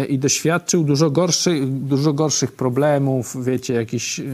i 0.08 0.18
doświadczył 0.18 0.84
dużo 0.84 1.10
gorszych, 1.10 1.70
dużo 1.70 2.12
gorszych 2.12 2.52
problemów, 2.52 3.44
wiecie, 3.44 3.74
jakichś 3.74 4.20
e, 4.20 4.24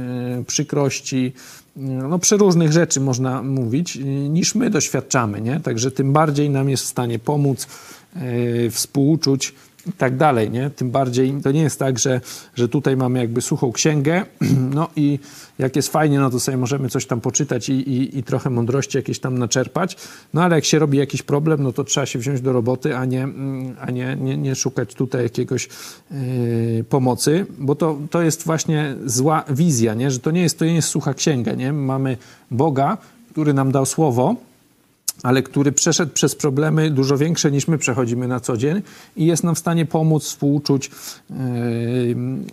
przykrości, 0.47 1.33
e, 1.77 1.81
no 1.81 2.19
przeróżnych 2.19 2.73
rzeczy 2.73 3.01
można 3.01 3.43
mówić, 3.43 3.97
e, 3.97 4.01
niż 4.05 4.55
my 4.55 4.71
doświadczamy, 4.71 5.41
nie? 5.41 5.61
Także 5.61 5.91
tym 5.91 6.13
bardziej 6.13 6.51
nam 6.51 6.69
jest 6.69 6.85
w 6.85 6.87
stanie 6.87 7.19
pomóc, 7.19 7.67
e, 8.17 8.71
współczuć 8.71 9.55
i 9.89 9.93
tak 9.93 10.17
dalej, 10.17 10.51
nie? 10.51 10.71
Tym 10.71 10.91
bardziej 10.91 11.35
to 11.43 11.53
nie 11.53 11.63
jest 11.63 11.79
tak, 11.79 11.99
że, 11.99 12.21
że 12.55 12.69
tutaj 12.69 12.97
mamy 12.97 13.19
jakby 13.19 13.41
suchą 13.41 13.73
księgę, 13.73 14.25
no 14.75 14.89
i 14.97 15.19
jak 15.59 15.77
jest 15.77 15.89
fajnie, 15.89 16.19
no 16.19 16.31
to 16.31 16.41
sobie 16.41 16.57
możemy 16.57 16.89
coś 16.89 17.07
tam 17.07 17.21
poczytać 17.21 17.69
i, 17.69 17.73
i, 17.73 18.19
i 18.19 18.23
trochę 18.23 18.51
mądrości 18.51 18.97
jakieś 18.97 19.21
tam 19.21 19.39
naczerpać, 19.39 19.97
no 20.35 20.43
ale 20.43 20.57
jak 20.57 20.65
się 20.65 20.79
robi 20.79 20.99
jakiś 20.99 21.23
problem, 21.23 21.63
no 21.63 21.73
to 21.73 21.85
trzeba 21.85 22.07
się 22.07 22.19
wziąć 22.19 22.41
do 22.41 22.53
roboty, 22.53 22.97
a 22.97 23.05
nie, 23.05 23.23
mm, 23.23 23.77
a 23.81 23.91
nie, 23.91 24.17
nie, 24.17 24.37
nie 24.37 24.55
szukać 24.55 24.95
tutaj 24.95 25.23
jakiegoś 25.23 25.69
yy, 26.11 26.85
pomocy, 26.89 27.47
bo 27.59 27.75
to, 27.75 27.99
to 28.11 28.23
jest 28.23 28.45
właśnie 28.45 28.95
zła 29.07 29.45
wizja, 29.51 29.95
nie? 29.95 30.11
Że 30.11 30.19
to 30.19 30.31
nie 30.31 30.43
jest, 30.43 30.59
to 30.59 30.65
nie 30.65 30.75
jest 30.75 30.89
sucha 30.89 31.15
księga, 31.15 31.53
nie? 31.53 31.73
Mamy 31.73 32.17
Boga, 32.51 32.99
który 33.33 33.55
nam 33.55 33.73
dał 33.73 33.87
słowo, 33.87 34.37
ale 35.23 35.43
który 35.43 35.73
przeszedł 35.73 36.13
przez 36.13 36.35
problemy 36.35 36.91
dużo 36.91 37.19
większe 37.19 37.51
niż 37.51 37.69
my 37.69 37.79
przechodzimy 37.79 38.29
na 38.29 38.41
co 38.41 38.57
dzień 38.57 38.83
i 39.17 39.27
jest 39.27 39.45
nam 39.45 39.55
w 39.55 39.59
stanie 39.59 39.87
pomóc, 39.87 40.25
współczuć 40.25 40.91
yy, 41.31 41.37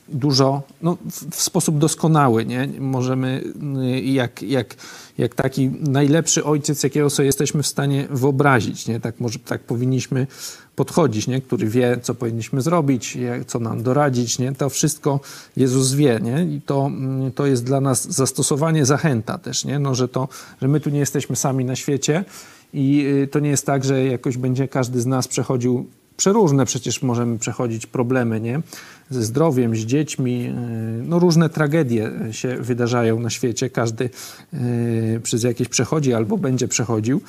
dużo, 0.10 0.62
no, 0.82 0.98
w, 1.12 1.36
w 1.36 1.42
sposób 1.42 1.78
doskonały, 1.78 2.46
nie? 2.46 2.70
Możemy 2.80 3.44
yy, 3.82 4.02
jak, 4.02 4.42
jak, 4.42 4.76
jak 5.18 5.36
taki 5.36 5.72
najlepszy 5.80 6.44
ojciec, 6.44 6.84
jakiego 6.84 7.10
sobie 7.10 7.26
jesteśmy 7.26 7.64
w 7.64 7.68
stanie 7.68 8.08
wyobrazić, 8.10 8.88
nie? 8.88 9.00
Tak, 9.00 9.20
może, 9.20 9.40
tak 9.40 9.62
powinniśmy 9.62 10.28
podchodzić, 10.76 11.28
nie? 11.28 11.42
który 11.42 11.68
wie, 11.68 12.00
co 12.02 12.16
powinniśmy 12.16 12.62
zrobić, 12.62 13.18
co 13.48 13.60
nam 13.60 13.84
doradzić, 13.84 14.40
nie? 14.40 14.52
to 14.52 14.70
wszystko 14.70 15.20
Jezus 15.58 15.94
wie 15.94 16.20
nie? 16.24 16.56
i 16.56 16.62
to, 16.62 16.86
mm, 16.86 17.32
to 17.32 17.46
jest 17.46 17.64
dla 17.64 17.82
nas 17.82 18.14
zastosowanie, 18.14 18.86
zachęta 18.86 19.38
też, 19.38 19.66
nie? 19.66 19.80
No, 19.80 19.96
że, 19.96 20.08
to, 20.08 20.28
że 20.62 20.68
my 20.68 20.80
tu 20.80 20.90
nie 20.90 21.00
jesteśmy 21.00 21.36
sami 21.36 21.66
na 21.66 21.76
świecie 21.76 22.26
i 22.74 23.06
y, 23.24 23.28
to 23.28 23.40
nie 23.40 23.50
jest 23.50 23.66
tak, 23.66 23.84
że 23.84 24.06
jakoś 24.06 24.38
będzie 24.38 24.68
każdy 24.68 25.02
z 25.02 25.06
nas 25.06 25.28
przechodził 25.28 25.86
przeróżne 26.18 26.66
przecież 26.66 27.02
możemy 27.02 27.40
przechodzić 27.40 27.86
problemy, 27.86 28.42
nie? 28.42 28.62
Ze 29.10 29.24
zdrowiem, 29.24 29.76
z 29.76 29.80
dziećmi, 29.80 30.46
y, 30.46 31.04
no 31.04 31.20
różne 31.20 31.50
tragedie 31.50 32.12
się 32.32 32.56
wydarzają 32.56 33.20
na 33.20 33.30
świecie, 33.30 33.70
każdy 33.70 34.10
y, 34.54 35.20
przez 35.24 35.44
jakieś 35.44 35.68
przechodzi 35.68 36.14
albo 36.14 36.38
będzie 36.38 36.68
przechodził. 36.68 37.22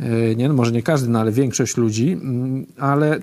Y, 0.00 0.36
Nie, 0.36 0.48
no 0.48 0.54
może 0.54 0.72
nie 0.72 0.82
każdy, 0.82 1.08
no 1.08 1.20
ale 1.20 1.32
większość 1.32 1.76
ludzi, 1.76 2.12
mm, 2.12 2.66
ale 2.78 3.20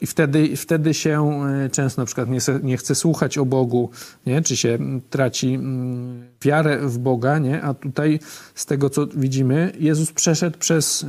i 0.00 0.06
wtedy, 0.06 0.56
wtedy 0.56 0.94
się 0.94 1.40
y, 1.66 1.70
często 1.70 2.02
na 2.02 2.06
przykład 2.06 2.28
nie, 2.28 2.38
nie 2.62 2.76
chce 2.76 2.94
słuchać 2.94 3.38
o 3.38 3.44
Bogu, 3.44 3.90
nie? 4.26 4.42
czy 4.42 4.56
się 4.56 4.68
mm, 4.68 5.00
traci 5.10 5.54
mm, 5.54 6.24
wiarę 6.42 6.78
w 6.88 6.98
Boga, 6.98 7.38
nie? 7.38 7.62
a 7.62 7.74
tutaj 7.74 8.20
z 8.54 8.66
tego 8.66 8.90
co 8.90 9.06
widzimy, 9.06 9.72
Jezus 9.80 10.12
przeszedł 10.12 10.58
przez 10.58 11.02
y, 11.02 11.06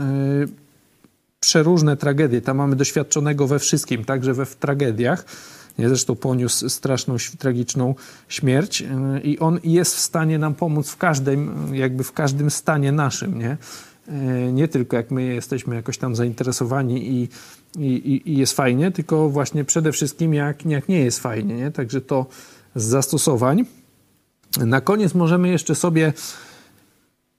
przeróżne 1.39 1.97
tragedie. 1.97 2.41
Tam 2.41 2.57
mamy 2.57 2.75
doświadczonego 2.75 3.47
we 3.47 3.59
wszystkim, 3.59 4.05
także 4.05 4.33
we 4.33 4.45
w 4.45 4.55
tragediach. 4.55 5.25
Nie, 5.79 5.89
zresztą 5.89 6.15
poniósł 6.15 6.69
straszną, 6.69 7.15
tragiczną 7.39 7.95
śmierć 8.27 8.83
i 9.23 9.39
on 9.39 9.59
jest 9.63 9.95
w 9.95 9.99
stanie 9.99 10.39
nam 10.39 10.55
pomóc 10.55 10.89
w 10.89 10.97
każdym, 10.97 11.69
jakby 11.75 12.03
w 12.03 12.11
każdym 12.11 12.51
stanie 12.51 12.91
naszym, 12.91 13.39
nie? 13.39 13.57
Yy, 14.07 14.51
Nie 14.51 14.67
tylko 14.67 14.95
jak 14.97 15.11
my 15.11 15.23
jesteśmy 15.23 15.75
jakoś 15.75 15.97
tam 15.97 16.15
zainteresowani 16.15 17.09
i, 17.11 17.29
i, 17.79 18.21
i- 18.25 18.37
jest 18.37 18.53
fajnie, 18.53 18.91
tylko 18.91 19.29
właśnie 19.29 19.63
przede 19.65 19.91
wszystkim 19.91 20.33
jak, 20.33 20.65
jak 20.65 20.89
nie 20.89 20.99
jest 20.99 21.19
fajnie, 21.19 21.55
nie? 21.55 21.71
Także 21.71 22.01
to 22.01 22.25
z 22.75 22.83
zastosowań. 22.83 23.65
Na 24.65 24.81
koniec 24.81 25.13
możemy 25.13 25.47
jeszcze 25.49 25.75
sobie 25.75 26.13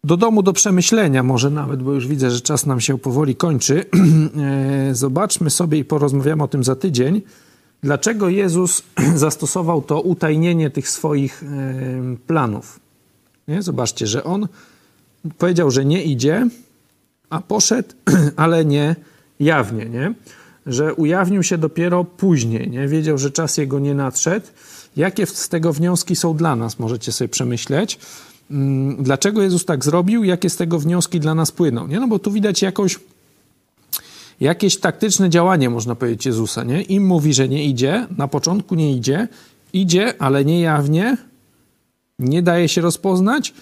do 0.05 0.17
domu 0.17 0.43
do 0.43 0.53
przemyślenia, 0.53 1.23
może 1.23 1.51
nawet, 1.51 1.83
bo 1.83 1.93
już 1.93 2.07
widzę, 2.07 2.31
że 2.31 2.41
czas 2.41 2.67
nam 2.67 2.81
się 2.81 2.99
powoli 2.99 3.37
kończy. 3.37 3.85
E, 4.91 4.95
Zobaczmy 4.95 5.51
sobie 5.51 5.79
i 5.79 5.85
porozmawiamy 5.85 6.43
o 6.43 6.49
tym 6.49 6.65
za 6.65 6.77
tydzień. 6.77 7.23
Dlaczego 7.83 8.29
Jezus 8.29 8.83
zastosował 9.15 9.83
to 9.83 10.01
utajnienie 10.01 10.71
tych 10.71 10.89
swoich 10.89 11.43
e, 11.43 11.47
planów? 12.27 12.81
Nie? 13.49 13.63
Zobaczcie, 13.63 14.07
że 14.07 14.25
on 14.25 14.49
powiedział, 15.39 15.71
że 15.71 15.85
nie 15.85 16.05
idzie, 16.05 16.49
a 17.31 17.41
poszedł, 17.41 17.89
ale 18.37 18.65
nie 18.65 18.97
jawnie, 19.41 19.87
nie? 19.87 20.15
Że 20.67 20.95
ujawnił 20.95 21.43
się 21.43 21.59
dopiero 21.59 22.05
później, 22.05 22.71
nie? 22.71 22.89
Wiedział, 22.89 23.19
że 23.19 23.31
czas 23.31 23.57
jego 23.57 23.79
nie 23.79 23.95
nadszedł. 23.95 24.47
Jakie 24.97 25.27
z 25.27 25.49
tego 25.49 25.73
wnioski 25.73 26.17
są 26.17 26.37
dla 26.37 26.57
nas, 26.57 26.79
możecie 26.79 27.13
sobie 27.13 27.29
przemyśleć. 27.29 27.99
Mm, 28.51 29.03
Dlaczego 29.03 29.43
Jezus 29.43 29.65
tak 29.65 29.85
zrobił? 29.85 30.25
Jakie 30.25 30.51
z 30.51 30.57
tego 30.57 30.79
wnioski 30.79 31.21
dla 31.21 31.35
nas 31.35 31.53
płyną? 31.53 31.87
Nie? 31.87 32.01
No 32.01 32.09
bo 32.09 32.19
tu 32.19 32.33
widać 32.33 32.63
jakąś 32.63 32.99
jakieś 34.41 34.77
taktyczne 34.77 35.31
działanie, 35.31 35.71
można 35.71 35.95
powiedzieć, 35.95 36.27
Jezusa, 36.27 36.65
nie? 36.65 36.83
Im 36.83 37.07
mówi, 37.07 37.35
że 37.35 37.49
nie 37.49 37.65
idzie, 37.65 38.07
na 38.17 38.29
początku 38.29 38.75
nie 38.75 38.93
idzie, 38.93 39.29
idzie, 39.73 40.15
ale 40.19 40.45
nie 40.45 40.61
jawnie, 40.61 41.17
nie 42.19 42.43
daje 42.43 42.69
się 42.69 42.81
rozpoznać 42.81 43.55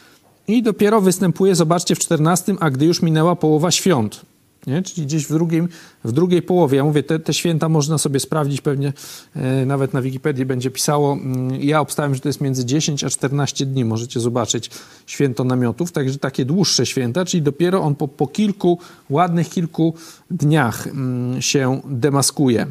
i 0.49 0.62
dopiero 0.62 1.01
występuje, 1.01 1.55
zobaczcie, 1.55 1.95
w 1.95 1.99
14, 1.99 2.55
a 2.61 2.70
gdy 2.70 2.86
już 2.86 3.03
minęła 3.03 3.36
połowa 3.36 3.70
świąt. 3.70 4.20
Nie? 4.66 4.82
Czyli 4.82 5.07
gdzieś 5.07 5.26
w, 5.26 5.28
drugim, 5.28 5.68
w 6.05 6.12
drugiej 6.12 6.42
połowie. 6.42 6.76
Ja 6.76 6.84
mówię, 6.84 7.03
te, 7.03 7.18
te 7.18 7.34
święta 7.34 7.68
można 7.68 7.99
sobie 7.99 8.20
sprawdzić, 8.20 8.61
pewnie 8.61 8.92
e, 9.36 9.66
nawet 9.66 9.92
na 9.92 10.03
Wikipedii 10.03 10.47
będzie 10.47 10.70
pisało. 10.70 11.12
Mm, 11.12 11.62
Ja 11.62 11.80
obstałem, 11.80 12.14
że 12.14 12.20
to 12.20 12.28
jest 12.28 12.40
między 12.40 12.64
10 12.64 13.05
a 13.05 13.11
14 13.11 13.66
dni. 13.66 13.84
Możecie 13.84 14.20
zobaczyć 14.20 14.70
święto 15.07 15.45
namiotów, 15.45 15.92
także 15.92 16.18
takie 16.18 16.45
dłuższe 16.45 16.86
święta, 16.86 17.24
czyli 17.24 17.42
dopiero 17.42 17.82
on 17.82 17.95
po, 17.95 18.09
po 18.09 18.26
kilku, 18.26 18.78
ładnych 19.11 19.49
kilku 19.49 19.95
dniach 20.30 20.86
mm, 20.86 21.42
się 21.42 21.80
demaskuje 21.84 22.66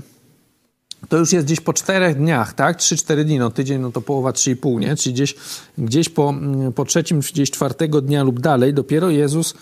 to 1.10 1.18
już 1.18 1.34
jest 1.34 1.45
gdzieś 1.45 1.60
po 1.62 1.74
czterech 1.74 2.18
dniach, 2.18 2.54
tak? 2.54 2.78
3-4 2.78 3.24
dni, 3.24 3.39
no 3.39 3.51
tydzień, 3.51 3.82
no 3.82 3.91
to 3.91 4.01
połowa 4.01 4.32
3,5, 4.32 4.80
nie? 4.80 4.95
Czyli 4.95 5.14
gdzieś, 5.14 5.36
gdzieś 5.78 6.10
po, 6.10 6.30
mm, 6.30 6.74
po 6.74 6.86
trzecim, 6.86 7.20
gdzieś 7.20 7.51
czwartego 7.51 8.01
dnia 8.01 8.24
lub 8.24 8.39
dalej 8.39 8.74
dopiero 8.74 9.10
Jezus 9.10 9.54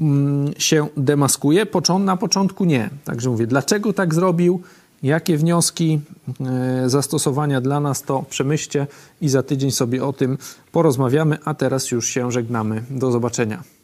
mm, 0.00 0.52
się 0.58 0.86
demaskuje, 0.96 1.66
Począ- 1.66 2.04
na 2.04 2.16
początku 2.16 2.64
nie. 2.64 2.90
Także 3.04 3.30
mówię, 3.30 3.46
dlaczego 3.46 3.92
tak 3.92 4.14
zrobił, 4.14 4.62
jakie 5.02 5.36
wnioski, 5.36 6.00
e, 6.40 6.88
zastosowania 6.90 7.60
dla 7.60 7.80
nas, 7.80 8.02
to 8.02 8.24
przemyślcie 8.30 8.86
i 9.20 9.28
za 9.28 9.42
tydzień 9.42 9.70
sobie 9.70 10.04
o 10.04 10.12
tym 10.12 10.38
porozmawiamy, 10.72 11.38
a 11.44 11.54
teraz 11.54 11.90
już 11.90 12.08
się 12.08 12.32
żegnamy. 12.32 12.82
Do 12.90 13.12
zobaczenia. 13.12 13.75